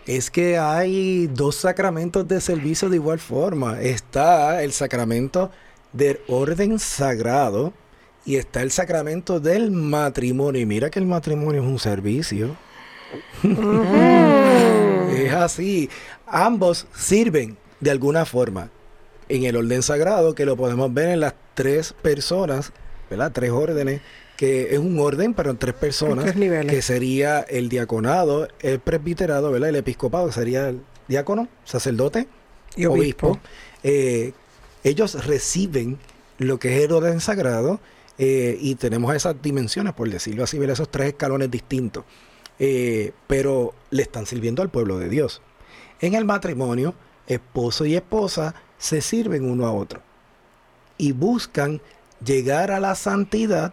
Es 0.06 0.30
que 0.30 0.56
hay 0.56 1.26
dos 1.26 1.56
sacramentos 1.56 2.28
de 2.28 2.40
servicio 2.40 2.88
de 2.88 2.96
igual 2.96 3.18
forma. 3.18 3.80
Está 3.80 4.62
el 4.62 4.72
sacramento 4.72 5.50
del 5.92 6.20
orden 6.28 6.78
sagrado 6.78 7.72
y 8.24 8.36
está 8.36 8.62
el 8.62 8.70
sacramento 8.70 9.40
del 9.40 9.72
matrimonio. 9.72 10.62
Y 10.62 10.66
mira 10.66 10.90
que 10.90 11.00
el 11.00 11.06
matrimonio 11.06 11.60
es 11.60 11.66
un 11.66 11.80
servicio. 11.80 12.56
Es 15.10 15.32
así. 15.34 15.90
Ambos 16.24 16.86
sirven 16.94 17.58
de 17.80 17.90
alguna 17.90 18.24
forma 18.24 18.70
en 19.28 19.44
el 19.44 19.56
orden 19.56 19.82
sagrado 19.82 20.34
que 20.34 20.44
lo 20.46 20.56
podemos 20.56 20.94
ver 20.94 21.08
en 21.10 21.20
las 21.20 21.34
tres 21.60 21.92
personas, 21.92 22.72
¿verdad? 23.10 23.32
Tres 23.32 23.50
órdenes, 23.50 24.00
que 24.38 24.72
es 24.72 24.78
un 24.78 24.98
orden, 24.98 25.34
pero 25.34 25.50
en 25.50 25.58
tres 25.58 25.74
personas, 25.74 26.24
tres 26.24 26.36
niveles. 26.36 26.72
que 26.72 26.80
sería 26.80 27.40
el 27.40 27.68
diaconado, 27.68 28.48
el 28.60 28.80
presbiterado, 28.80 29.52
¿verdad? 29.52 29.68
El 29.68 29.76
episcopado, 29.76 30.28
que 30.28 30.32
sería 30.32 30.70
el 30.70 30.80
diácono, 31.06 31.48
sacerdote, 31.64 32.28
Y 32.76 32.86
obispo. 32.86 33.38
Eh, 33.82 34.32
ellos 34.84 35.26
reciben 35.26 35.98
lo 36.38 36.58
que 36.58 36.78
es 36.78 36.84
el 36.86 36.92
orden 36.92 37.20
sagrado 37.20 37.78
eh, 38.16 38.56
y 38.58 38.76
tenemos 38.76 39.14
esas 39.14 39.42
dimensiones, 39.42 39.92
por 39.92 40.08
decirlo 40.08 40.44
así, 40.44 40.58
¿verdad? 40.58 40.72
esos 40.72 40.90
tres 40.90 41.08
escalones 41.08 41.50
distintos. 41.50 42.04
Eh, 42.58 43.12
pero 43.26 43.74
le 43.90 44.02
están 44.02 44.24
sirviendo 44.24 44.62
al 44.62 44.70
pueblo 44.70 44.98
de 44.98 45.10
Dios. 45.10 45.42
En 46.00 46.14
el 46.14 46.24
matrimonio, 46.24 46.94
esposo 47.26 47.84
y 47.84 47.96
esposa 47.96 48.54
se 48.78 49.02
sirven 49.02 49.44
uno 49.44 49.66
a 49.66 49.72
otro 49.72 50.00
y 51.00 51.12
buscan 51.12 51.80
llegar 52.24 52.70
a 52.70 52.80
la 52.80 52.94
santidad 52.94 53.72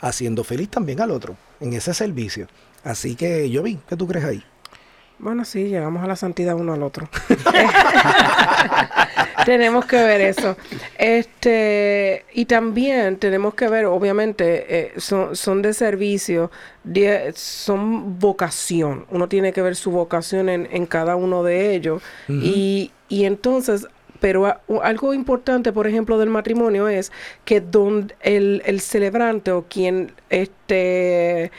haciendo 0.00 0.44
feliz 0.44 0.68
también 0.68 1.00
al 1.00 1.10
otro 1.10 1.36
en 1.60 1.72
ese 1.72 1.94
servicio. 1.94 2.46
Así 2.84 3.16
que 3.16 3.48
yo 3.50 3.62
vi, 3.62 3.78
¿qué 3.88 3.96
tú 3.96 4.06
crees 4.06 4.24
ahí? 4.26 4.44
Bueno, 5.18 5.46
sí, 5.46 5.64
llegamos 5.64 6.04
a 6.04 6.06
la 6.06 6.14
santidad 6.16 6.54
uno 6.56 6.74
al 6.74 6.82
otro. 6.82 7.08
tenemos 9.46 9.86
que 9.86 9.96
ver 9.96 10.20
eso. 10.20 10.56
Este, 10.98 12.24
y 12.34 12.44
también 12.44 13.16
tenemos 13.16 13.54
que 13.54 13.68
ver, 13.68 13.86
obviamente, 13.86 14.66
eh, 14.68 14.92
son, 14.98 15.36
son 15.36 15.62
de 15.62 15.72
servicio, 15.72 16.50
de- 16.84 17.32
son 17.34 18.18
vocación. 18.18 19.06
Uno 19.10 19.28
tiene 19.28 19.52
que 19.52 19.62
ver 19.62 19.76
su 19.76 19.90
vocación 19.90 20.48
en, 20.48 20.68
en 20.70 20.86
cada 20.86 21.16
uno 21.16 21.42
de 21.42 21.74
ellos. 21.74 22.02
y, 22.28 22.90
y 23.08 23.24
entonces, 23.24 23.86
pero 24.26 24.44
a- 24.46 24.60
u- 24.66 24.80
algo 24.80 25.14
importante, 25.14 25.72
por 25.72 25.86
ejemplo, 25.86 26.18
del 26.18 26.30
matrimonio 26.30 26.88
es 26.88 27.12
que 27.44 27.60
donde 27.60 28.12
el, 28.22 28.60
el 28.66 28.80
celebrante 28.80 29.52
o 29.52 29.66
quien 29.68 30.10
este 30.30 31.52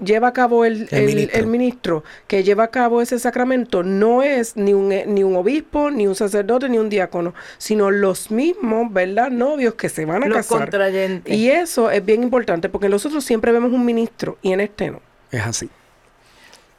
lleva 0.00 0.28
a 0.28 0.32
cabo 0.32 0.64
el, 0.64 0.88
El 0.90 0.98
el- 1.00 1.04
ministro. 1.06 1.38
el 1.40 1.46
ministro 1.46 2.04
que 2.26 2.42
lleva 2.44 2.64
a 2.64 2.68
cabo 2.68 3.02
ese 3.02 3.18
sacramento 3.18 3.82
no 3.82 4.22
es 4.22 4.56
ni 4.56 4.72
un, 4.72 4.90
eh, 4.90 5.04
ni 5.06 5.22
un 5.22 5.36
obispo, 5.36 5.90
ni 5.90 6.06
un 6.06 6.14
sacerdote, 6.14 6.70
ni 6.70 6.78
un 6.78 6.88
diácono, 6.88 7.34
sino 7.58 7.90
los 7.90 8.30
mismos, 8.30 8.90
¿verdad? 8.90 9.30
Novios 9.30 9.74
que 9.74 9.90
se 9.90 10.06
van 10.06 10.22
a 10.24 10.26
Los 10.28 10.38
casar. 10.38 10.60
contrayentes. 10.60 11.30
Y 11.32 11.50
eso 11.50 11.90
es 11.90 12.02
bien 12.02 12.22
importante 12.22 12.70
porque 12.70 12.88
nosotros 12.88 13.22
siempre 13.22 13.52
vemos 13.52 13.70
un 13.70 13.84
ministro 13.84 14.38
y 14.40 14.52
en 14.52 14.60
este 14.60 14.90
no. 14.90 15.02
Es 15.30 15.42
así. 15.42 15.68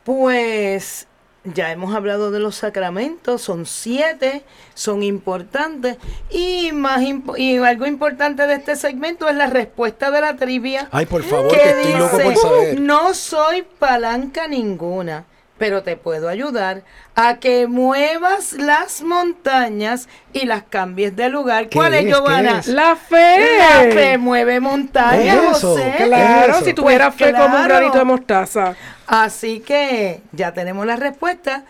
Pues 0.03 1.07
ya 1.53 1.71
hemos 1.71 1.93
hablado 1.95 2.31
de 2.31 2.39
los 2.39 2.55
sacramentos, 2.55 3.41
son 3.41 3.65
siete, 3.65 4.43
son 4.73 5.03
importantes. 5.03 5.97
Y, 6.29 6.71
más 6.73 7.01
impo- 7.01 7.37
y 7.37 7.57
algo 7.57 7.85
importante 7.85 8.47
de 8.47 8.55
este 8.55 8.75
segmento 8.75 9.27
es 9.29 9.35
la 9.35 9.47
respuesta 9.47 10.11
de 10.11 10.21
la 10.21 10.35
trivia. 10.35 10.87
Ay, 10.91 11.05
por 11.05 11.23
favor, 11.23 11.49
que 11.51 11.57
que 11.57 11.69
estoy 11.69 11.93
loco 11.93 12.17
por 12.17 12.29
dice, 12.29 12.41
saber. 12.41 12.79
No 12.81 13.13
soy 13.13 13.63
palanca 13.77 14.47
ninguna, 14.47 15.25
pero 15.57 15.83
te 15.83 15.95
puedo 15.95 16.27
ayudar 16.29 16.81
a 17.15 17.37
que 17.37 17.67
muevas 17.67 18.53
las 18.53 19.01
montañas 19.01 20.09
y 20.33 20.45
las 20.45 20.63
cambies 20.63 21.15
de 21.15 21.29
lugar. 21.29 21.69
¿Qué 21.69 21.77
¿Cuál 21.77 21.93
es, 21.93 22.05
es? 22.05 22.07
Giovanna? 22.11 22.53
¿Qué 22.53 22.59
es? 22.59 22.67
La 22.67 22.95
fe. 22.95 23.57
La 23.57 23.81
fe 23.93 24.17
mueve 24.17 24.59
montañas, 24.59 25.37
¿Qué 25.39 25.45
es 25.51 25.57
eso? 25.57 25.69
José. 25.75 25.93
¿Qué 25.97 26.03
es 26.03 26.09
Claro, 26.09 26.53
eso? 26.55 26.65
si 26.65 26.73
tuviera 26.73 27.11
Pues 27.11 27.29
fe 27.29 27.33
como 27.37 27.55
un 27.57 27.63
granito 27.63 27.97
de 27.99 28.03
mostaza. 28.03 28.75
Así 29.08 29.60
que 29.60 30.22
ya 30.32 30.53
tenemos 30.53 30.86
la 30.86 30.95
respuesta. 30.95 31.66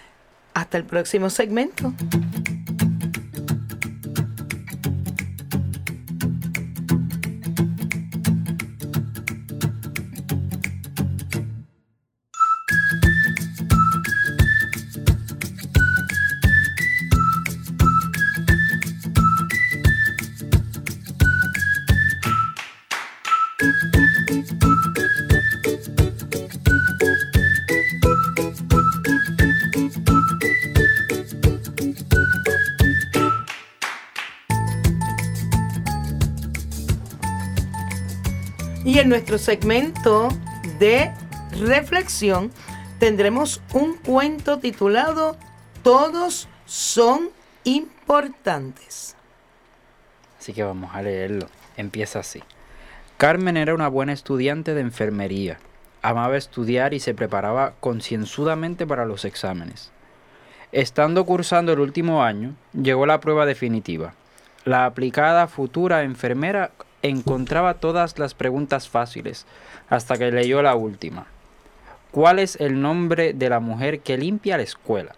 Hasta 0.54 0.78
el 0.78 0.86
próximo 0.86 1.30
segmento. 1.30 1.94
En 39.06 39.10
nuestro 39.10 39.38
segmento 39.38 40.30
de 40.80 41.12
reflexión 41.60 42.49
tendremos 42.97 43.62
un 43.72 43.97
cuento 43.97 44.58
titulado 44.58 45.38
Todos 45.84 46.47
son 46.66 47.30
importantes. 47.66 49.16
Así 50.39 50.53
que 50.53 50.64
vamos 50.64 50.89
a 50.95 51.03
leerlo. 51.03 51.45
Empieza 51.78 52.18
así. 52.18 52.41
Carmen 53.18 53.58
era 53.58 53.76
una 53.76 53.89
buena 53.89 54.12
estudiante 54.12 54.74
de 54.74 54.82
enfermería. 54.82 55.60
Amaba 56.01 56.36
estudiar 56.36 56.95
y 56.95 56.99
se 56.99 57.14
preparaba 57.14 57.76
concienzudamente 57.80 58.88
para 58.88 59.06
los 59.06 59.24
exámenes. 59.24 59.91
Estando 60.72 61.28
cursando 61.28 61.74
el 61.74 61.80
último 61.80 62.24
año, 62.24 62.56
llegó 62.74 63.06
la 63.06 63.20
prueba 63.20 63.45
definitiva. 63.45 64.16
La 64.64 64.88
aplicada 64.88 65.45
futura 65.45 66.01
enfermera 66.01 66.72
encontraba 67.02 67.76
todas 67.76 68.18
las 68.20 68.34
preguntas 68.34 68.89
fáciles, 68.89 69.46
hasta 69.89 70.18
que 70.18 70.32
leyó 70.32 70.62
la 70.62 70.76
última. 70.76 71.28
¿Cuál 72.12 72.39
es 72.39 72.56
el 72.62 72.82
nombre 72.82 73.34
de 73.34 73.50
la 73.50 73.60
mujer 73.60 74.00
que 74.00 74.18
limpia 74.18 74.58
la 74.58 74.64
escuela? 74.64 75.16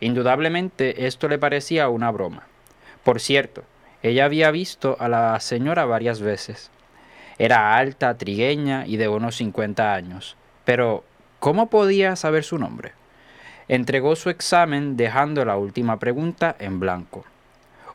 Indudablemente 0.00 1.06
esto 1.06 1.28
le 1.28 1.38
parecía 1.38 1.88
una 1.88 2.10
broma. 2.10 2.44
Por 3.04 3.20
cierto, 3.20 3.64
ella 4.02 4.24
había 4.24 4.50
visto 4.50 4.96
a 4.98 5.08
la 5.08 5.38
señora 5.40 5.84
varias 5.84 6.20
veces. 6.20 6.70
Era 7.38 7.76
alta, 7.76 8.16
trigueña 8.18 8.86
y 8.86 8.96
de 8.96 9.08
unos 9.08 9.36
50 9.36 9.94
años. 9.94 10.36
Pero, 10.64 11.04
¿cómo 11.38 11.70
podía 11.70 12.16
saber 12.16 12.44
su 12.44 12.58
nombre? 12.58 12.92
Entregó 13.68 14.16
su 14.16 14.30
examen 14.30 14.96
dejando 14.96 15.44
la 15.44 15.56
última 15.56 15.98
pregunta 15.98 16.56
en 16.58 16.80
blanco. 16.80 17.24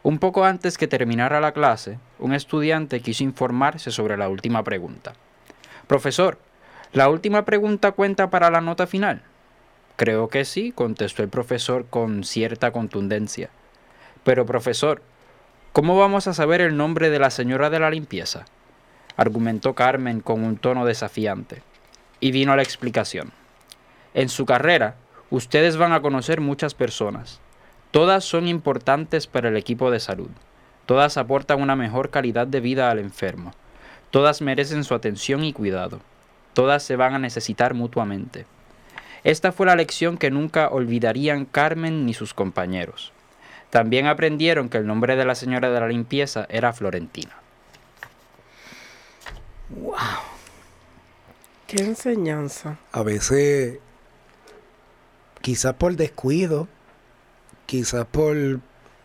Un 0.05 0.19
poco 0.19 0.45
antes 0.45 0.77
que 0.77 0.85
terminara 0.85 1.41
la 1.41 1.51
clase, 1.51 1.97
un 2.19 2.35
estudiante 2.35 2.99
quiso 2.99 3.23
informarse 3.23 3.89
sobre 3.89 4.17
la 4.17 4.29
última 4.29 4.63
pregunta. 4.63 5.13
Profesor, 5.87 6.37
¿la 6.93 7.09
última 7.09 7.43
pregunta 7.43 7.91
cuenta 7.91 8.29
para 8.29 8.51
la 8.51 8.61
nota 8.61 8.85
final? 8.85 9.23
Creo 9.95 10.27
que 10.27 10.45
sí, 10.45 10.71
contestó 10.71 11.23
el 11.23 11.29
profesor 11.29 11.87
con 11.89 12.23
cierta 12.23 12.71
contundencia. 12.71 13.49
Pero, 14.23 14.45
profesor, 14.45 15.01
¿cómo 15.73 15.97
vamos 15.97 16.27
a 16.27 16.35
saber 16.35 16.61
el 16.61 16.77
nombre 16.77 17.09
de 17.09 17.17
la 17.17 17.31
señora 17.31 17.71
de 17.71 17.79
la 17.79 17.89
limpieza? 17.89 18.45
argumentó 19.17 19.73
Carmen 19.73 20.19
con 20.19 20.43
un 20.43 20.57
tono 20.57 20.85
desafiante. 20.85 21.63
Y 22.19 22.29
vino 22.29 22.55
la 22.55 22.61
explicación. 22.61 23.31
En 24.13 24.29
su 24.29 24.45
carrera, 24.45 24.97
ustedes 25.31 25.77
van 25.77 25.93
a 25.93 26.03
conocer 26.03 26.41
muchas 26.41 26.75
personas. 26.75 27.41
Todas 27.95 28.25
son 28.25 28.49
importantes 28.49 29.25
para 29.25 29.47
el 29.47 29.55
equipo 29.55 29.89
de 29.89 30.01
salud. 30.01 30.27
Todas 30.85 31.15
aportan 31.15 31.61
una 31.61 31.77
mejor 31.77 32.09
calidad 32.09 32.45
de 32.45 32.59
vida 32.59 32.91
al 32.91 32.99
enfermo. 32.99 33.53
Todas 34.11 34.41
merecen 34.41 34.83
su 34.83 34.93
atención 34.95 35.45
y 35.45 35.53
cuidado. 35.53 36.01
Todas 36.51 36.83
se 36.83 36.97
van 36.97 37.13
a 37.13 37.19
necesitar 37.19 37.73
mutuamente. 37.73 38.45
Esta 39.23 39.53
fue 39.53 39.67
la 39.67 39.77
lección 39.77 40.17
que 40.17 40.29
nunca 40.29 40.67
olvidarían 40.67 41.45
Carmen 41.45 42.05
ni 42.05 42.13
sus 42.13 42.33
compañeros. 42.33 43.13
También 43.69 44.07
aprendieron 44.07 44.67
que 44.67 44.79
el 44.79 44.85
nombre 44.85 45.15
de 45.15 45.23
la 45.23 45.35
señora 45.35 45.69
de 45.69 45.79
la 45.79 45.87
limpieza 45.87 46.47
era 46.49 46.73
Florentina. 46.73 47.37
Qué 51.65 51.77
enseñanza. 51.77 52.77
A 52.91 53.03
veces, 53.03 53.79
quizás 55.41 55.75
por 55.75 55.95
descuido, 55.95 56.67
quizás 57.65 58.05
por 58.05 58.35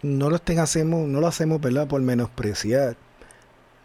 no 0.02 0.30
lo 0.30 0.36
estén 0.36 0.58
hacemos, 0.58 1.08
no 1.08 1.20
lo 1.20 1.26
hacemos, 1.26 1.60
¿verdad? 1.60 1.86
Por 1.86 2.00
menospreciar. 2.00 2.96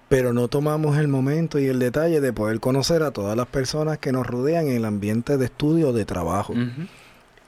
Pero 0.08 0.34
no 0.34 0.48
tomamos 0.48 0.98
el 0.98 1.08
momento 1.08 1.60
y 1.60 1.66
el 1.66 1.80
detalle 1.80 2.22
de 2.22 2.32
poder 2.32 2.60
conocer 2.60 3.04
a 3.04 3.12
todas 3.12 3.36
las 3.36 3.48
personas 3.48 3.98
que 3.98 4.12
nos 4.12 4.26
rodean 4.26 4.68
en 4.68 4.78
el 4.78 4.86
ambiente 4.86 5.38
de 5.38 5.46
estudio 5.46 5.90
o 5.90 5.94
de 5.94 6.06
trabajo. 6.06 6.54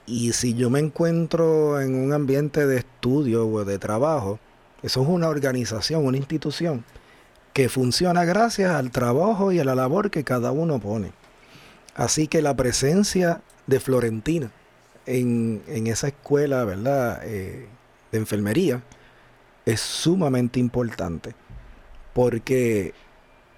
Y 0.06 0.32
si 0.32 0.54
yo 0.54 0.68
me 0.68 0.80
encuentro 0.80 1.80
en 1.80 1.94
un 1.94 2.12
ambiente 2.12 2.66
de 2.66 2.78
estudio 2.78 3.46
o 3.46 3.64
de 3.64 3.78
trabajo, 3.78 4.40
eso 4.82 5.02
es 5.02 5.08
una 5.08 5.28
organización, 5.28 6.04
una 6.04 6.16
institución 6.16 6.84
que 7.52 7.68
funciona 7.68 8.24
gracias 8.24 8.72
al 8.72 8.90
trabajo 8.90 9.52
y 9.52 9.60
a 9.60 9.64
la 9.64 9.74
labor 9.74 10.10
que 10.10 10.24
cada 10.24 10.50
uno 10.50 10.78
pone. 10.78 11.12
Así 11.94 12.26
que 12.26 12.42
la 12.42 12.54
presencia 12.56 13.40
de 13.66 13.80
Florentina 13.80 14.50
en, 15.08 15.62
en 15.66 15.86
esa 15.86 16.08
escuela, 16.08 16.64
¿verdad? 16.64 17.20
Eh, 17.24 17.66
de 18.12 18.18
enfermería 18.18 18.82
es 19.64 19.80
sumamente 19.80 20.60
importante. 20.60 21.34
Porque, 22.14 22.94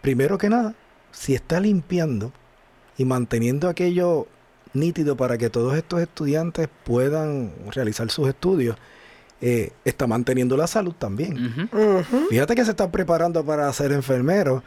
primero 0.01 0.39
que 0.39 0.49
nada, 0.49 0.75
si 1.13 1.35
está 1.35 1.61
limpiando 1.61 2.33
y 2.97 3.05
manteniendo 3.05 3.69
aquello 3.69 4.27
nítido 4.73 5.17
para 5.17 5.39
que 5.39 5.51
todos 5.51 5.77
estos 5.77 6.01
estudiantes 6.01 6.69
puedan 6.85 7.53
realizar 7.71 8.11
sus 8.11 8.29
estudios, 8.29 8.77
eh, 9.41 9.73
está 9.85 10.07
manteniendo 10.07 10.57
la 10.57 10.67
salud 10.67 10.95
también. 10.99 11.69
Fíjate 12.29 12.55
que 12.55 12.65
se 12.65 12.73
está 12.73 12.91
preparando 12.91 13.45
para 13.45 13.73
ser 13.73 13.93
enfermero, 13.93 14.63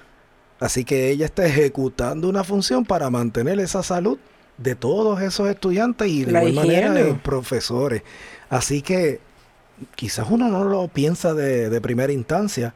así 0.60 0.84
que 0.84 1.12
ella 1.12 1.26
está 1.26 1.46
ejecutando 1.46 2.28
una 2.28 2.44
función 2.44 2.84
para 2.86 3.10
mantener 3.10 3.60
esa 3.60 3.84
salud 3.84 4.18
de 4.58 4.76
todos 4.76 5.22
esos 5.22 5.49
estudiantes 5.49 6.08
y 6.08 6.26
de 6.26 6.32
La 6.32 6.43
igual 6.43 6.66
manera 6.68 6.91
de 6.93 7.14
profesores. 7.16 8.04
Así 8.49 8.82
que 8.82 9.20
quizás 9.95 10.28
uno 10.30 10.47
no 10.49 10.64
lo 10.64 10.88
piensa 10.88 11.34
de, 11.34 11.70
de 11.70 11.82
primera 11.82 12.14
instancia, 12.14 12.74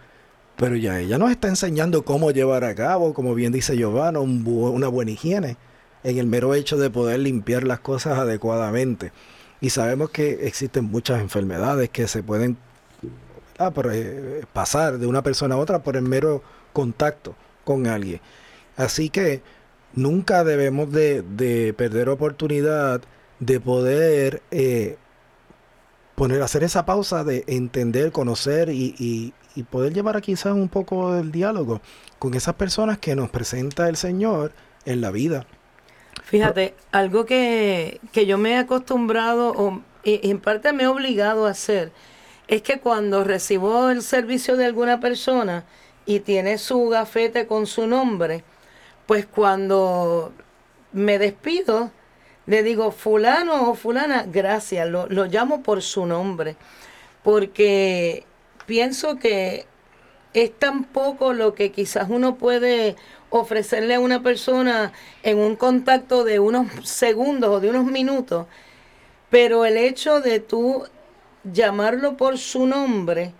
pero 0.56 0.76
ya 0.76 1.00
ella 1.00 1.18
nos 1.18 1.30
está 1.32 1.48
enseñando 1.48 2.04
cómo 2.04 2.32
llevar 2.32 2.64
a 2.64 2.74
cabo, 2.74 3.14
como 3.14 3.36
bien 3.36 3.52
dice 3.52 3.78
Giovanna, 3.78 4.20
un 4.20 4.44
bu- 4.44 4.72
una 4.72 4.88
buena 4.88 5.12
higiene 5.12 5.56
en 6.04 6.18
el 6.18 6.26
mero 6.26 6.56
hecho 6.56 6.78
de 6.78 6.90
poder 6.90 7.20
limpiar 7.20 7.64
las 7.64 7.80
cosas 7.80 8.18
adecuadamente. 8.18 9.12
Y 9.62 9.70
sabemos 9.70 10.10
que 10.10 10.48
existen 10.48 10.86
muchas 10.86 11.20
enfermedades 11.22 11.90
que 11.90 12.08
se 12.08 12.24
pueden 12.24 12.58
ah, 13.60 13.72
eh, 13.92 14.44
pasar 14.54 14.98
de 14.98 15.06
una 15.08 15.22
persona 15.22 15.56
a 15.56 15.58
otra 15.60 15.80
por 15.80 15.96
el 15.96 16.04
mero 16.04 16.42
contacto 16.74 17.36
con 17.64 17.86
alguien. 17.88 18.22
Así 18.78 19.10
que 19.10 19.42
nunca 19.94 20.44
debemos 20.44 20.92
de, 20.92 21.22
de 21.24 21.74
perder 21.74 22.10
oportunidad 22.10 23.02
de 23.40 23.60
poder 23.60 24.44
eh, 24.52 24.98
poner, 26.16 26.42
hacer 26.42 26.64
esa 26.64 26.86
pausa 26.86 27.24
de 27.24 27.44
entender, 27.48 28.12
conocer 28.12 28.70
y, 28.70 28.96
y- 28.98 29.34
poder 29.72 29.92
llevar 29.92 30.16
a 30.16 30.22
quizás 30.22 30.54
un 30.54 30.70
poco 30.70 31.14
del 31.14 31.32
diálogo 31.32 31.82
con 32.20 32.36
esas 32.36 32.54
personas 32.56 33.00
que 33.00 33.16
nos 33.16 33.32
presenta 33.32 33.90
el 33.90 33.96
Señor 33.98 34.54
en 34.86 35.02
la 35.02 35.10
vida. 35.10 35.48
Fíjate, 36.24 36.76
algo 36.92 37.26
que, 37.26 38.02
que 38.12 38.26
yo 38.26 38.38
me 38.38 38.52
he 38.54 38.58
acostumbrado, 38.58 39.54
o 39.56 39.82
y 40.04 40.30
en 40.30 40.40
parte 40.40 40.74
me 40.74 40.84
he 40.84 40.88
obligado 40.88 41.48
a 41.48 41.52
hacer, 41.52 41.92
es 42.48 42.62
que 42.62 42.80
cuando 42.80 43.24
recibo 43.24 43.90
el 43.90 44.02
servicio 44.02 44.58
de 44.58 44.66
alguna 44.66 45.00
persona 45.00 45.66
y 46.06 46.22
tiene 46.22 46.58
su 46.58 46.88
gafete 46.90 47.48
con 47.48 47.68
su 47.68 47.88
nombre, 47.88 48.44
pues 49.08 49.26
cuando 49.26 50.34
me 50.92 51.18
despido, 51.18 51.92
le 52.46 52.64
digo, 52.64 52.92
fulano 52.92 53.72
o 53.72 53.76
fulana, 53.76 54.26
gracias, 54.28 54.88
lo, 54.88 55.08
lo 55.08 55.26
llamo 55.26 55.64
por 55.64 55.82
su 55.82 56.06
nombre, 56.06 56.56
porque 57.24 58.26
pienso 58.66 59.18
que 59.18 59.66
es 60.34 60.58
tan 60.60 60.84
poco 60.84 61.34
lo 61.34 61.56
que 61.56 61.72
quizás 61.72 62.10
uno 62.10 62.36
puede 62.36 62.96
ofrecerle 63.30 63.96
a 63.96 64.00
una 64.00 64.22
persona 64.22 64.94
en 65.24 65.40
un 65.40 65.56
contacto 65.56 66.24
de 66.24 66.40
unos 66.40 66.68
segundos 66.88 67.50
o 67.50 67.60
de 67.60 67.70
unos 67.70 67.86
minutos, 67.86 68.46
pero 69.30 69.66
el 69.66 69.78
hecho 69.78 70.22
de 70.22 70.40
tú 70.40 70.84
llamarlo 71.44 72.18
por 72.18 72.38
su 72.38 72.66
nombre, 72.66 73.34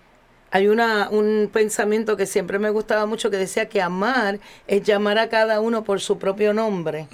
hay 0.50 0.68
una, 0.68 1.08
un 1.10 1.50
pensamiento 1.52 2.16
que 2.16 2.26
siempre 2.26 2.58
me 2.58 2.70
gustaba 2.70 3.06
mucho 3.06 3.30
que 3.30 3.36
decía 3.36 3.68
que 3.68 3.82
amar 3.82 4.38
es 4.66 4.82
llamar 4.82 5.18
a 5.18 5.28
cada 5.28 5.60
uno 5.60 5.84
por 5.84 6.00
su 6.00 6.18
propio 6.18 6.54
nombre. 6.54 7.06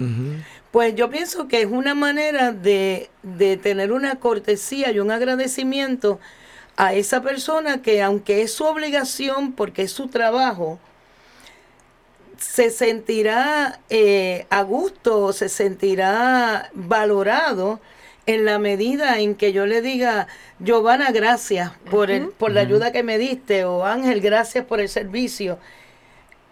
Pues 0.71 0.95
yo 0.95 1.09
pienso 1.09 1.47
que 1.47 1.61
es 1.61 1.67
una 1.67 1.95
manera 1.95 2.51
de, 2.51 3.09
de 3.23 3.57
tener 3.57 3.91
una 3.91 4.15
cortesía 4.15 4.91
y 4.91 4.99
un 4.99 5.11
agradecimiento 5.11 6.19
a 6.77 6.93
esa 6.93 7.21
persona 7.21 7.81
que 7.81 8.01
aunque 8.01 8.41
es 8.41 8.53
su 8.53 8.65
obligación, 8.65 9.53
porque 9.53 9.83
es 9.83 9.91
su 9.91 10.07
trabajo, 10.07 10.79
se 12.37 12.69
sentirá 12.69 13.79
eh, 13.89 14.45
a 14.49 14.61
gusto, 14.63 15.33
se 15.33 15.49
sentirá 15.49 16.69
valorado 16.73 17.79
en 18.25 18.45
la 18.45 18.59
medida 18.59 19.19
en 19.19 19.35
que 19.35 19.53
yo 19.53 19.65
le 19.65 19.81
diga, 19.81 20.27
Giovanna, 20.59 21.11
gracias 21.11 21.71
por, 21.91 22.09
el, 22.11 22.29
por 22.29 22.51
la 22.51 22.61
ayuda 22.61 22.91
que 22.91 23.03
me 23.03 23.17
diste, 23.17 23.65
o 23.65 23.85
Ángel, 23.85 24.21
gracias 24.21 24.65
por 24.65 24.79
el 24.79 24.89
servicio. 24.89 25.59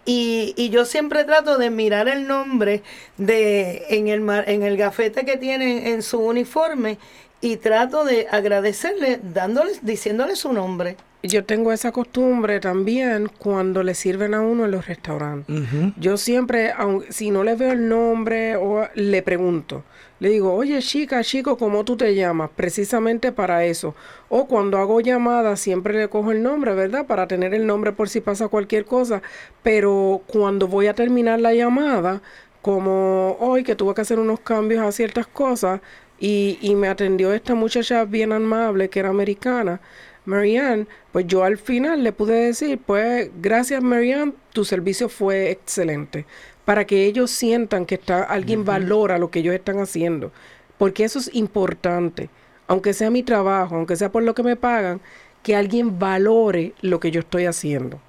Y, 0.06 0.52
y, 0.56 0.68
yo 0.68 0.84
siempre 0.84 1.24
trato 1.24 1.56
de 1.56 1.70
mirar 1.70 2.08
el 2.08 2.28
nombre 2.28 2.82
de 3.16 3.86
en 3.88 4.08
el, 4.08 4.28
en 4.46 4.62
el 4.62 4.76
gafete 4.76 5.24
que 5.24 5.38
tienen 5.38 5.86
en 5.86 6.02
su 6.02 6.20
uniforme 6.20 6.98
y 7.40 7.56
trato 7.56 8.04
de 8.04 8.28
agradecerle 8.30 9.18
dándoles, 9.22 9.84
diciéndole 9.84 10.36
su 10.36 10.52
nombre. 10.52 10.96
Yo 11.26 11.42
tengo 11.42 11.72
esa 11.72 11.90
costumbre 11.90 12.60
también 12.60 13.30
cuando 13.38 13.82
le 13.82 13.94
sirven 13.94 14.34
a 14.34 14.42
uno 14.42 14.66
en 14.66 14.70
los 14.70 14.86
restaurantes. 14.86 15.56
Yo 15.96 16.18
siempre, 16.18 16.72
aun, 16.76 17.02
si 17.08 17.30
no 17.30 17.44
le 17.44 17.54
veo 17.54 17.72
el 17.72 17.88
nombre, 17.88 18.56
o 18.56 18.86
le 18.94 19.22
pregunto. 19.22 19.84
Le 20.20 20.28
digo, 20.28 20.52
oye 20.52 20.80
chica, 20.80 21.24
chico, 21.24 21.56
¿cómo 21.56 21.82
tú 21.84 21.96
te 21.96 22.14
llamas? 22.14 22.50
Precisamente 22.54 23.32
para 23.32 23.64
eso. 23.64 23.94
O 24.28 24.46
cuando 24.46 24.76
hago 24.76 25.00
llamadas, 25.00 25.60
siempre 25.60 25.94
le 25.94 26.08
cojo 26.08 26.30
el 26.30 26.42
nombre, 26.42 26.74
¿verdad? 26.74 27.06
Para 27.06 27.26
tener 27.26 27.54
el 27.54 27.66
nombre 27.66 27.92
por 27.92 28.10
si 28.10 28.20
pasa 28.20 28.48
cualquier 28.48 28.84
cosa. 28.84 29.22
Pero 29.62 30.22
cuando 30.26 30.68
voy 30.68 30.88
a 30.88 30.94
terminar 30.94 31.40
la 31.40 31.54
llamada, 31.54 32.20
como 32.60 33.38
hoy 33.40 33.64
que 33.64 33.76
tuve 33.76 33.94
que 33.94 34.02
hacer 34.02 34.18
unos 34.18 34.40
cambios 34.40 34.82
a 34.82 34.92
ciertas 34.92 35.26
cosas, 35.26 35.80
y, 36.20 36.58
y 36.60 36.74
me 36.74 36.88
atendió 36.88 37.32
esta 37.32 37.54
muchacha 37.54 38.04
bien 38.04 38.32
amable 38.32 38.88
que 38.88 39.00
era 39.00 39.08
americana, 39.08 39.80
Marianne, 40.24 40.86
pues 41.12 41.26
yo 41.26 41.44
al 41.44 41.58
final 41.58 42.02
le 42.02 42.12
pude 42.12 42.46
decir, 42.46 42.78
pues 42.78 43.30
gracias 43.40 43.82
Marianne, 43.82 44.32
tu 44.52 44.64
servicio 44.64 45.08
fue 45.08 45.50
excelente, 45.50 46.24
para 46.64 46.86
que 46.86 47.04
ellos 47.04 47.30
sientan 47.30 47.84
que 47.84 47.96
está, 47.96 48.22
alguien 48.22 48.64
valora 48.64 49.18
lo 49.18 49.30
que 49.30 49.40
ellos 49.40 49.54
están 49.54 49.78
haciendo, 49.80 50.32
porque 50.78 51.04
eso 51.04 51.18
es 51.18 51.34
importante, 51.34 52.30
aunque 52.66 52.94
sea 52.94 53.10
mi 53.10 53.22
trabajo, 53.22 53.76
aunque 53.76 53.96
sea 53.96 54.10
por 54.10 54.22
lo 54.22 54.34
que 54.34 54.42
me 54.42 54.56
pagan, 54.56 55.00
que 55.42 55.54
alguien 55.56 55.98
valore 55.98 56.72
lo 56.80 57.00
que 57.00 57.10
yo 57.10 57.20
estoy 57.20 57.44
haciendo. 57.44 58.00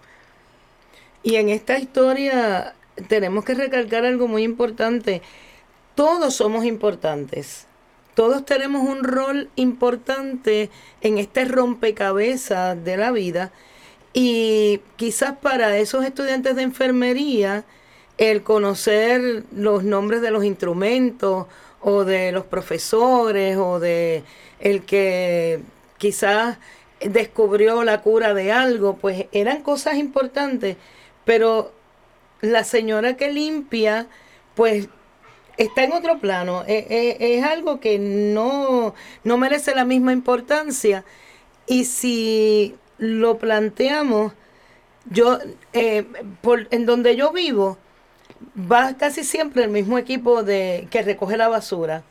Y 1.22 1.36
en 1.36 1.50
esta 1.50 1.78
historia 1.78 2.76
tenemos 3.10 3.44
que 3.44 3.56
recalcar 3.56 4.06
algo 4.06 4.28
muy 4.28 4.44
importante, 4.44 5.22
todos 5.96 6.36
somos 6.36 6.64
importantes 6.64 7.68
todos 8.16 8.46
tenemos 8.46 8.88
un 8.88 9.04
rol 9.04 9.50
importante 9.56 10.72
en 11.02 11.18
este 11.20 11.46
rompecabezas 11.46 12.84
de 12.84 12.98
la 12.98 13.12
vida 13.12 13.52
y 14.14 14.80
quizás 14.96 15.38
para 15.38 15.78
esos 15.78 16.06
estudiantes 16.06 16.56
de 16.56 16.64
enfermería 16.64 17.66
el 18.18 18.44
conocer 18.44 19.44
los 19.54 19.84
nombres 19.84 20.22
de 20.22 20.32
los 20.32 20.46
instrumentos 20.46 21.48
o 21.82 22.06
de 22.06 22.32
los 22.32 22.46
profesores 22.46 23.58
o 23.58 23.80
de 23.80 24.24
el 24.60 24.84
que 24.86 25.60
quizás 25.98 26.58
descubrió 27.02 27.84
la 27.84 28.02
cura 28.02 28.34
de 28.34 28.54
algo, 28.54 28.96
pues 28.96 29.26
eran 29.34 29.62
cosas 29.62 29.96
importantes, 29.96 30.78
pero 31.26 31.74
la 32.42 32.64
señora 32.64 33.18
que 33.18 33.32
limpia, 33.32 34.08
pues 34.56 34.88
está 35.58 35.84
en 35.84 35.94
otro 35.94 36.20
plano. 36.20 36.64
Eh, 36.68 36.88
eh, 36.90 37.38
es 37.38 37.44
algo 37.44 37.80
que 37.80 38.00
no, 38.00 38.94
no 39.24 39.38
merece 39.38 39.76
la 39.76 39.86
misma 39.86 40.14
importancia. 40.14 41.04
Y 41.68 41.86
si 41.86 42.76
lo 42.98 43.38
planteamos, 43.38 44.34
yo, 45.10 45.40
eh, 45.74 46.06
por, 46.42 46.68
en 46.72 46.86
donde 46.86 47.16
yo 47.16 47.32
vivo, 47.32 47.78
va 48.72 48.96
casi 48.98 49.24
siempre 49.24 49.64
el 49.64 49.70
mismo 49.70 49.98
equipo 49.98 50.44
de 50.44 50.88
que 50.92 51.02
recoge 51.02 51.38
la 51.38 51.48
basura. 51.48 52.04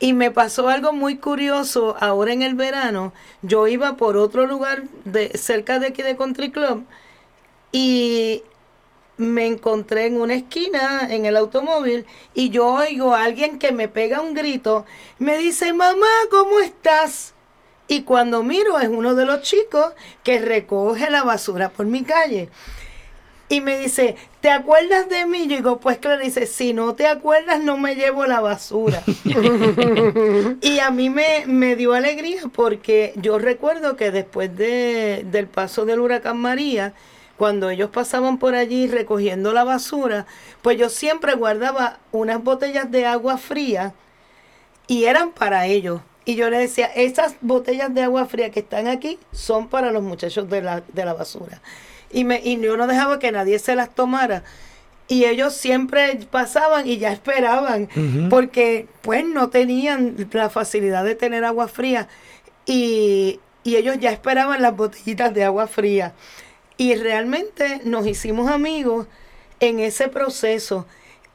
Y 0.00 0.14
me 0.14 0.30
pasó 0.32 0.68
algo 0.68 0.92
muy 0.92 1.16
curioso 1.16 1.96
ahora 2.00 2.32
en 2.32 2.42
el 2.42 2.54
verano. 2.54 3.12
Yo 3.42 3.68
iba 3.68 3.96
por 3.96 4.16
otro 4.16 4.46
lugar 4.46 4.84
de, 5.04 5.30
cerca 5.38 5.78
de 5.78 5.88
aquí 5.88 6.02
de 6.02 6.16
Country 6.16 6.50
Club 6.50 6.84
y 7.70 8.42
me 9.16 9.46
encontré 9.46 10.06
en 10.06 10.20
una 10.20 10.34
esquina 10.34 11.06
en 11.10 11.26
el 11.26 11.36
automóvil 11.36 12.06
y 12.34 12.50
yo 12.50 12.66
oigo 12.66 13.14
a 13.14 13.24
alguien 13.24 13.58
que 13.58 13.72
me 13.72 13.88
pega 13.88 14.20
un 14.20 14.34
grito, 14.34 14.84
me 15.18 15.38
dice, 15.38 15.72
mamá, 15.72 16.06
¿cómo 16.30 16.60
estás? 16.60 17.34
Y 17.88 18.02
cuando 18.02 18.42
miro 18.42 18.78
es 18.78 18.88
uno 18.88 19.14
de 19.14 19.26
los 19.26 19.42
chicos 19.42 19.92
que 20.22 20.38
recoge 20.40 21.10
la 21.10 21.24
basura 21.24 21.68
por 21.68 21.86
mi 21.86 22.02
calle. 22.02 22.48
Y 23.48 23.60
me 23.60 23.78
dice, 23.78 24.16
¿te 24.40 24.48
acuerdas 24.48 25.10
de 25.10 25.26
mí? 25.26 25.46
Yo 25.46 25.56
digo, 25.56 25.78
pues 25.78 25.98
claro, 25.98 26.22
dice, 26.22 26.46
si 26.46 26.72
no 26.72 26.94
te 26.94 27.06
acuerdas, 27.06 27.62
no 27.62 27.76
me 27.76 27.94
llevo 27.94 28.24
la 28.24 28.40
basura. 28.40 29.02
y 30.62 30.78
a 30.78 30.90
mí 30.90 31.10
me, 31.10 31.44
me, 31.46 31.76
dio 31.76 31.92
alegría 31.92 32.40
porque 32.50 33.12
yo 33.16 33.38
recuerdo 33.38 33.94
que 33.94 34.10
después 34.10 34.56
de, 34.56 35.26
del 35.30 35.48
paso 35.48 35.84
del 35.84 36.00
huracán 36.00 36.38
María, 36.38 36.94
cuando 37.42 37.70
ellos 37.70 37.90
pasaban 37.90 38.38
por 38.38 38.54
allí 38.54 38.86
recogiendo 38.86 39.52
la 39.52 39.64
basura, 39.64 40.26
pues 40.62 40.78
yo 40.78 40.88
siempre 40.88 41.34
guardaba 41.34 41.98
unas 42.12 42.40
botellas 42.40 42.88
de 42.88 43.04
agua 43.04 43.36
fría 43.36 43.94
y 44.86 45.06
eran 45.06 45.32
para 45.32 45.66
ellos. 45.66 46.02
Y 46.24 46.36
yo 46.36 46.48
les 46.50 46.60
decía, 46.60 46.86
esas 46.94 47.34
botellas 47.40 47.92
de 47.92 48.04
agua 48.04 48.26
fría 48.26 48.52
que 48.52 48.60
están 48.60 48.86
aquí 48.86 49.18
son 49.32 49.66
para 49.66 49.90
los 49.90 50.04
muchachos 50.04 50.48
de 50.48 50.62
la, 50.62 50.84
de 50.92 51.04
la 51.04 51.14
basura. 51.14 51.60
Y, 52.12 52.22
me, 52.22 52.40
y 52.44 52.60
yo 52.60 52.76
no 52.76 52.86
dejaba 52.86 53.18
que 53.18 53.32
nadie 53.32 53.58
se 53.58 53.74
las 53.74 53.92
tomara. 53.92 54.44
Y 55.08 55.24
ellos 55.24 55.52
siempre 55.52 56.20
pasaban 56.30 56.86
y 56.86 56.98
ya 56.98 57.10
esperaban, 57.10 57.88
porque 58.30 58.86
pues 59.00 59.24
no 59.26 59.50
tenían 59.50 60.28
la 60.30 60.48
facilidad 60.48 61.02
de 61.02 61.16
tener 61.16 61.44
agua 61.44 61.66
fría. 61.66 62.06
Y, 62.66 63.40
y 63.64 63.74
ellos 63.74 63.96
ya 63.98 64.12
esperaban 64.12 64.62
las 64.62 64.76
botellitas 64.76 65.34
de 65.34 65.42
agua 65.42 65.66
fría. 65.66 66.14
Y 66.76 66.94
realmente 66.94 67.80
nos 67.84 68.06
hicimos 68.06 68.50
amigos 68.50 69.06
en 69.60 69.80
ese 69.80 70.08
proceso. 70.08 70.86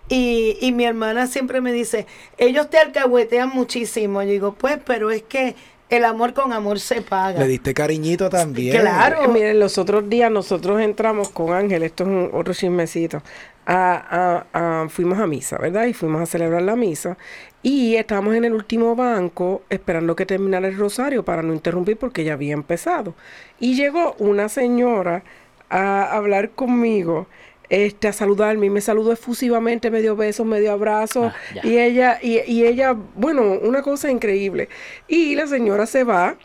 Y, 0.10 0.58
y 0.62 0.72
mi 0.72 0.86
hermana 0.86 1.28
siempre 1.28 1.62
me 1.62 1.74
dice, 1.74 2.08
ellos 2.38 2.70
te 2.70 2.78
alcahuetean 2.78 3.50
muchísimo. 3.50 4.22
Yo 4.24 4.30
digo, 4.30 4.54
pues, 4.54 4.80
pero 4.86 5.12
es 5.12 5.24
que 5.24 5.56
el 5.90 6.04
amor 6.04 6.34
con 6.34 6.54
amor 6.54 6.80
se 6.80 7.02
paga. 7.02 7.40
Le 7.40 7.48
diste 7.48 7.74
cariñito 7.74 8.30
también. 8.30 8.80
Claro. 8.80 9.24
Eh, 9.24 9.28
miren, 9.28 9.60
los 9.60 9.78
otros 9.78 10.10
días 10.10 10.32
nosotros 10.32 10.82
entramos 10.82 11.30
con 11.30 11.54
Ángel, 11.54 11.84
esto 11.84 12.04
es 12.04 12.10
un, 12.10 12.30
otro 12.34 12.54
chismecito, 12.54 13.22
a, 13.66 14.46
a, 14.54 14.84
a, 14.84 14.90
fuimos 14.90 15.20
a 15.20 15.28
misa, 15.28 15.58
¿verdad? 15.58 15.86
Y 15.86 15.94
fuimos 15.94 16.22
a 16.22 16.26
celebrar 16.26 16.62
la 16.62 16.76
misa. 16.76 17.18
Y 17.64 17.96
estábamos 17.96 18.36
en 18.36 18.46
el 18.46 18.54
último 18.54 18.96
banco 18.96 19.64
esperando 19.70 20.16
que 20.16 20.26
terminara 20.26 20.68
el 20.68 20.78
rosario 20.78 21.26
para 21.26 21.42
no 21.42 21.54
interrumpir 21.54 21.98
porque 21.98 22.24
ya 22.24 22.34
había 22.34 22.54
empezado. 22.54 23.16
Y 23.60 23.76
llegó 23.76 24.16
una 24.20 24.48
señora 24.48 25.24
a 25.70 26.16
hablar 26.16 26.52
conmigo 26.52 27.28
este, 27.70 28.08
a 28.08 28.14
saludarme 28.14 28.68
y 28.68 28.70
me 28.70 28.82
saludó 28.82 29.12
efusivamente, 29.12 29.92
me 29.92 30.02
dio 30.02 30.16
besos, 30.16 30.46
me 30.46 30.62
dio 30.62 30.72
abrazos 30.72 31.34
ah, 31.34 31.60
y 31.64 31.78
ella, 31.78 32.18
y, 32.22 32.40
y, 32.50 32.66
ella, 32.66 32.96
bueno, 33.16 33.42
una 33.62 33.82
cosa 33.82 34.10
increíble. 34.10 34.70
Y 35.08 35.36
la 35.36 35.48
señora 35.48 35.86
se 35.86 36.04
va 36.04 36.38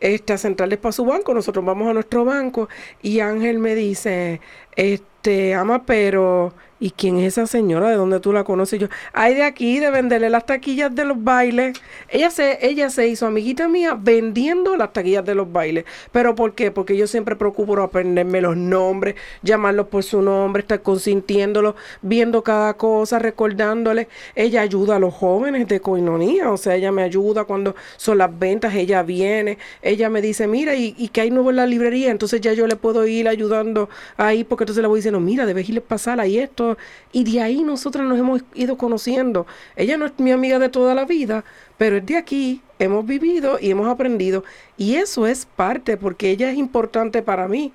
este, 0.00 0.34
a 0.34 0.38
centrales 0.38 0.78
para 0.78 0.92
su 0.92 1.04
banco, 1.04 1.32
nosotros 1.32 1.64
vamos 1.64 1.88
a 1.88 1.94
nuestro 1.94 2.24
banco 2.24 2.68
y 3.02 3.20
Ángel 3.20 3.58
me 3.58 3.74
dice, 3.74 4.40
este, 4.76 5.54
ama, 5.54 5.84
pero 5.86 6.52
¿y 6.78 6.90
quién 6.90 7.18
es 7.18 7.34
esa 7.34 7.46
señora? 7.46 7.88
¿De 7.88 7.96
dónde 7.96 8.20
tú 8.20 8.32
la 8.32 8.44
conoces? 8.44 8.78
Yo, 8.78 8.88
ay, 9.12 9.34
de 9.34 9.42
aquí, 9.42 9.78
de 9.78 9.90
venderle 9.90 10.28
las 10.30 10.44
taquillas 10.46 10.94
de 10.94 11.04
los 11.04 11.22
bailes. 11.22 11.78
Ella 12.08 12.30
se, 12.30 12.58
ella 12.66 12.90
se 12.90 13.08
hizo 13.08 13.26
amiguita 13.26 13.68
mía 13.68 13.96
vendiendo 13.98 14.76
las 14.76 14.92
taquillas 14.92 15.24
de 15.24 15.34
los 15.34 15.50
bailes. 15.50 15.84
¿Pero 16.12 16.34
por 16.34 16.54
qué? 16.54 16.70
Porque 16.70 16.96
yo 16.96 17.06
siempre 17.06 17.36
procuro 17.36 17.82
aprenderme 17.82 18.40
los 18.40 18.56
nombres, 18.56 19.14
llamarlos 19.42 19.88
por 19.88 20.02
su 20.04 20.20
nombre, 20.20 20.60
estar 20.60 20.82
consintiéndolos, 20.82 21.74
viendo 22.02 22.42
cada 22.42 22.74
cosa, 22.74 23.18
recordándole. 23.18 24.08
Ella 24.34 24.60
ayuda 24.60 24.96
a 24.96 24.98
los 24.98 25.14
jóvenes 25.14 25.68
de 25.68 25.80
coinonía, 25.80 26.50
o 26.50 26.56
sea, 26.56 26.74
ella 26.74 26.92
me 26.92 27.02
ayuda 27.02 27.44
cuando 27.44 27.74
son 27.96 28.18
las 28.18 28.38
ventas, 28.38 28.74
ella 28.74 29.02
viene, 29.02 29.58
ella 29.82 30.10
me 30.10 30.20
dice, 30.20 30.46
mira, 30.46 30.74
y, 30.74 30.94
y 30.98 31.08
que 31.08 31.22
hay 31.22 31.30
nuevo 31.30 31.50
en 31.50 31.56
la 31.56 31.66
librería, 31.66 32.10
entonces 32.10 32.40
ya 32.40 32.52
yo 32.52 32.66
le 32.66 32.76
puedo 32.76 33.06
ir 33.06 33.28
ayudando 33.28 33.88
ahí, 34.16 34.44
porque 34.44 34.64
entonces 34.64 34.82
le 34.82 34.88
voy 34.88 34.98
diciendo, 34.98 35.20
mira, 35.20 35.46
debes 35.46 35.68
irle 35.68 35.80
pasar 35.80 36.20
ahí 36.20 36.38
esto 36.38 36.65
y 37.12 37.24
de 37.24 37.40
ahí 37.40 37.62
nosotros 37.62 38.06
nos 38.06 38.18
hemos 38.18 38.42
ido 38.54 38.76
conociendo. 38.76 39.46
Ella 39.76 39.96
no 39.96 40.06
es 40.06 40.12
mi 40.18 40.32
amiga 40.32 40.58
de 40.58 40.68
toda 40.68 40.94
la 40.94 41.04
vida, 41.04 41.44
pero 41.76 41.96
es 41.96 42.06
de 42.06 42.16
aquí, 42.16 42.62
hemos 42.78 43.06
vivido 43.06 43.58
y 43.60 43.70
hemos 43.70 43.88
aprendido. 43.88 44.44
Y 44.76 44.96
eso 44.96 45.26
es 45.26 45.46
parte, 45.46 45.96
porque 45.96 46.30
ella 46.30 46.50
es 46.50 46.56
importante 46.56 47.22
para 47.22 47.48
mí. 47.48 47.72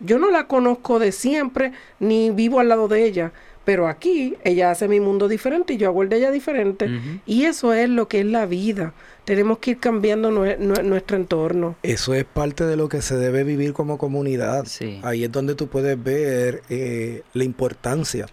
Yo 0.00 0.18
no 0.18 0.30
la 0.30 0.46
conozco 0.46 0.98
de 0.98 1.12
siempre, 1.12 1.72
ni 2.00 2.30
vivo 2.30 2.60
al 2.60 2.68
lado 2.68 2.88
de 2.88 3.04
ella, 3.04 3.32
pero 3.64 3.88
aquí 3.88 4.34
ella 4.44 4.70
hace 4.70 4.88
mi 4.88 5.00
mundo 5.00 5.28
diferente 5.28 5.74
y 5.74 5.76
yo 5.78 5.88
hago 5.88 6.02
el 6.02 6.08
de 6.08 6.18
ella 6.18 6.30
diferente. 6.30 6.90
Y 7.24 7.44
eso 7.44 7.72
es 7.72 7.88
lo 7.88 8.08
que 8.08 8.20
es 8.20 8.26
la 8.26 8.44
vida. 8.46 8.92
Tenemos 9.24 9.58
que 9.58 9.72
ir 9.72 9.80
cambiando 9.80 10.30
nuestro 10.30 11.16
entorno. 11.16 11.76
Eso 11.82 12.14
es 12.14 12.24
parte 12.24 12.66
de 12.66 12.76
lo 12.76 12.88
que 12.88 13.00
se 13.00 13.16
debe 13.16 13.42
vivir 13.42 13.72
como 13.72 13.96
comunidad. 13.96 14.66
Ahí 15.02 15.24
es 15.24 15.32
donde 15.32 15.54
tú 15.54 15.68
puedes 15.68 16.02
ver 16.02 16.62
eh, 16.68 17.22
la 17.32 17.44
importancia 17.44 18.26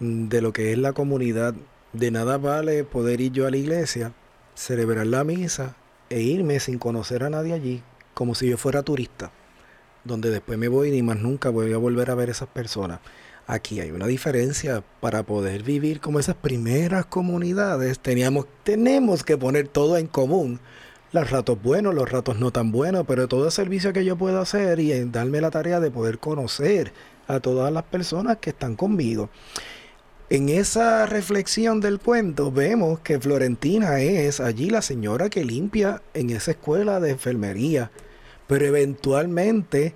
de 0.00 0.40
lo 0.40 0.52
que 0.52 0.72
es 0.72 0.78
la 0.78 0.92
comunidad. 0.94 1.54
De 1.92 2.10
nada 2.10 2.38
vale 2.38 2.84
poder 2.84 3.20
ir 3.20 3.32
yo 3.32 3.46
a 3.46 3.50
la 3.50 3.58
iglesia, 3.58 4.12
celebrar 4.54 5.06
la 5.06 5.24
misa 5.24 5.76
e 6.08 6.20
irme 6.20 6.60
sin 6.60 6.78
conocer 6.78 7.24
a 7.24 7.30
nadie 7.30 7.52
allí, 7.52 7.82
como 8.14 8.34
si 8.34 8.48
yo 8.48 8.56
fuera 8.56 8.82
turista, 8.82 9.30
donde 10.04 10.30
después 10.30 10.58
me 10.58 10.68
voy 10.68 10.88
y 10.88 10.92
ni 10.92 11.02
más 11.02 11.18
nunca 11.18 11.50
voy 11.50 11.72
a 11.72 11.78
volver 11.78 12.10
a 12.10 12.14
ver 12.14 12.30
a 12.30 12.32
esas 12.32 12.48
personas. 12.48 13.00
Aquí 13.50 13.80
hay 13.80 13.92
una 13.92 14.06
diferencia. 14.06 14.84
Para 15.00 15.22
poder 15.22 15.62
vivir 15.62 16.00
como 16.00 16.20
esas 16.20 16.34
primeras 16.34 17.06
comunidades, 17.06 17.98
teníamos, 17.98 18.46
tenemos 18.62 19.24
que 19.24 19.38
poner 19.38 19.68
todo 19.68 19.96
en 19.96 20.06
común. 20.06 20.60
Los 21.12 21.30
ratos 21.30 21.60
buenos, 21.62 21.94
los 21.94 22.12
ratos 22.12 22.38
no 22.38 22.50
tan 22.50 22.70
buenos, 22.72 23.06
pero 23.08 23.26
todo 23.26 23.46
el 23.46 23.50
servicio 23.50 23.94
que 23.94 24.04
yo 24.04 24.18
puedo 24.18 24.38
hacer 24.38 24.80
y 24.80 24.92
darme 25.06 25.40
la 25.40 25.50
tarea 25.50 25.80
de 25.80 25.90
poder 25.90 26.18
conocer 26.18 26.92
a 27.26 27.40
todas 27.40 27.72
las 27.72 27.84
personas 27.84 28.36
que 28.36 28.50
están 28.50 28.76
conmigo. 28.76 29.30
En 30.28 30.50
esa 30.50 31.06
reflexión 31.06 31.80
del 31.80 32.00
cuento 32.00 32.52
vemos 32.52 33.00
que 33.00 33.18
Florentina 33.18 33.98
es 34.00 34.40
allí 34.40 34.68
la 34.68 34.82
señora 34.82 35.30
que 35.30 35.42
limpia 35.42 36.02
en 36.12 36.28
esa 36.28 36.50
escuela 36.50 37.00
de 37.00 37.12
enfermería, 37.12 37.90
pero 38.46 38.66
eventualmente 38.66 39.94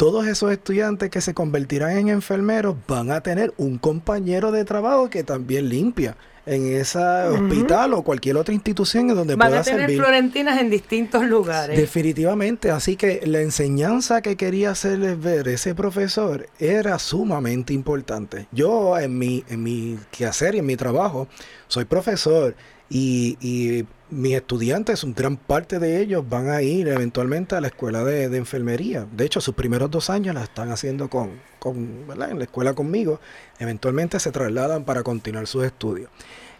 todos 0.00 0.26
esos 0.26 0.50
estudiantes 0.50 1.10
que 1.10 1.20
se 1.20 1.34
convertirán 1.34 1.94
en 1.98 2.08
enfermeros 2.08 2.74
van 2.88 3.10
a 3.10 3.20
tener 3.20 3.52
un 3.58 3.76
compañero 3.76 4.50
de 4.50 4.64
trabajo 4.64 5.10
que 5.10 5.24
también 5.24 5.68
limpia 5.68 6.16
en 6.46 6.72
ese 6.72 6.98
hospital 6.98 7.92
o 7.92 8.00
cualquier 8.00 8.38
otra 8.38 8.54
institución 8.54 9.10
en 9.10 9.16
donde 9.16 9.34
Van 9.34 9.48
pueda 9.48 9.60
a 9.60 9.62
tener 9.62 9.80
servir. 9.80 9.98
florentinas 9.98 10.58
en 10.58 10.70
distintos 10.70 11.24
lugares. 11.24 11.76
Definitivamente, 11.76 12.70
así 12.70 12.96
que 12.96 13.20
la 13.26 13.42
enseñanza 13.42 14.22
que 14.22 14.36
quería 14.36 14.70
hacerles 14.70 15.20
ver 15.20 15.48
ese 15.48 15.74
profesor 15.74 16.46
era 16.58 16.98
sumamente 16.98 17.74
importante. 17.74 18.46
Yo 18.52 18.98
en 18.98 19.18
mi, 19.18 19.44
en 19.50 19.62
mi 19.62 19.98
quehacer 20.10 20.54
y 20.54 20.60
en 20.60 20.66
mi 20.66 20.76
trabajo 20.76 21.28
soy 21.68 21.84
profesor 21.84 22.54
y, 22.88 23.36
y 23.38 23.84
mis 24.10 24.34
estudiantes, 24.34 25.04
gran 25.14 25.36
parte 25.36 25.78
de 25.78 26.00
ellos 26.00 26.28
van 26.28 26.50
a 26.50 26.62
ir 26.62 26.88
eventualmente 26.88 27.54
a 27.54 27.60
la 27.60 27.68
escuela 27.68 28.04
de, 28.04 28.36
enfermería. 28.36 29.06
De 29.10 29.24
hecho, 29.24 29.40
sus 29.40 29.54
primeros 29.54 29.90
dos 29.90 30.10
años 30.10 30.34
la 30.34 30.42
están 30.42 30.70
haciendo 30.70 31.08
con, 31.08 31.40
en 31.64 32.38
la 32.38 32.44
escuela 32.44 32.74
conmigo. 32.74 33.20
Eventualmente 33.58 34.18
se 34.18 34.32
trasladan 34.32 34.84
para 34.84 35.02
continuar 35.02 35.46
sus 35.46 35.64
estudios. 35.64 36.10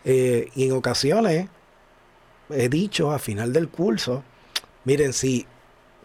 Eh, 0.05 0.49
y 0.55 0.67
en 0.67 0.73
ocasiones 0.73 1.49
he 2.51 2.69
dicho 2.69 3.11
a 3.11 3.19
final 3.19 3.53
del 3.53 3.69
curso, 3.69 4.23
miren, 4.85 5.13
si, 5.13 5.47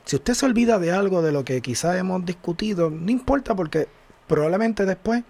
si 0.04 0.16
usted 0.16 0.34
se 0.34 0.46
olvida 0.46 0.80
de 0.80 0.92
algo 0.92 1.22
de 1.22 1.32
lo 1.32 1.46
que 1.46 1.62
quizás 1.62 1.96
hemos 1.98 2.26
discutido, 2.26 2.90
no 2.90 3.12
importa 3.12 3.56
porque 3.56 3.88
probablemente 4.28 4.86
después, 4.86 5.24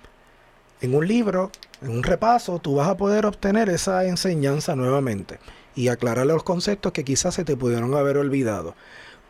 en 0.81 0.95
un 0.95 1.07
libro, 1.07 1.51
en 1.81 1.91
un 1.91 2.03
repaso, 2.03 2.59
tú 2.59 2.75
vas 2.75 2.87
a 2.87 2.97
poder 2.97 3.25
obtener 3.25 3.69
esa 3.69 4.05
enseñanza 4.05 4.75
nuevamente 4.75 5.39
y 5.75 5.89
aclarar 5.89 6.25
los 6.25 6.43
conceptos 6.43 6.91
que 6.91 7.03
quizás 7.03 7.35
se 7.35 7.43
te 7.43 7.57
pudieron 7.57 7.93
haber 7.95 8.17
olvidado. 8.17 8.75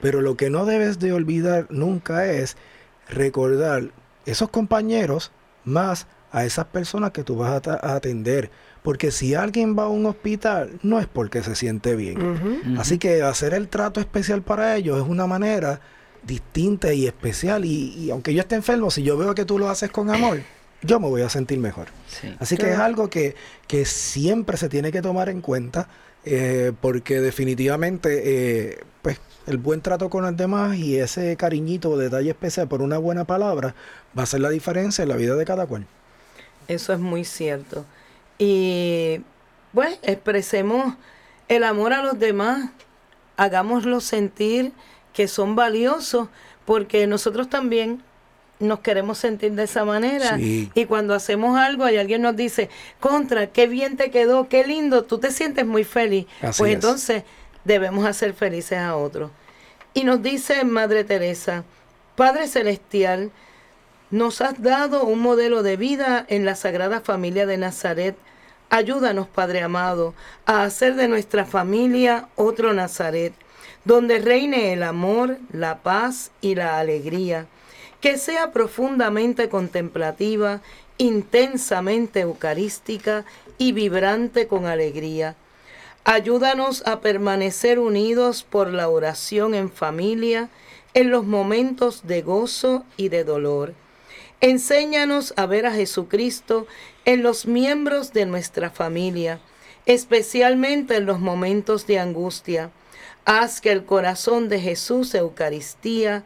Pero 0.01 0.21
lo 0.21 0.37
que 0.37 0.49
no 0.49 0.65
debes 0.65 0.99
de 0.99 1.13
olvidar 1.13 1.67
nunca 1.69 2.25
es 2.27 2.57
recordar 3.09 3.91
esos 4.25 4.49
compañeros 4.49 5.31
más 5.63 6.07
a 6.31 6.45
esas 6.45 6.65
personas 6.65 7.11
que 7.11 7.23
tú 7.23 7.37
vas 7.37 7.67
a, 7.67 7.73
a 7.73 7.95
atender. 7.95 8.51
Porque 8.83 9.09
si 9.09 9.33
alguien 9.33 9.75
va 9.77 9.85
a 9.85 9.89
un 9.89 10.05
hospital, 10.05 10.79
no 10.83 10.99
es 10.99 11.07
porque 11.07 11.41
se 11.41 11.55
siente 11.55 11.95
bien. 11.95 12.77
Así 12.77 12.99
que 12.99 13.23
hacer 13.23 13.55
el 13.55 13.67
trato 13.67 13.99
especial 13.99 14.43
para 14.43 14.75
ellos 14.75 15.01
es 15.01 15.07
una 15.07 15.25
manera 15.25 15.79
distinta 16.21 16.93
y 16.93 17.07
especial. 17.07 17.65
Y, 17.65 17.95
y 17.97 18.11
aunque 18.11 18.33
yo 18.33 18.41
esté 18.41 18.53
enfermo, 18.53 18.91
si 18.91 19.01
yo 19.01 19.17
veo 19.17 19.33
que 19.33 19.45
tú 19.45 19.57
lo 19.57 19.69
haces 19.69 19.89
con 19.89 20.11
amor, 20.11 20.39
yo 20.83 20.99
me 20.99 21.07
voy 21.07 21.23
a 21.23 21.29
sentir 21.29 21.57
mejor. 21.57 21.87
Sí. 22.07 22.35
Así 22.37 22.57
que 22.57 22.71
es 22.71 22.77
algo 22.77 23.09
que, 23.09 23.35
que 23.67 23.85
siempre 23.85 24.55
se 24.57 24.69
tiene 24.69 24.91
que 24.91 25.01
tomar 25.01 25.29
en 25.29 25.41
cuenta, 25.41 25.89
eh, 26.25 26.73
porque 26.81 27.21
definitivamente 27.21 28.69
eh, 28.71 28.83
pues, 29.01 29.19
el 29.45 29.57
buen 29.57 29.81
trato 29.81 30.09
con 30.09 30.23
los 30.23 30.35
demás 30.35 30.75
y 30.77 30.97
ese 30.97 31.35
cariñito 31.37 31.91
o 31.91 31.97
detalle 31.97 32.31
especial 32.31 32.67
por 32.67 32.81
una 32.81 32.97
buena 32.97 33.25
palabra 33.25 33.75
va 34.17 34.21
a 34.21 34.23
hacer 34.23 34.41
la 34.41 34.49
diferencia 34.49 35.03
en 35.03 35.09
la 35.09 35.15
vida 35.15 35.35
de 35.35 35.45
cada 35.45 35.67
cual. 35.67 35.85
Eso 36.67 36.93
es 36.93 36.99
muy 36.99 37.25
cierto. 37.25 37.85
Y 38.39 39.21
pues 39.73 39.99
expresemos 40.01 40.95
el 41.47 41.63
amor 41.63 41.93
a 41.93 42.01
los 42.01 42.17
demás, 42.17 42.71
hagámoslos 43.37 44.03
sentir 44.03 44.71
que 45.13 45.27
son 45.27 45.55
valiosos, 45.55 46.29
porque 46.65 47.05
nosotros 47.05 47.49
también 47.49 48.01
nos 48.59 48.79
queremos 48.79 49.17
sentir 49.17 49.53
de 49.53 49.63
esa 49.63 49.85
manera. 49.85 50.37
Sí. 50.37 50.71
Y 50.73 50.85
cuando 50.85 51.13
hacemos 51.13 51.57
algo 51.57 51.89
y 51.89 51.97
alguien 51.97 52.21
nos 52.21 52.35
dice, 52.35 52.69
contra, 52.99 53.47
qué 53.47 53.67
bien 53.67 53.97
te 53.97 54.11
quedó, 54.11 54.47
qué 54.47 54.65
lindo, 54.65 55.03
tú 55.03 55.17
te 55.17 55.31
sientes 55.31 55.65
muy 55.65 55.83
feliz. 55.83 56.25
Así 56.41 56.59
pues 56.59 56.69
es. 56.69 56.75
entonces 56.75 57.23
debemos 57.63 58.05
hacer 58.05 58.33
felices 58.33 58.77
a 58.77 58.95
otros. 58.95 59.31
Y 59.93 60.03
nos 60.03 60.21
dice 60.21 60.63
Madre 60.63 61.03
Teresa, 61.03 61.63
Padre 62.15 62.47
Celestial, 62.47 63.31
nos 64.11 64.41
has 64.41 64.61
dado 64.61 65.03
un 65.03 65.19
modelo 65.19 65.63
de 65.63 65.77
vida 65.77 66.25
en 66.29 66.45
la 66.45 66.55
Sagrada 66.55 67.01
Familia 67.01 67.45
de 67.45 67.57
Nazaret. 67.57 68.15
Ayúdanos, 68.69 69.27
Padre 69.27 69.61
amado, 69.61 70.13
a 70.45 70.63
hacer 70.63 70.95
de 70.95 71.07
nuestra 71.07 71.45
familia 71.45 72.29
otro 72.35 72.73
Nazaret, 72.73 73.33
donde 73.83 74.19
reine 74.19 74.73
el 74.73 74.83
amor, 74.83 75.37
la 75.51 75.79
paz 75.79 76.31
y 76.41 76.55
la 76.55 76.79
alegría. 76.79 77.47
Que 78.05 78.19
sea 78.19 78.51
profundamente 78.51 79.49
contemplativa, 79.49 80.61
intensamente 80.99 82.19
eucarística 82.19 83.25
y 83.57 83.71
vibrante 83.71 84.45
con 84.45 84.67
alegría. 84.67 85.35
Ayúdanos 86.03 86.85
a 86.85 87.01
permanecer 87.01 87.79
unidos 87.79 88.43
por 88.43 88.71
la 88.71 88.89
oración 88.89 89.55
en 89.55 89.71
familia 89.71 90.49
en 90.93 91.09
los 91.09 91.25
momentos 91.25 92.05
de 92.05 92.21
gozo 92.21 92.85
y 92.95 93.09
de 93.09 93.23
dolor. 93.23 93.73
Enséñanos 94.39 95.33
a 95.35 95.47
ver 95.47 95.65
a 95.65 95.71
Jesucristo 95.71 96.67
en 97.05 97.23
los 97.23 97.47
miembros 97.47 98.13
de 98.13 98.27
nuestra 98.27 98.69
familia, 98.69 99.39
especialmente 99.87 100.97
en 100.97 101.07
los 101.07 101.19
momentos 101.19 101.87
de 101.87 101.97
angustia. 101.97 102.69
Haz 103.25 103.61
que 103.61 103.71
el 103.71 103.83
corazón 103.83 104.47
de 104.47 104.59
Jesús 104.59 105.15
Eucaristía 105.15 106.23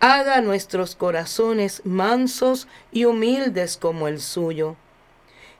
haga 0.00 0.40
nuestros 0.40 0.94
corazones 0.94 1.82
mansos 1.84 2.68
y 2.92 3.04
humildes 3.04 3.76
como 3.76 4.08
el 4.08 4.20
suyo. 4.20 4.76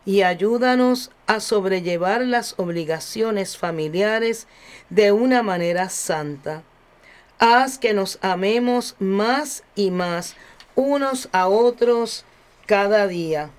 Y 0.04 0.22
ayúdanos 0.22 1.10
a 1.26 1.40
sobrellevar 1.40 2.22
las 2.22 2.54
obligaciones 2.58 3.56
familiares 3.56 4.46
de 4.90 5.12
una 5.12 5.42
manera 5.42 5.88
santa. 5.90 6.62
Haz 7.38 7.78
que 7.78 7.92
nos 7.92 8.18
amemos 8.22 8.96
más 8.98 9.64
y 9.74 9.90
más 9.90 10.34
unos 10.74 11.28
a 11.32 11.48
otros 11.48 12.24
cada 12.66 13.06
día, 13.06 13.50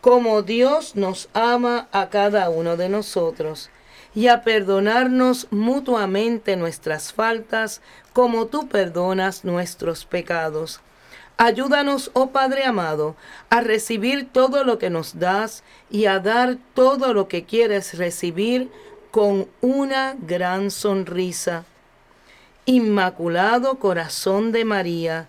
como 0.00 0.42
Dios 0.42 0.96
nos 0.96 1.28
ama 1.34 1.88
a 1.92 2.08
cada 2.08 2.48
uno 2.48 2.76
de 2.76 2.88
nosotros, 2.88 3.70
y 4.14 4.28
a 4.28 4.42
perdonarnos 4.42 5.48
mutuamente 5.50 6.56
nuestras 6.56 7.12
faltas, 7.12 7.80
como 8.12 8.46
tú 8.46 8.68
perdonas 8.68 9.44
nuestros 9.44 10.04
pecados. 10.04 10.80
Ayúdanos, 11.36 12.10
oh 12.12 12.30
Padre 12.30 12.64
amado, 12.64 13.16
a 13.48 13.62
recibir 13.62 14.28
todo 14.30 14.62
lo 14.62 14.78
que 14.78 14.90
nos 14.90 15.18
das 15.18 15.62
y 15.90 16.04
a 16.04 16.18
dar 16.18 16.58
todo 16.74 17.14
lo 17.14 17.28
que 17.28 17.44
quieres 17.44 17.96
recibir 17.96 18.70
con 19.10 19.48
una 19.62 20.16
gran 20.20 20.70
sonrisa. 20.70 21.64
Inmaculado 22.66 23.78
Corazón 23.78 24.52
de 24.52 24.64
María, 24.66 25.28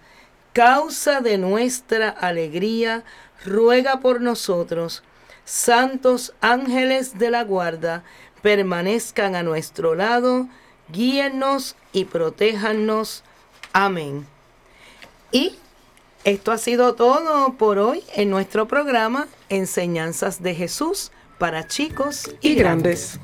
causa 0.52 1.22
de 1.22 1.38
nuestra 1.38 2.10
alegría, 2.10 3.04
ruega 3.46 4.02
por 4.02 4.20
nosotros. 4.20 5.04
Santos 5.46 6.34
ángeles 6.42 7.18
de 7.18 7.32
la 7.32 7.44
guarda, 7.44 8.04
permanezcan 8.42 9.36
a 9.36 9.44
nuestro 9.44 9.96
lado, 9.96 10.48
guíennos 10.90 11.76
y 11.94 12.06
protéjanos. 12.06 13.24
Amén. 13.74 14.26
Y 15.32 15.56
esto 16.24 16.52
ha 16.52 16.58
sido 16.58 16.96
todo 16.96 17.54
por 17.54 17.80
hoy 17.80 18.04
en 18.16 18.30
nuestro 18.30 18.68
programa 18.68 19.28
Enseñanzas 19.50 20.44
de 20.44 20.56
Jesús 20.56 21.12
para 21.40 21.68
chicos 21.68 22.30
y, 22.42 22.54
grandes. 22.54 23.20